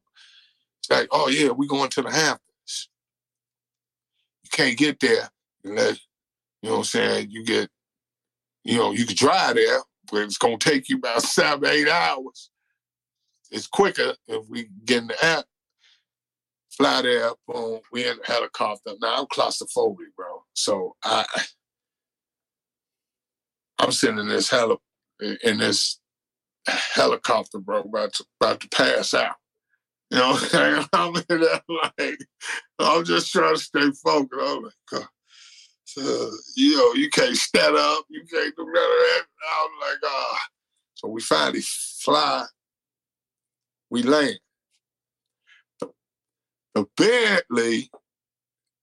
[0.78, 2.88] it's like, oh yeah, we going to the Hamptons.
[4.44, 5.28] You can't get there
[5.64, 6.00] unless,
[6.62, 7.68] you know what I'm saying, you get,
[8.64, 12.50] you know, you can drive there, but it's gonna take you about seven, eight hours.
[13.50, 15.44] It's quicker if we get in the app
[16.80, 18.92] fly there, boom, we in the helicopter.
[19.00, 20.44] Now I'm claustrophobic, bro.
[20.54, 21.26] So I
[23.78, 24.76] I'm sitting in this heli
[25.20, 26.00] in this
[26.66, 29.36] helicopter, bro, about to about to pass out.
[30.10, 30.86] You know what I'm saying?
[30.92, 31.60] I'm in there
[31.96, 32.18] like
[32.78, 34.40] I'm just trying to stay focused.
[34.40, 35.08] I'm like.
[35.84, 39.22] So, you know, you can't stand up, you can't do none of that.
[39.52, 40.40] I'm like, ah.
[40.94, 42.44] So we finally fly,
[43.90, 44.38] we land
[46.74, 47.90] the Bentley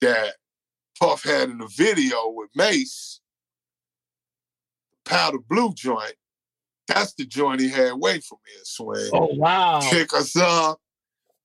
[0.01, 0.35] that
[0.99, 3.21] Puff had in the video with Mase,
[5.05, 6.15] powder blue joint,
[6.87, 9.09] that's the joint he had for me and Swing.
[9.13, 9.79] Oh wow.
[9.81, 10.79] Pick us up,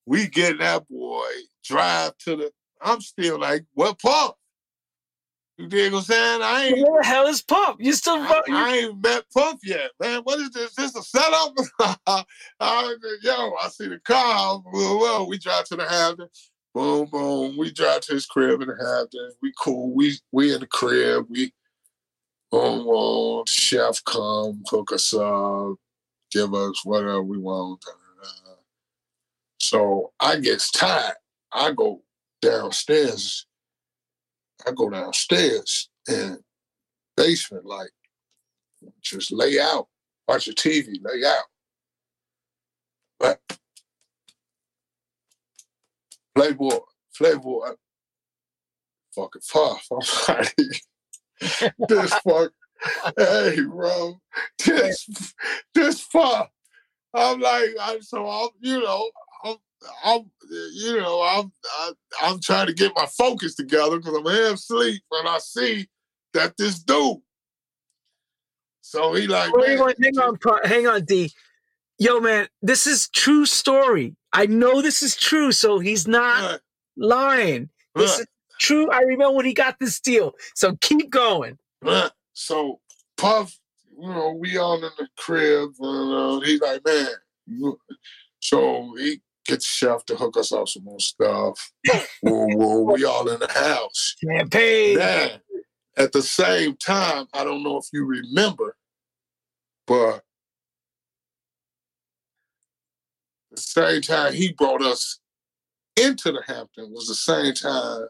[0.07, 1.31] We get that boy,
[1.65, 2.53] drive to the.
[2.81, 4.35] I'm still like, what Puff?
[5.59, 6.43] You dig what I'm saying?
[6.43, 6.89] I ain't.
[6.89, 7.77] Where the hell is Puff?
[7.79, 8.17] You still.
[8.17, 10.23] I, I ain't met Puff yet, man.
[10.23, 10.75] What is this?
[10.75, 11.55] This a setup?
[12.07, 14.63] I, yo, I see the car.
[14.73, 16.29] Well, well, we drive to the Hampton.
[16.75, 17.57] Boom, boom.
[17.59, 19.31] We drive to his crib in the Hampton.
[19.43, 19.95] We cool.
[19.95, 21.27] We we in the crib.
[21.29, 21.53] We
[22.53, 23.45] boom.
[23.49, 25.75] Chef come, cook us up,
[26.31, 27.85] give us whatever we want.
[29.59, 31.15] So I gets tired.
[31.53, 32.03] I go
[32.41, 33.47] downstairs.
[34.67, 36.39] I go downstairs and
[37.17, 37.91] basement, like
[39.01, 39.89] just lay out,
[40.29, 41.45] watch the TV, lay out.
[43.19, 43.41] But
[46.35, 46.79] Playboy,
[47.17, 47.71] Playboy,
[49.15, 49.87] fucking puff.
[50.29, 50.45] I'm
[51.89, 52.53] this fuck,
[53.17, 54.21] hey, bro,
[54.65, 55.09] this,
[55.75, 56.51] this fuck.
[57.15, 59.11] I'm like, I'm so I'm, you know,
[59.45, 59.57] I'm,
[60.05, 60.31] I'm,
[60.75, 61.93] you know, I'm, I,
[62.23, 65.89] I'm trying to get my focus together because I'm half asleep when I see
[66.35, 67.19] that this dude.
[68.81, 71.33] So he like, hang on, hang on, hang on, D.
[71.99, 74.17] Yo, man, this is true story.
[74.33, 76.61] I know this is true, so he's not right.
[76.97, 77.69] lying.
[77.95, 78.21] This right.
[78.21, 78.27] is
[78.59, 78.91] true.
[78.91, 80.33] I remember when he got this deal.
[80.55, 81.59] So keep going.
[82.35, 82.81] So
[83.17, 83.59] Puff,
[83.99, 87.75] you know, we all in the crib, and uh, he's like, man.
[88.41, 91.73] So he gets chef to hook us up some more stuff.
[92.21, 94.17] whoa, whoa, we all in the house.
[94.23, 94.99] Champagne.
[94.99, 95.41] Man,
[95.97, 98.77] at the same time, I don't know if you remember,
[99.87, 100.23] but
[103.51, 105.21] the same time he brought us
[105.97, 108.09] into the Hampton was the same time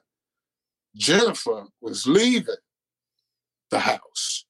[0.96, 2.54] Jennifer was leaving
[3.70, 4.44] the house.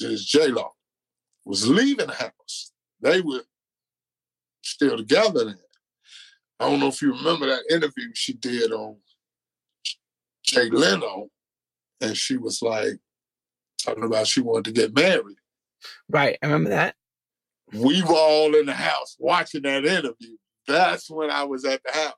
[0.00, 0.70] Just J Lo
[1.44, 2.72] was leaving the house.
[3.00, 3.42] They were
[4.62, 5.58] still together then.
[6.58, 8.96] I don't know if you remember that interview she did on
[10.44, 11.28] Jay Leno,
[12.00, 12.98] and she was like
[13.84, 15.36] talking about she wanted to get married.
[16.08, 16.94] Right, I remember that
[17.72, 20.36] we were all in the house watching that interview.
[20.66, 22.14] That's when I was at the house.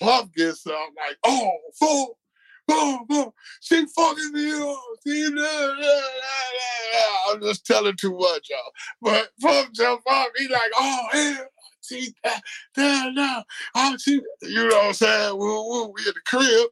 [0.00, 2.18] Puff gets up like, oh, fool,
[2.66, 3.30] boom, boom,
[3.60, 4.78] she fucking me up.
[5.06, 8.72] She, blah, blah, blah, I'm just telling too much, y'all.
[9.02, 11.38] But Puff jump up, he like, oh, yeah.
[11.80, 12.42] See that,
[12.74, 13.44] that, now.
[13.74, 15.38] Oh, she, you know what I'm saying?
[15.38, 16.70] Woo, woo, we in the crib.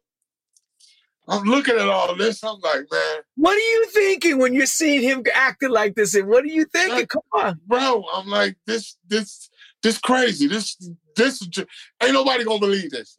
[1.26, 2.42] I'm looking at all this.
[2.44, 3.16] I'm like, man.
[3.36, 6.14] What are you thinking when you're seeing him acting like this?
[6.14, 6.96] And what are you thinking?
[6.96, 8.04] Like, Come on, bro.
[8.12, 9.48] I'm like, this, this,
[9.82, 10.48] this crazy.
[10.48, 10.76] This,
[11.16, 11.42] this
[12.02, 13.16] ain't nobody gonna believe this.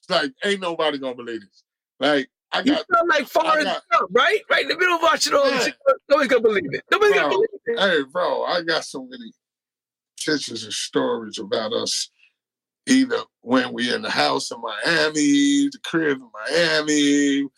[0.00, 1.63] It's like, ain't nobody gonna believe this.
[2.00, 2.66] Like, I got.
[2.66, 4.40] You sound like Forrest Gump, right?
[4.50, 5.70] Right in the middle of watching all this.
[6.08, 6.82] Nobody's gonna believe it.
[6.90, 7.78] Nobody's gonna believe it.
[7.78, 9.32] Hey, bro, I got so many
[10.24, 12.10] pictures and stories about us
[12.86, 17.48] either when we in the house in Miami, the crib in Miami,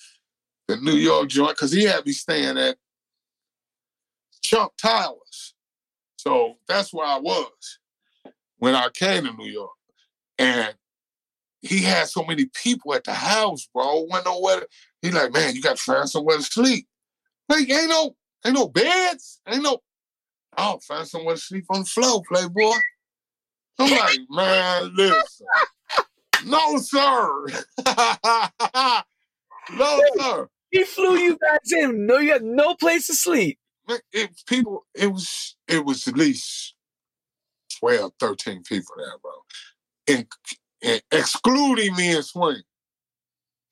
[0.69, 2.77] the New York joint, because he had me staying at
[4.45, 5.55] Trump Towers.
[6.17, 7.79] So that's where I was
[8.59, 9.71] when I came to New York.
[10.39, 10.75] And
[11.67, 14.07] he had so many people at the house, bro.
[14.11, 14.61] Went nowhere.
[14.61, 14.69] To,
[15.03, 16.87] he like, man, you got to find somewhere to sleep.
[17.49, 19.79] Like, ain't no, ain't no beds, ain't no.
[20.57, 22.77] I'll find somewhere to sleep on the floor, playboy.
[23.79, 25.47] I'm like, man, listen.
[26.47, 27.47] No, sir.
[29.77, 30.49] no, sir.
[30.71, 32.07] He flew you guys in.
[32.07, 33.59] No, you had no place to sleep.
[34.13, 36.75] It, people, it was it was at least
[37.81, 39.33] 12, 13 people there, bro.
[40.07, 40.27] In,
[40.87, 42.63] in excluding me and Swing.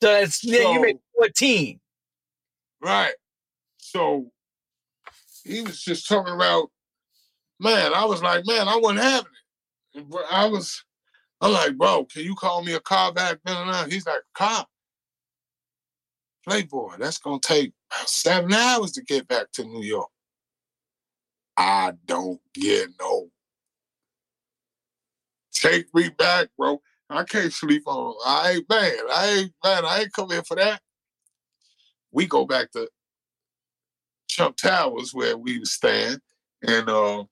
[0.03, 1.81] So that's so, yeah, you made 14.
[2.83, 3.15] Right.
[3.79, 4.31] So
[5.45, 6.71] he was just talking about,
[7.61, 9.31] man, I was like, man, I wasn't having
[9.95, 10.15] it.
[10.31, 10.85] I was,
[11.41, 13.39] I'm like, bro, can you call me a car back?
[13.89, 14.69] He's like, cop.
[16.47, 17.73] Playboy, that's gonna take
[18.05, 20.11] seven hours to get back to New York.
[21.57, 23.29] I don't get no.
[25.55, 26.83] Take me back, bro.
[27.11, 28.15] I can't sleep on.
[28.27, 28.93] I ain't man.
[29.13, 29.85] I ain't man.
[29.85, 30.81] I ain't come here for that.
[32.13, 32.89] We go back to
[34.31, 36.19] Trump Towers where we was staying,
[36.67, 37.25] and uh,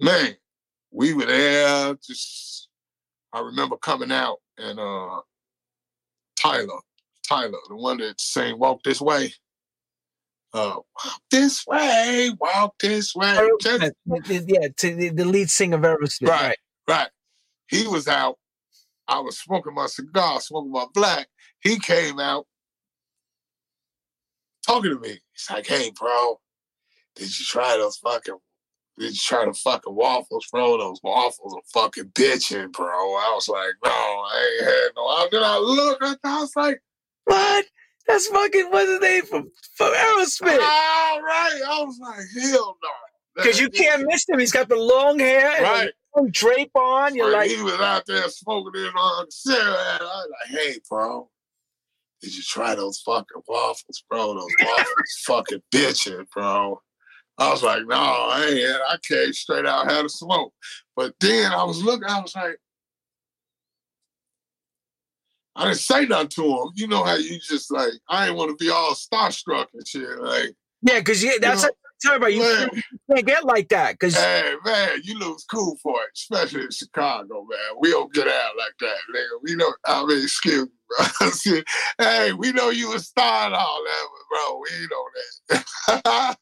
[0.00, 0.36] man,
[0.90, 1.94] we were there.
[2.06, 2.68] Just
[3.32, 5.20] I remember coming out and uh
[6.36, 6.80] Tyler,
[7.28, 9.32] Tyler, the one that sang "Walk This Way."
[10.52, 10.74] Uh,
[11.04, 13.38] walk this way, walk this way.
[13.60, 13.92] Just,
[14.48, 16.26] yeah, to the, the lead singer of Aerosmith.
[16.26, 16.58] Right,
[16.88, 17.08] right, right.
[17.70, 18.36] He was out.
[19.08, 21.28] I was smoking my cigar, smoking my black.
[21.60, 22.46] He came out
[24.66, 25.20] talking to me.
[25.32, 26.40] He's like, "Hey, bro,
[27.16, 28.38] did you try those fucking
[28.98, 30.76] did you try the fucking waffles, bro.
[30.76, 32.86] Those waffles are fucking bitching, bro.
[32.86, 35.06] I was like, no, I ain't had no.
[35.06, 36.82] I then I look, I was like,
[37.24, 37.64] what?
[38.06, 40.58] That's fucking what's his name from from Aerosmith.
[40.58, 42.88] All right, I was like, hell no.
[43.36, 44.38] Because you can't miss him.
[44.38, 45.92] He's got the long hair Right.
[46.30, 47.14] Drape on.
[47.14, 50.00] You're like, he was out there smoking in on cigarette.
[50.00, 51.28] I was like, hey, bro,
[52.20, 54.34] did you try those fucking waffles, bro?
[54.34, 56.80] Those waffles fucking bitching, bro.
[57.38, 58.80] I was like, no, I ain't.
[58.88, 60.52] I came straight out, had a smoke.
[60.94, 62.58] But then I was looking, I was like,
[65.56, 66.68] I didn't say nothing to him.
[66.74, 70.18] You know how you just like, I ain't want to be all starstruck and shit.
[70.18, 71.70] Like, yeah, because that's know,
[72.04, 72.34] what I'm talking about.
[72.34, 73.92] You man, can't, get like that.
[73.92, 77.78] Because Hey man, you lose cool for it, especially in Chicago, man.
[77.80, 79.40] We don't get out like that, nigga.
[79.42, 79.72] We know.
[79.86, 80.72] I mean, excuse me,
[81.44, 81.60] bro.
[82.06, 85.04] hey, we know you a star and all that, but bro, we know
[85.48, 86.36] that.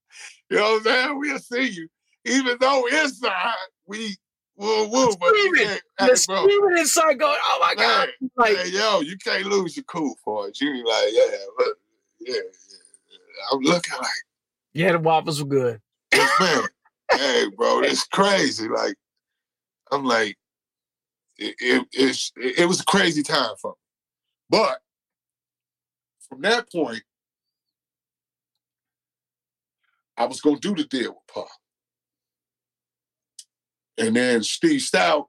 [0.50, 1.18] you know what I'm saying?
[1.18, 1.88] We'll see you,
[2.24, 3.54] even though inside
[3.86, 4.16] we
[4.56, 5.78] woo woo, but Screaming.
[5.98, 10.14] hey, screaming inside, going, "Oh my god!" Like, hey, yo, you can't lose your cool
[10.24, 10.60] for it.
[10.60, 11.36] You be like, yeah,
[12.20, 12.40] yeah, yeah.
[13.52, 14.10] I'm looking like.
[14.78, 15.80] Yeah, the waffles were good.
[16.14, 16.62] man,
[17.10, 18.68] hey, bro, it's crazy.
[18.68, 18.94] Like,
[19.90, 20.36] I'm like,
[21.36, 23.76] it, it, it's, it was a crazy time for me.
[24.50, 24.78] But
[26.28, 27.02] from that point,
[30.16, 31.50] I was going to do the deal with Paul.
[33.98, 35.26] And then Steve Stoute,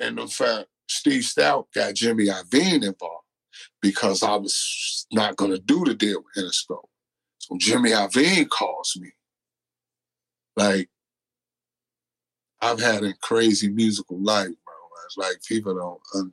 [0.00, 3.26] and in fact, Steve Stoute got Jimmy Iovine involved
[3.80, 6.88] because I was not going to do the deal with Interscope.
[7.48, 9.10] So Jimmy Iovine calls me
[10.54, 10.90] like
[12.60, 14.74] I've had a crazy musical life, bro.
[15.06, 16.32] It's like people don't.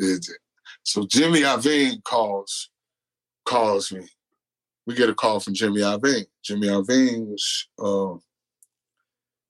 [0.00, 0.20] Un-
[0.82, 2.70] so Jimmy Iovine calls
[3.44, 4.06] calls me.
[4.86, 6.26] We get a call from Jimmy Iovine.
[6.42, 8.18] Jimmy Iovine was, uh,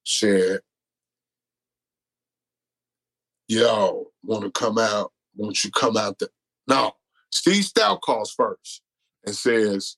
[0.05, 0.61] said,
[3.47, 5.13] "Yo, want to come out?
[5.37, 6.31] Won't you come out?" The
[6.67, 6.93] no,
[7.31, 8.83] Steve Stoute calls first
[9.25, 9.97] and says,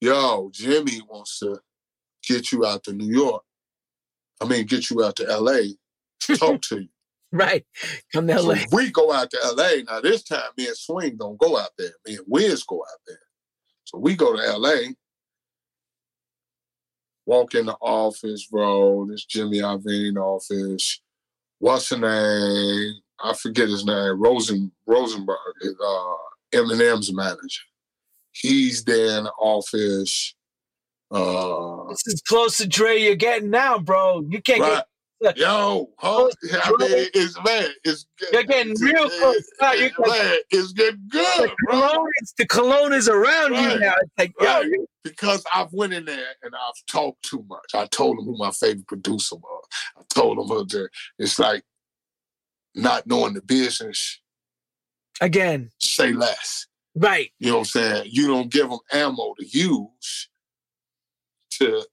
[0.00, 1.60] "Yo, Jimmy wants to."
[2.28, 3.42] get you out to New York.
[4.40, 5.74] I mean, get you out to LA,
[6.36, 6.88] talk to you.
[7.32, 7.66] Right.
[8.12, 8.54] Come to LA.
[8.54, 9.82] if we go out to LA.
[9.86, 11.92] Now this time, me and Swing don't go out there.
[12.06, 13.18] Me and Wiz go out there.
[13.84, 14.92] So we go to LA,
[17.26, 19.06] walk in the office, bro.
[19.06, 21.00] This Jimmy Iovine office.
[21.58, 22.94] What's her name?
[23.22, 24.22] I forget his name.
[24.22, 26.14] Rosen Rosenberg, is, uh,
[26.54, 27.62] Eminem's manager.
[28.40, 30.34] He's there in the office.
[31.10, 34.22] Uh, This is close to Dre you're getting now, bro.
[34.28, 34.84] You can't right.
[35.22, 36.28] get Yo, huh?
[36.62, 38.28] I mean, it's man, it's good.
[38.32, 39.72] You're getting It's- real it's- close now.
[39.72, 41.80] You're it's- man, it's getting good, the bro.
[41.80, 43.94] cologne, is, the cologne is around you now.
[44.00, 44.66] It's like, Right.
[44.66, 47.74] you- Because I've went in there and I've talked too much.
[47.74, 49.64] I told him who my favorite producer was.
[49.96, 50.88] I told him who the,
[51.18, 51.64] it's like
[52.74, 54.20] not knowing the business,
[55.20, 56.66] again, say less.
[56.94, 57.30] Right.
[57.38, 58.08] You know what I'm saying?
[58.10, 60.28] You don't give them ammo to use
[61.52, 61.84] to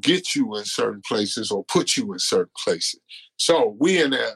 [0.00, 3.00] get you in certain places or put you in certain places.
[3.36, 4.34] So we in there,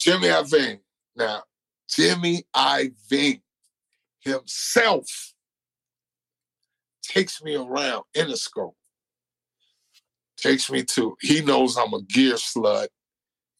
[0.00, 0.80] Jimmy Iovine.
[1.16, 1.42] Now,
[1.88, 3.42] Jimmy Iovine
[4.20, 5.32] himself
[7.02, 8.74] takes me around Interscope.
[10.36, 12.88] Takes me to, he knows I'm a gear slut.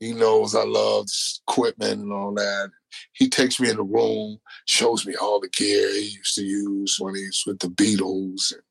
[0.01, 1.07] He knows I love
[1.49, 2.71] equipment and all that.
[3.13, 6.97] He takes me in the room, shows me all the gear he used to use
[6.99, 8.63] when he was with the Beatles and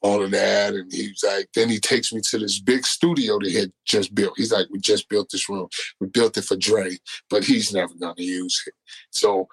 [0.00, 0.74] all of that.
[0.74, 4.34] And he's like, then he takes me to this big studio they had just built.
[4.36, 5.68] He's like, we just built this room.
[6.00, 6.98] We built it for Dre,
[7.30, 8.74] but he's never gonna use it.
[9.10, 9.48] So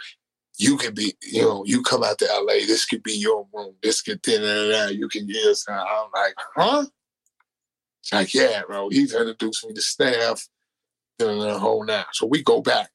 [0.57, 3.75] you can be, you know, you come out to LA, this could be your room.
[3.83, 5.65] This could da, da, you can get us.
[5.69, 6.85] I'm like, huh?
[8.13, 8.89] Like, yeah, bro.
[8.89, 10.47] He's introduced me to staff
[11.19, 12.05] and the whole now.
[12.13, 12.89] So we go back.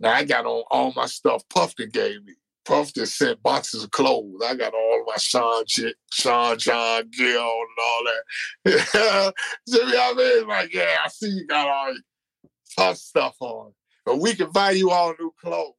[0.00, 2.34] Now I got on all my stuff Puffton gave me.
[2.64, 4.42] Puff just sent boxes of clothes.
[4.44, 9.34] I got all my Sean shit, Sean John Gill and all that.
[9.68, 12.02] Jimmy, I mean, like, yeah, I see you got all your
[12.76, 13.72] tough stuff on.
[14.04, 15.74] But we can buy you all new clothes.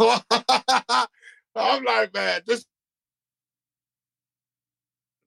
[1.54, 2.64] I'm like, man, this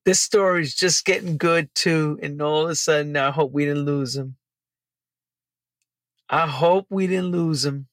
[0.04, 3.84] This story's just getting good too, and all of a sudden, I hope we didn't
[3.84, 4.36] lose him.
[6.28, 7.88] I hope we didn't lose him.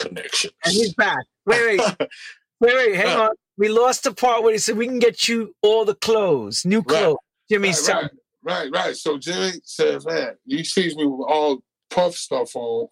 [0.00, 0.50] connection.
[0.64, 1.24] And he's back.
[1.46, 1.80] Wait, wait,
[2.60, 2.96] wait, wait.
[2.96, 3.30] Hang on.
[3.56, 6.78] We lost the part where he said we can get you all the clothes, new
[6.78, 6.86] Right.
[6.86, 7.18] clothes.
[7.50, 8.10] Jimmy right, said, right,
[8.42, 8.96] right, right.
[8.96, 12.88] So Jimmy says, man, he sees me with all puff stuff on,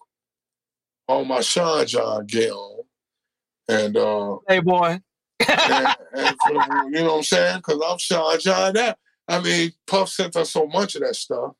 [1.07, 2.83] all my Sean John gear on.
[3.67, 4.99] And uh "Hey, boy,
[5.47, 7.57] and, and for, you know what I'm saying?
[7.57, 8.97] Because I'm Sean John that.
[9.27, 11.53] I mean, Puff sent us so much of that stuff.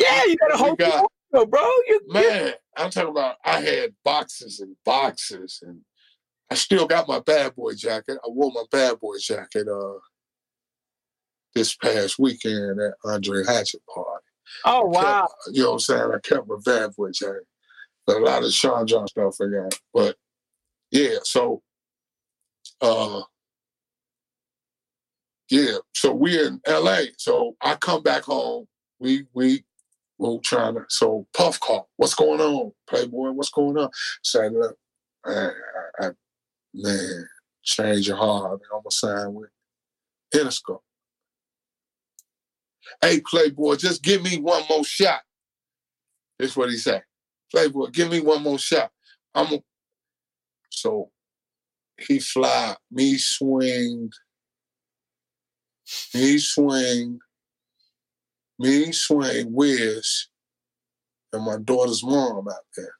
[0.00, 1.60] Yeah, you got a whole got, bro.
[1.88, 5.80] You, man, I'm talking about I had boxes and boxes and
[6.50, 8.18] I still got my bad boy jacket.
[8.24, 9.98] I wore my bad boy jacket uh
[11.54, 14.24] this past weekend at Andre Hatchett party.
[14.64, 15.20] Oh wow.
[15.20, 16.12] Kept, you know what I'm saying?
[16.14, 17.46] I kept my bad boy jacket.
[18.06, 19.78] But a lot of Sean John stuff I got.
[19.92, 20.16] But
[20.90, 21.62] yeah, so
[22.80, 23.20] uh
[25.50, 27.00] yeah, so we're in LA.
[27.18, 28.66] So I come back home.
[28.98, 29.64] We we
[30.42, 31.88] trying to so Puff call.
[31.96, 33.30] What's going on, Playboy?
[33.30, 33.90] What's going on?
[34.22, 34.76] Say, look,
[35.24, 35.50] I,
[36.00, 36.10] I,
[36.74, 37.28] man,
[37.62, 38.60] change your heart.
[38.72, 39.50] I'm gonna sign with
[40.34, 40.80] Interscope.
[43.00, 45.20] Hey, Playboy, just give me one more shot.
[46.38, 47.02] That's what he said.
[47.50, 48.90] Playboy, give me one more shot.
[49.34, 49.62] I'm a...
[50.70, 51.10] so
[51.98, 54.10] he fly, me swing,
[56.14, 57.20] me swing,
[58.60, 60.28] me Swain, Wiz
[61.32, 62.94] and my daughter's mom out there.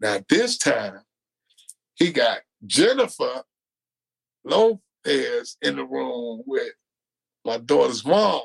[0.00, 1.00] Now this time
[1.94, 3.42] he got Jennifer
[4.44, 6.72] Lopez in the room with
[7.44, 8.42] my daughter's mom.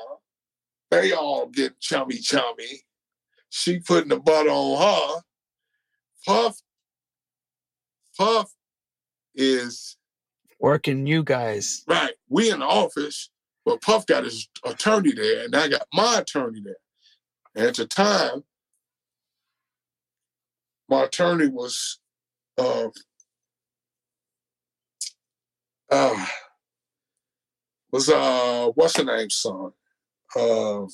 [0.90, 2.82] They all get chummy chummy.
[3.48, 5.22] She putting the butter on her.
[6.26, 6.60] Puff,
[8.18, 8.50] Puff
[9.34, 9.96] is
[10.60, 11.84] working you guys.
[11.88, 12.12] Right.
[12.28, 13.30] We in the office,
[13.64, 16.76] but Puff got his attorney there, and I got my attorney there.
[17.54, 18.44] And at the time,
[20.88, 22.00] my attorney was
[22.58, 22.88] uh,
[25.90, 26.26] uh,
[27.90, 29.72] was uh what's the name son?
[30.34, 30.84] Uh,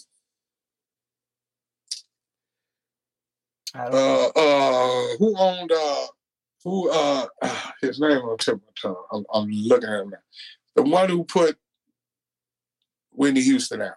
[3.75, 6.07] uh, uh, who owned uh
[6.65, 7.27] who uh
[7.81, 9.05] his name on tip of my tongue.
[9.13, 10.19] I'm, I'm looking at him now.
[10.77, 11.57] The one who put
[13.19, 13.97] Whitney Houston out.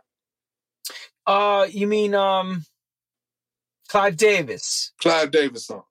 [1.25, 2.65] Uh you mean um
[3.89, 4.93] Clive Davis.
[4.99, 5.81] Clive Davis son.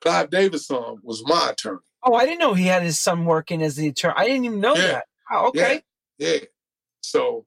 [0.00, 1.80] Clive Davis son was my attorney.
[2.04, 4.14] Oh, I didn't know he had his son working as the attorney.
[4.16, 4.86] I didn't even know yeah.
[4.86, 5.04] that.
[5.30, 5.82] Oh, okay.
[6.18, 6.32] Yeah.
[6.32, 6.38] yeah.
[7.02, 7.44] So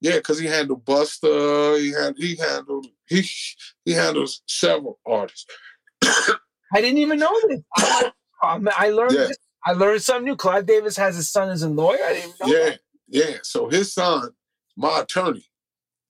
[0.00, 3.24] yeah, because he handled Busta, he had he handled he
[3.84, 5.46] he handles several artists.
[6.02, 7.60] I didn't even know this.
[8.42, 9.28] I, I learned yeah.
[9.64, 10.36] I learned something new.
[10.36, 12.02] Clive Davis has his son as a lawyer.
[12.04, 12.46] I didn't know.
[12.46, 12.80] Yeah, that.
[13.12, 13.36] Yeah.
[13.42, 14.30] So his son,
[14.76, 15.44] my attorney,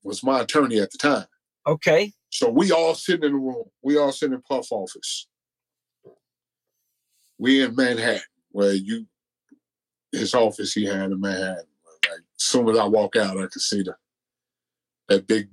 [0.05, 1.27] was my attorney at the time.
[1.67, 2.13] Okay.
[2.31, 3.65] So we all sitting in the room.
[3.83, 5.27] We all sitting in Puff office.
[7.39, 8.23] We in Manhattan,
[8.53, 9.07] where you
[10.13, 11.67] his office he had in Manhattan.
[11.85, 13.97] Like as soon as I walk out, I can see the
[15.09, 15.49] that big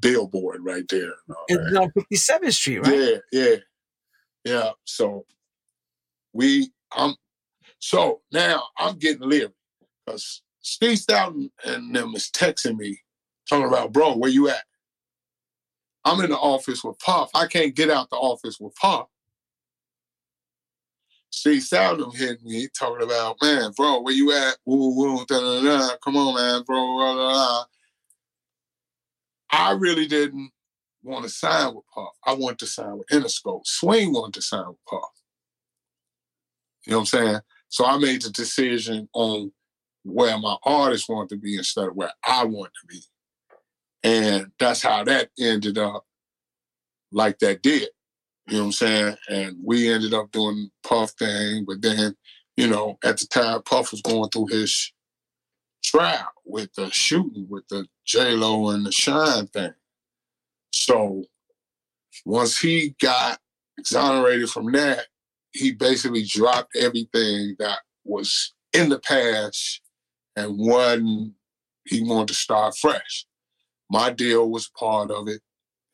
[0.00, 1.14] billboard right there.
[1.48, 2.94] It's on 57th Street, right?
[2.94, 3.56] Yeah, yeah.
[4.44, 4.70] Yeah.
[4.84, 5.24] So
[6.34, 7.14] we I'm
[7.78, 9.48] so now I'm getting leery
[10.04, 13.00] because Steve Stoute and them is texting me,
[13.48, 14.64] talking about, bro, where you at?
[16.04, 17.30] I'm in the office with Puff.
[17.34, 19.06] I can't get out the office with Puff.
[21.30, 24.56] Steve Stoute hitting me, talking about, man, bro, where you at?
[24.66, 25.96] Woo, woo, da, da, da.
[26.04, 26.76] Come on, man, bro.
[26.76, 27.64] Blah, blah, blah.
[29.50, 30.50] I really didn't
[31.02, 32.12] want to sign with Puff.
[32.24, 33.66] I wanted to sign with Interscope.
[33.66, 35.00] Swing wanted to sign with Puff.
[36.86, 37.40] You know what I'm saying?
[37.68, 39.52] So I made the decision on
[40.04, 43.00] where my artist wanted to be instead of where I want to be.
[44.04, 46.04] And that's how that ended up
[47.12, 47.88] like that did.
[48.48, 49.16] You know what I'm saying?
[49.28, 52.16] And we ended up doing Puff thing, but then,
[52.56, 54.92] you know, at the time Puff was going through his
[55.84, 59.74] trial with the shooting with the J Lo and the Shyne thing.
[60.72, 61.24] So
[62.24, 63.38] once he got
[63.78, 65.06] exonerated from that,
[65.52, 69.81] he basically dropped everything that was in the past
[70.36, 71.34] and one
[71.86, 73.26] he wanted to start fresh.
[73.90, 75.40] My deal was part of it.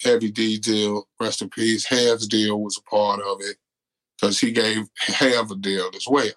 [0.02, 1.84] Heavy D deal, rest in peace.
[1.84, 3.56] Hav's deal was a part of it
[4.16, 6.34] because he gave Have a deal as well.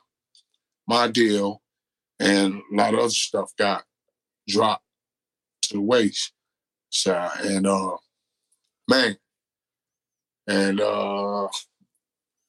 [0.87, 1.61] My deal
[2.19, 3.83] and a lot of other stuff got
[4.47, 4.85] dropped
[5.63, 6.33] to the waste.
[6.89, 7.97] So, and uh,
[8.87, 9.17] man.
[10.47, 11.47] And uh,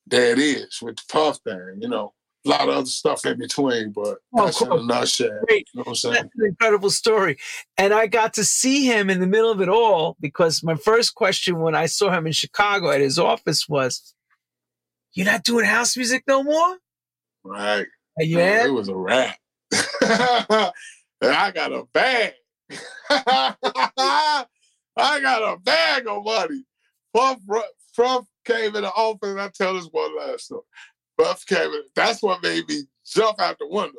[0.07, 2.15] there it is with the puff thing, you know.
[2.45, 4.79] A lot of other stuff in between, but oh, that's cool.
[4.79, 5.41] in a nutshell.
[5.47, 5.69] Great.
[5.73, 6.15] You know what I'm saying?
[6.15, 7.39] That's an incredible story.
[7.79, 11.15] And I got to see him in the middle of it all because my first
[11.15, 14.15] question when I saw him in Chicago at his office was,
[15.13, 16.79] You're not doing house music no more?
[17.45, 17.87] Right.
[18.19, 18.67] Yeah.
[18.67, 19.39] it was a rap.
[21.23, 22.33] And I got a bag.
[23.11, 24.45] I
[24.97, 26.65] got a bag of money.
[27.15, 27.39] Puff,
[27.97, 30.63] Puff came in the office, and I tell this one last story.
[31.19, 31.83] Puff came in.
[31.95, 33.99] That's what made me jump out the window.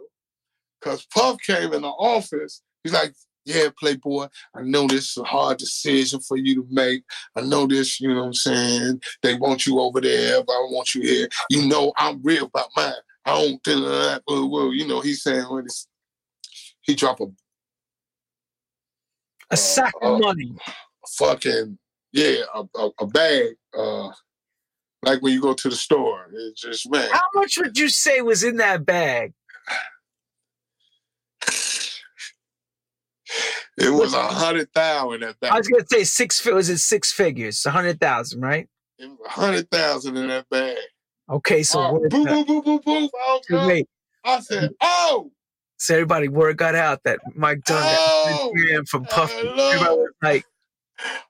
[0.82, 2.62] Cause Puff came in the office.
[2.84, 3.14] He's like,
[3.46, 7.04] yeah, Playboy, I know this is a hard decision for you to make.
[7.36, 9.02] I know this, you know what I'm saying?
[9.22, 11.28] They want you over there, but I want you here.
[11.50, 12.94] You know, I'm real about mine.
[13.26, 14.24] I don't think that.
[14.28, 15.88] Well, well, you know, he's saying when it's,
[16.82, 17.28] he drop a
[19.52, 20.54] a sack uh, of money.
[21.18, 21.78] Fucking
[22.12, 23.56] yeah, a, a, a bag.
[23.78, 24.10] Uh,
[25.04, 26.28] like when you go to the store.
[26.34, 27.10] It's just man.
[27.12, 29.34] How much would you say was in that bag?
[33.78, 35.52] It was a hundred thousand that bag.
[35.52, 36.46] I was gonna say six.
[36.46, 37.66] Was it six figures?
[37.66, 38.68] A hundred thousand, right?
[39.00, 40.78] A hundred thousand in that bag.
[41.30, 43.10] Okay, so oh, boom, boom, boom, boom, boom.
[43.20, 43.88] Oh, wait.
[44.24, 45.32] I said, "Oh."
[45.78, 48.54] So everybody, word got out that Mike Dunn oh,
[48.88, 49.48] from Puffy.
[49.48, 50.46] Everybody was like,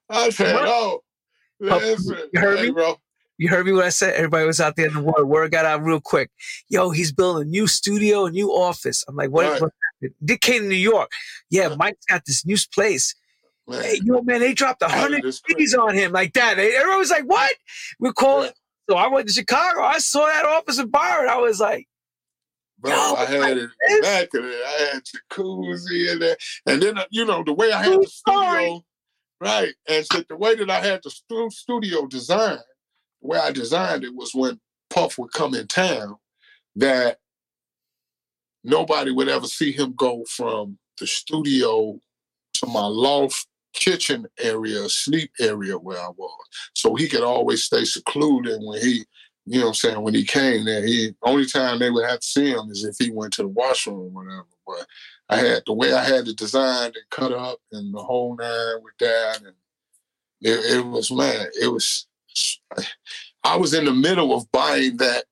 [0.09, 0.55] I said?
[0.59, 1.01] "Oh."
[1.59, 2.97] Listen, you heard me, bro.
[3.37, 4.13] You heard me what I said?
[4.13, 5.27] Everybody was out there in the world.
[5.27, 6.29] Word got out real quick.
[6.69, 9.03] Yo, he's building a new studio, a new office.
[9.07, 9.61] I'm like, what?
[9.61, 9.61] Right.
[9.61, 9.71] what
[10.23, 11.09] Dick came to New York.
[11.49, 13.15] Yeah, yeah, Mike's got this new place.
[13.67, 13.81] Man.
[13.81, 16.59] Hey, yo, man, they dropped a hundred fees on him like that.
[16.59, 17.53] Everyone was like, "What?"
[17.99, 18.49] We call yeah.
[18.49, 18.55] it.
[18.89, 19.81] So I went to Chicago.
[19.81, 21.29] I saw that office in Byron.
[21.29, 21.87] I was like,
[22.83, 23.69] Bro, I had it
[24.01, 24.61] back of it.
[24.65, 26.35] I had jacuzzi in there,
[26.65, 28.83] and then uh, you know the way I had the studio,
[29.39, 29.73] right?
[29.87, 32.59] And so the way that I had the studio designed,
[33.23, 34.59] the way I designed it was when
[34.89, 36.17] Puff would come in town,
[36.75, 37.17] that
[38.63, 41.99] nobody would ever see him go from the studio
[42.55, 46.39] to my loft kitchen area, sleep area where I was.
[46.75, 49.05] So he could always stay secluded when he,
[49.45, 50.85] you know I'm saying, when he came there.
[50.85, 53.47] He only time they would have to see him is if he went to the
[53.47, 54.45] washroom or whatever.
[54.67, 54.85] But
[55.29, 58.83] I had the way I had it designed and cut up and the whole nine
[58.83, 59.55] with that and
[60.41, 62.05] it, it was man, it was
[63.43, 65.25] I was in the middle of buying that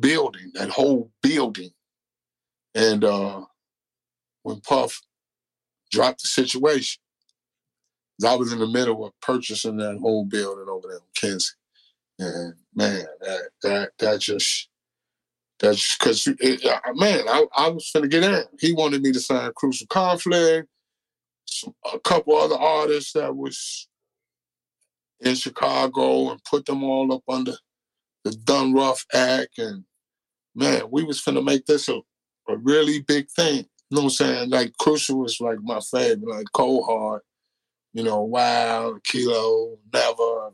[0.00, 1.70] building, that whole building
[2.78, 3.44] and uh,
[4.42, 5.00] when Puff
[5.90, 7.00] dropped the situation,
[8.24, 11.54] I was in the middle of purchasing that whole building over there in Kinzie.
[12.20, 14.68] And man, that that that just
[15.60, 18.44] that's because man, I, I was gonna get in.
[18.60, 20.68] He wanted me to sign Crucial Conflict,
[21.46, 23.88] some, a couple other artists that was
[25.20, 27.54] in Chicago, and put them all up under
[28.24, 29.58] the Rough Act.
[29.58, 29.84] And
[30.54, 32.00] man, we was finna make this a
[32.48, 33.66] a really big thing.
[33.90, 34.50] You know what I'm saying?
[34.50, 37.22] Like Crucial was like my favorite, like Cold Hard,
[37.92, 40.50] you know, Wild, Kilo, Never,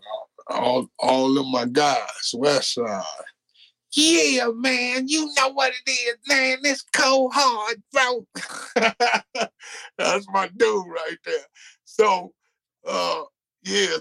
[0.49, 3.03] all all of my guys, West Side.
[3.97, 6.59] Yeah, man, you know what it is, man.
[6.65, 8.27] It's cold hard, bro.
[9.99, 11.47] That's my dude right there.
[11.85, 12.33] So,
[12.85, 13.23] uh,
[13.63, 13.99] yeah,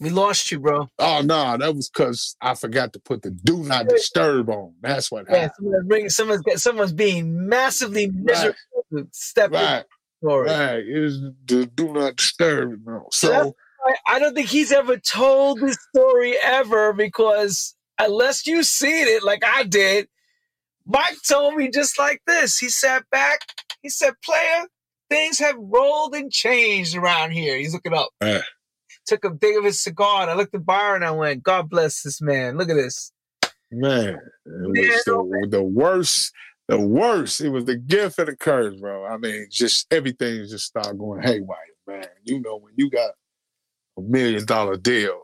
[0.00, 0.88] We lost you, bro.
[0.98, 4.74] Oh no, that was because I forgot to put the do not disturb on.
[4.80, 5.54] That's what yeah, happened.
[5.56, 8.56] Someone's, bringing, someone's, someone's being massively miserable.
[8.90, 9.06] Right.
[9.12, 9.84] Step right.
[10.22, 10.86] Right.
[10.86, 12.80] It was the do not disturb.
[12.86, 13.08] No.
[13.12, 13.56] So
[14.06, 19.44] I don't think he's ever told this story ever because unless you seen it like
[19.44, 20.08] I did,
[20.86, 22.58] Mike told me just like this.
[22.58, 23.40] He sat back.
[23.82, 24.66] He said, "Player,
[25.10, 28.10] things have rolled and changed around here." He's looking up.
[28.20, 28.40] Uh
[29.08, 31.68] took a big of his cigar and I looked at Byron and I went, God
[31.70, 32.58] bless this man.
[32.58, 33.10] Look at this.
[33.70, 36.32] Man, it was the, the worst,
[36.68, 37.40] the worst.
[37.40, 39.04] It was the gift and the curse, bro.
[39.06, 42.06] I mean, just everything just started going haywire, man.
[42.24, 43.10] You know, when you got
[43.98, 45.22] a million dollar deal,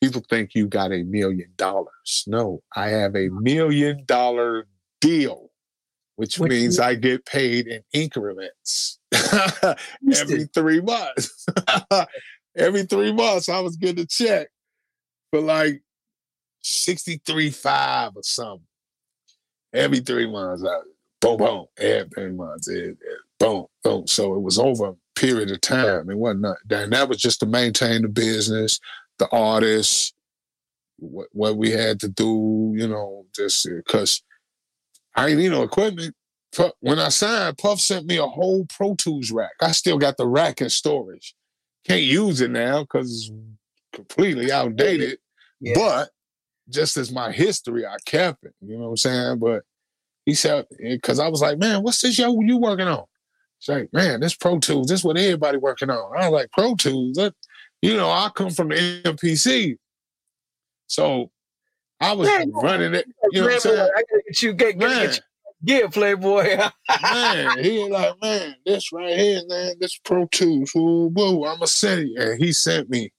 [0.00, 2.24] people think you got a million dollars.
[2.26, 4.66] No, I have a million dollar
[5.00, 5.50] deal,
[6.16, 8.98] which, which means I get paid in increments
[10.16, 11.46] every three months
[12.56, 14.48] every three months I was getting a check
[15.30, 15.82] for like
[16.62, 18.66] 63.5 or something.
[19.72, 20.80] Every three months, I,
[21.20, 22.98] boom, boom, every three months, it, it,
[23.40, 24.06] boom, boom.
[24.06, 26.08] So it was over a period of time.
[26.10, 28.78] It wasn't, not, and that was just to maintain the business,
[29.18, 30.12] the artists,
[30.98, 34.22] what, what we had to do, you know, just because
[35.16, 36.14] I ain't, you know, equipment.
[36.78, 39.54] When I signed, Puff sent me a whole Pro Tools rack.
[39.60, 41.34] I still got the rack in storage.
[41.86, 43.32] Can't use it now because it's
[43.92, 45.18] completely outdated.
[45.60, 45.74] Yeah.
[45.76, 46.10] But
[46.68, 48.54] just as my history, I kept it.
[48.60, 49.38] You know what I'm saying?
[49.38, 49.64] But
[50.24, 53.04] he said, eh, because I was like, man, what's this yo you working on?
[53.58, 56.16] He's like, man, this Pro Tools, this is what everybody working on.
[56.16, 57.16] I was like, Pro Tools?
[57.16, 57.34] That,
[57.82, 59.76] you know, I come from the MPC.
[60.86, 61.30] So
[62.00, 63.06] I was man, running it.
[63.30, 63.78] You know what I'm saying?
[63.78, 65.20] I gotta get you, get, get, get
[65.66, 66.58] Yeah, Playboy.
[67.12, 71.64] man, he was like, man, this right here, man, this Pro Tools, woo, woo, I'ma
[71.64, 72.16] send you.
[72.20, 73.10] And he sent me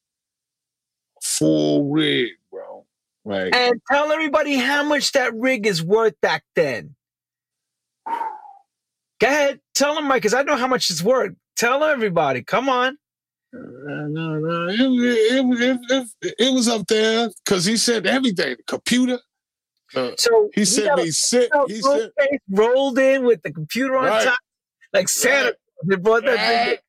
[1.24, 2.86] full rig, bro.
[3.24, 6.96] Like, and tell everybody how much that rig is worth back then.
[8.08, 11.34] Go ahead, tell them, Mike, because I know how much it's worth.
[11.56, 12.44] Tell everybody.
[12.44, 12.96] Come on.
[13.56, 18.56] Uh, no, no, it, it, it, it, it was up there because he said everything.
[18.58, 19.18] The computer.
[19.96, 21.50] Uh, So he sent me sick.
[21.68, 24.26] He full face rolled in with the computer on Right.
[24.26, 24.40] top,
[24.94, 25.46] like Santa.
[25.46, 25.54] Right.
[25.88, 26.80] They brought that right,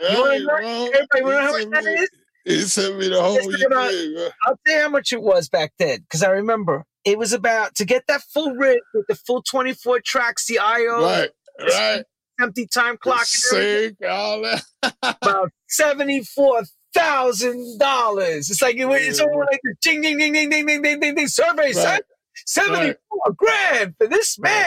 [0.00, 0.12] thing.
[0.14, 2.10] You wanna know- everybody know how much sent that is?
[2.44, 4.30] He sent me the whole about- thing.
[4.46, 7.74] I'll tell you how much it was back then, because I remember it was about
[7.76, 11.30] to get that full rig with the full 24 tracks, the IO, Right,
[11.60, 12.04] right.
[12.40, 14.62] empty time clock, Sick, all that.
[15.02, 18.50] about seventy-four thousand dollars.
[18.50, 21.14] It's like it, it's all like the ding ding ding ding ding ding ding ding
[21.14, 22.00] ding survey, son.
[22.34, 24.66] Right, Seventy-four grand for this man.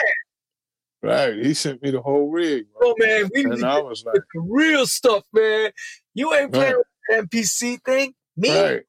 [1.02, 1.35] right.
[1.35, 2.89] He sent me the whole rig, bro.
[2.89, 5.72] Oh man, we And I was like, the real stuff, man.
[6.14, 6.77] You ain't playing Right.
[7.19, 8.14] with the MPC thing.
[8.35, 8.84] Me, right.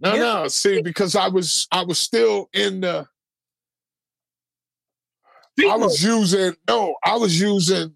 [0.00, 0.20] No, Yeah.
[0.20, 0.48] no.
[0.48, 3.06] See, because I was, I was still in the.
[5.66, 7.94] I was using no, I was using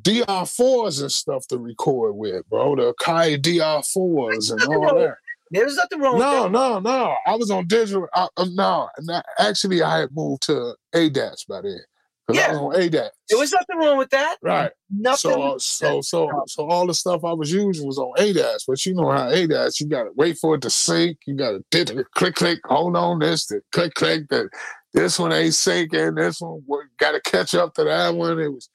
[0.00, 2.76] DR4s and stuff to record with, bro.
[2.76, 5.16] The Akai DR4s and all that.
[5.50, 6.50] There's nothing wrong with No, that.
[6.50, 6.90] no, no.
[6.90, 7.14] No.
[7.26, 8.08] I was on digital.
[8.14, 11.78] I, uh, no, and I- actually, I had moved to ADAT by then
[12.26, 12.52] because I Yeah.
[12.52, 13.10] was on ADAT.
[13.28, 14.38] There was nothing wrong with that.
[14.42, 14.72] right.
[14.90, 15.16] Nothing.
[15.18, 18.64] So, so, so, so, all the stuff I was using was on ADAT.
[18.66, 21.18] But you know how ADAT, you got to wait for it to sync.
[21.26, 22.60] You got to did click, click.
[22.66, 24.28] Hold on, this, the click, click.
[24.30, 24.48] That
[24.92, 26.16] this one ain't syncing.
[26.16, 28.40] This one got to catch up to that one.
[28.40, 28.68] It was.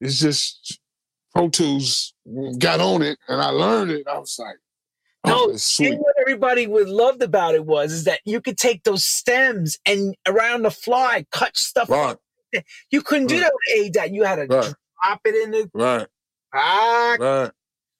[0.00, 0.80] It's just
[1.34, 2.14] Pro Tools
[2.58, 4.06] got on it, and I learned it.
[4.08, 4.56] I was like,
[5.26, 5.90] No, oh, sweet.
[5.90, 9.78] know what everybody would loved about it was is that you could take those stems
[9.84, 11.90] and around the fly cut stuff.
[11.90, 12.16] Right,
[12.90, 13.42] You couldn't do Right.
[13.42, 14.14] that with ADAT.
[14.14, 16.06] You had to right, drop it in the right.
[16.52, 17.20] back.
[17.20, 17.50] Right,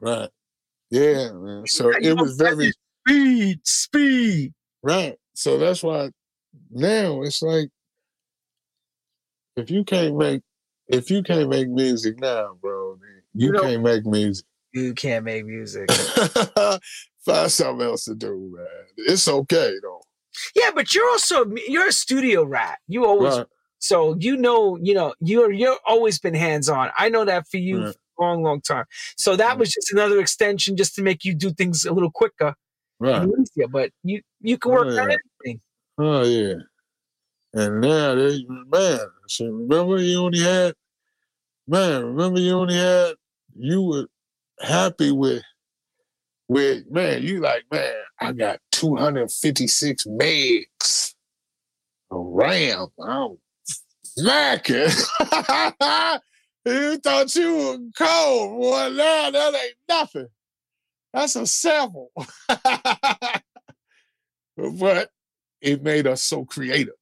[0.01, 0.29] right.
[0.91, 1.67] Yeah, man.
[1.67, 2.73] So it was very
[3.07, 4.53] Speed, speed.
[4.83, 5.17] right.
[5.35, 6.11] So that's why
[6.71, 7.69] now it's like
[9.57, 10.43] if you can't make
[10.89, 12.99] if you can't make music now, bro,
[13.35, 14.45] you You know- can't make music.
[14.73, 15.91] You can't make music.
[17.25, 18.67] Find something else to do, man.
[18.97, 20.03] It's okay though.
[20.55, 22.79] yeah, but you're also you're a studio rat.
[22.89, 23.47] You always Right,
[23.79, 26.91] so you know you know you're you're always been hands on.
[26.97, 27.95] I know that for you Right.
[28.17, 28.85] for a long long time.
[29.19, 29.59] So that Right.
[29.59, 32.55] was just another extension just to make you do things a little quicker
[33.01, 33.29] right.
[33.41, 33.69] easier.
[33.69, 35.17] But you you can work on Yeah.
[35.45, 35.61] anything.
[35.99, 36.55] Oh yeah.
[37.53, 40.75] And now they man, so remember you only had
[41.67, 43.17] man, remember you only had
[43.57, 44.07] you were
[44.61, 45.43] happy with
[46.49, 51.15] with man, you like, man, I got 256 megs
[52.11, 52.89] of RAM.
[53.01, 53.39] I'm
[54.03, 54.75] smacking.
[56.67, 58.91] you thought you were cold, boy.
[58.91, 60.27] Now that ain't nothing.
[61.13, 62.11] That's a sample.
[64.57, 65.11] but
[65.61, 66.95] it made us so creative.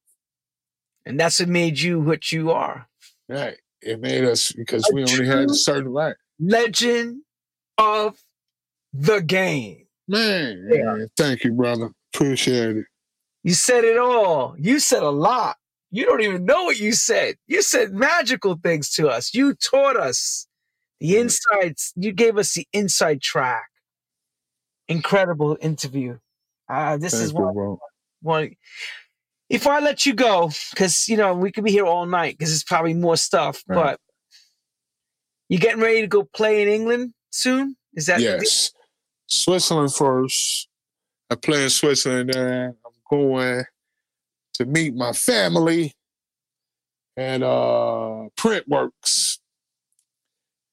[1.05, 2.87] And that's what made you what you are.
[3.27, 3.57] Right.
[3.81, 6.15] It made us because A we only had a certain right.
[6.39, 7.21] Legend
[7.79, 8.17] of
[8.93, 9.87] the game.
[10.07, 10.83] Man, Yeah.
[10.83, 11.91] man, thank you, brother.
[12.13, 12.85] Appreciate it.
[13.43, 14.55] You said it all.
[14.59, 15.57] You said a lot.
[15.91, 17.35] You don't even know what you said.
[17.47, 19.33] You said magical things to us.
[19.33, 20.47] You taught us
[20.99, 21.93] the insights.
[21.95, 23.69] You gave us the inside track.
[24.87, 26.17] Incredible interview.
[26.67, 27.79] Uh, this Thank is you, one, bro.
[28.21, 28.55] one.
[29.49, 32.53] If I let you go, because you know we could be here all night, because
[32.53, 33.63] it's probably more stuff.
[33.67, 33.75] Right.
[33.75, 33.99] But
[35.47, 37.75] you getting ready to go play in England soon?
[37.93, 38.19] Is that?
[38.19, 38.71] Yes.
[39.27, 40.67] Switzerland first.
[41.29, 43.63] I play in Switzerland and I'm going
[44.55, 45.93] to meet my family
[47.15, 49.39] at uh Printworks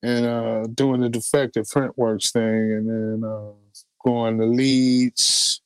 [0.02, 3.52] and uh doing the Defected Printworks thing and then uh
[4.04, 5.60] going to Leeds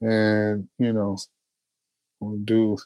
[0.00, 1.18] and you know
[2.20, 2.76] we'll do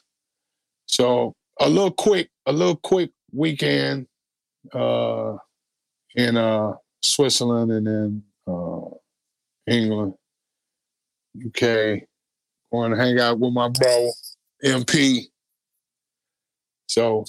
[0.85, 4.07] so a little quick a little quick weekend
[4.73, 5.37] uh
[6.15, 6.73] in uh
[7.03, 8.81] Switzerland and then uh,
[9.67, 10.13] England,
[11.45, 12.03] UK,
[12.71, 14.09] going to hang out with my bro,
[14.63, 15.25] MP.
[16.87, 17.25] So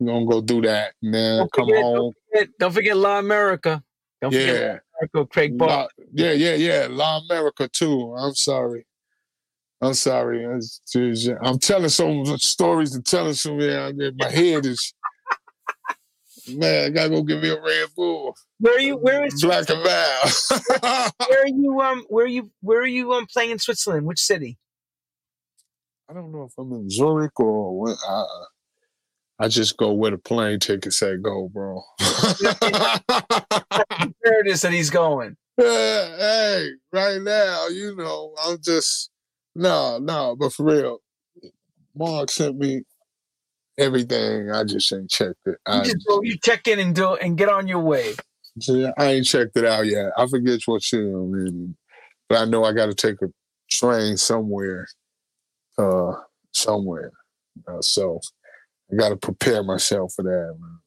[0.00, 2.12] we're gonna go do that and then Don't come forget- home.
[2.58, 3.82] Don't forget La America.
[4.20, 4.78] Don't Yeah.
[5.00, 5.88] America, Craig Ball.
[6.12, 6.88] Yeah, yeah, yeah.
[6.90, 8.14] La America too.
[8.16, 8.84] I'm sorry.
[9.80, 10.44] I'm sorry.
[10.44, 13.60] I'm telling some stories and telling some.
[13.60, 14.94] Yeah, my head is.
[16.48, 18.36] Man, I gotta go get me a Red Bull.
[18.58, 18.96] Where are you?
[18.96, 21.10] Where is Black and Val.
[21.28, 24.06] where are you um where are you where are you um playing in Switzerland?
[24.06, 24.58] Which city?
[26.10, 27.96] I don't know if I'm in Zurich or what.
[28.06, 28.24] Uh,
[29.38, 31.82] I just go where the plane ticket say go, bro.
[34.20, 35.36] Where it is that he's going.
[35.58, 39.10] Yeah, hey, right now, you know, I'm just
[39.54, 40.98] no, no, but for real,
[41.94, 42.82] Mark sent me
[43.78, 44.50] everything.
[44.50, 45.58] I just ain't checked it.
[45.66, 48.14] You I, just go, you check in and do and get on your way.
[48.60, 50.12] see, I ain't checked it out yet.
[50.16, 51.76] I forget what city I'm in,
[52.28, 53.28] but I know I got to take a
[53.70, 54.86] train somewhere,
[55.78, 56.14] uh,
[56.52, 57.12] somewhere.
[57.66, 58.20] Uh, so
[58.92, 60.56] I got to prepare myself for that.
[60.60, 60.78] Man.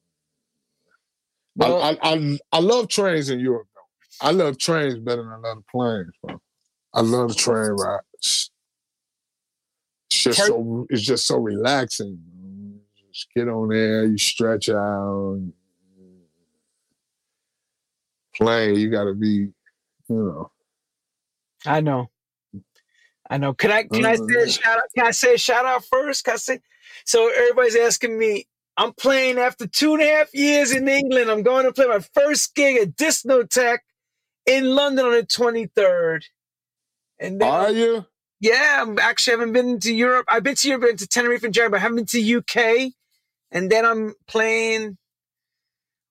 [1.56, 4.28] Well, I, I, I I love trains in Europe though.
[4.28, 6.40] I love trains better than I love planes, bro.
[6.94, 8.52] I love the train rides.
[10.10, 12.20] It's just so it's just so relaxing.
[13.16, 15.40] Just get on there, you stretch out.
[18.36, 18.76] play.
[18.76, 19.54] you gotta be, you
[20.10, 20.52] know.
[21.66, 22.10] I know.
[23.30, 23.54] I know.
[23.54, 24.84] Can I can I say a Uh, shout out?
[24.94, 26.26] Can I say a shout out first?
[26.26, 26.60] Can I say
[27.06, 31.32] so everybody's asking me, I'm playing after two and a half years in England.
[31.32, 33.78] I'm going to play my first gig at Disnotech
[34.46, 36.26] in London on the 23rd.
[37.18, 38.06] And then Are you?
[38.42, 40.26] Yeah, I'm actually haven't been to Europe.
[40.28, 42.92] I've been to Europe, been to Tenerife and Germany, but I haven't been to UK.
[43.56, 44.98] And then I'm playing.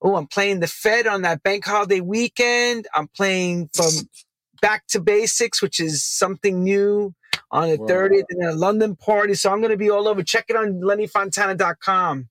[0.01, 2.87] Oh, I'm playing the Fed on that bank holiday weekend.
[2.93, 3.91] I'm playing from
[4.61, 7.13] Back to Basics, which is something new
[7.51, 7.87] on the Wow.
[7.87, 9.35] 30th in a London party.
[9.35, 10.21] So I'm going to be all over.
[10.21, 12.27] Check it on lennyfontana.com.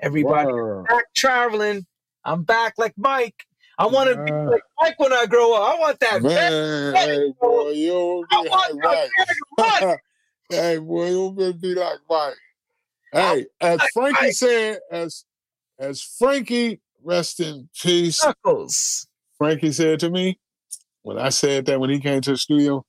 [0.00, 0.86] Everybody, Word.
[0.86, 1.86] back traveling.
[2.24, 3.44] I'm back like Mike.
[3.78, 5.74] I want to be like Mike when I grow up.
[5.74, 6.22] I want that.
[6.22, 9.10] Man, hey boy, you I want like that
[9.58, 9.68] Mike.
[9.68, 9.96] bag of money.
[10.50, 12.34] hey boy, you better be like Mike.
[13.12, 15.24] Hey, as Frankie said, as
[15.78, 18.24] as Frankie, rest in peace.
[18.24, 19.06] Knuckles.
[19.36, 20.38] Frankie said to me
[21.02, 22.84] when I said that when he came to the studio,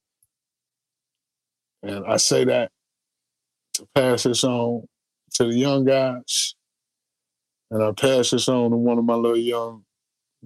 [1.82, 2.72] and I say that
[3.74, 4.88] to pass this on
[5.34, 6.56] to the young guys,
[7.72, 9.84] and I pass this on to one of my little young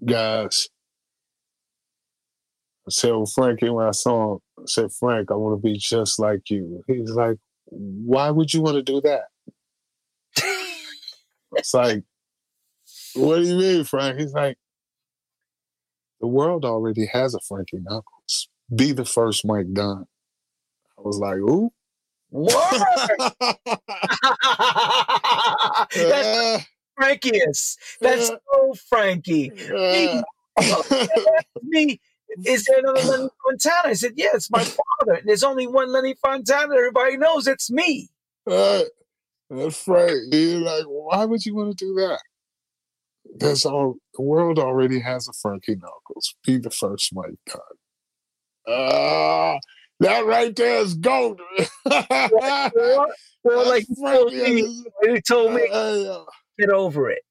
[0.03, 0.69] guys.
[2.87, 5.77] I said, well, Frankie, when I saw him, I said, Frank, I want to be
[5.77, 6.81] just like you.
[6.87, 9.25] He's like, why would you want to do that?
[11.53, 12.03] It's like,
[13.15, 14.19] what do you mean, Frank?
[14.19, 14.57] He's like,
[16.19, 18.49] the world already has a Frankie Knuckles.
[18.75, 20.05] Be the first Mike Dunn.
[20.97, 21.71] I was like, ooh.
[22.29, 22.51] Word.
[25.95, 26.65] That's
[26.99, 27.77] Frankiest.
[28.01, 29.51] That's so Frankie.
[29.55, 30.21] yeah.
[31.63, 32.01] Me,
[32.45, 33.89] is there another Lenny Fontana?
[33.89, 35.13] I said, yeah, it's my father.
[35.13, 36.75] And there's only one Lenny Fontana.
[36.75, 38.09] Everybody knows it's me.
[39.49, 39.63] Right.
[39.63, 40.33] That's Frank.
[40.33, 42.19] He's like, why would you want to do that?
[43.39, 43.95] That's all.
[44.15, 46.35] The world already has a Frankie Knuckles.
[46.45, 47.59] Be the first Mike Dunn.
[48.67, 49.59] Ah,
[49.99, 51.39] that right there is gold.
[51.39, 51.61] Or
[53.65, 56.23] like told Frankie me, he told me, uh,
[56.59, 57.21] get over it.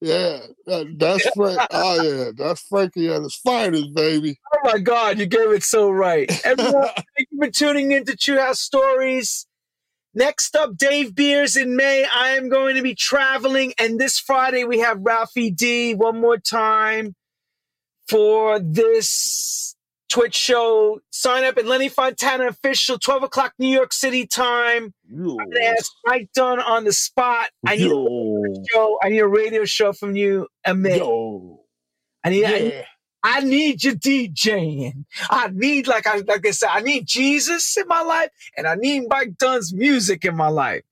[0.00, 1.60] yeah, that, that's Frank.
[1.70, 4.38] oh yeah, that's Frankie at his finest, baby.
[4.54, 6.30] Oh my God, you gave it so right.
[6.44, 9.46] Everyone, thank you for tuning in to True House Stories.
[10.14, 12.04] Next up, Dave Beers in May.
[12.04, 16.38] I am going to be traveling, and this Friday we have Ralphie D one more
[16.38, 17.16] time
[18.06, 19.74] for this
[20.08, 21.00] Twitch show.
[21.10, 24.94] Sign up at Lenny Fontana official, 12 o'clock New York City time.
[25.08, 27.50] Yo, I'm gonna ask Mike Dunn on the spot.
[27.66, 28.98] I need yo, a show.
[29.02, 30.98] I need a radio show from you, a May.
[30.98, 31.64] yo,
[32.22, 32.44] I need.
[32.44, 32.84] I, yeah.
[33.24, 35.06] I need you DJing.
[35.30, 38.76] I need, like I like I said, I need Jesus in my life, and I
[38.76, 40.84] need Mike Dunn's music in my life.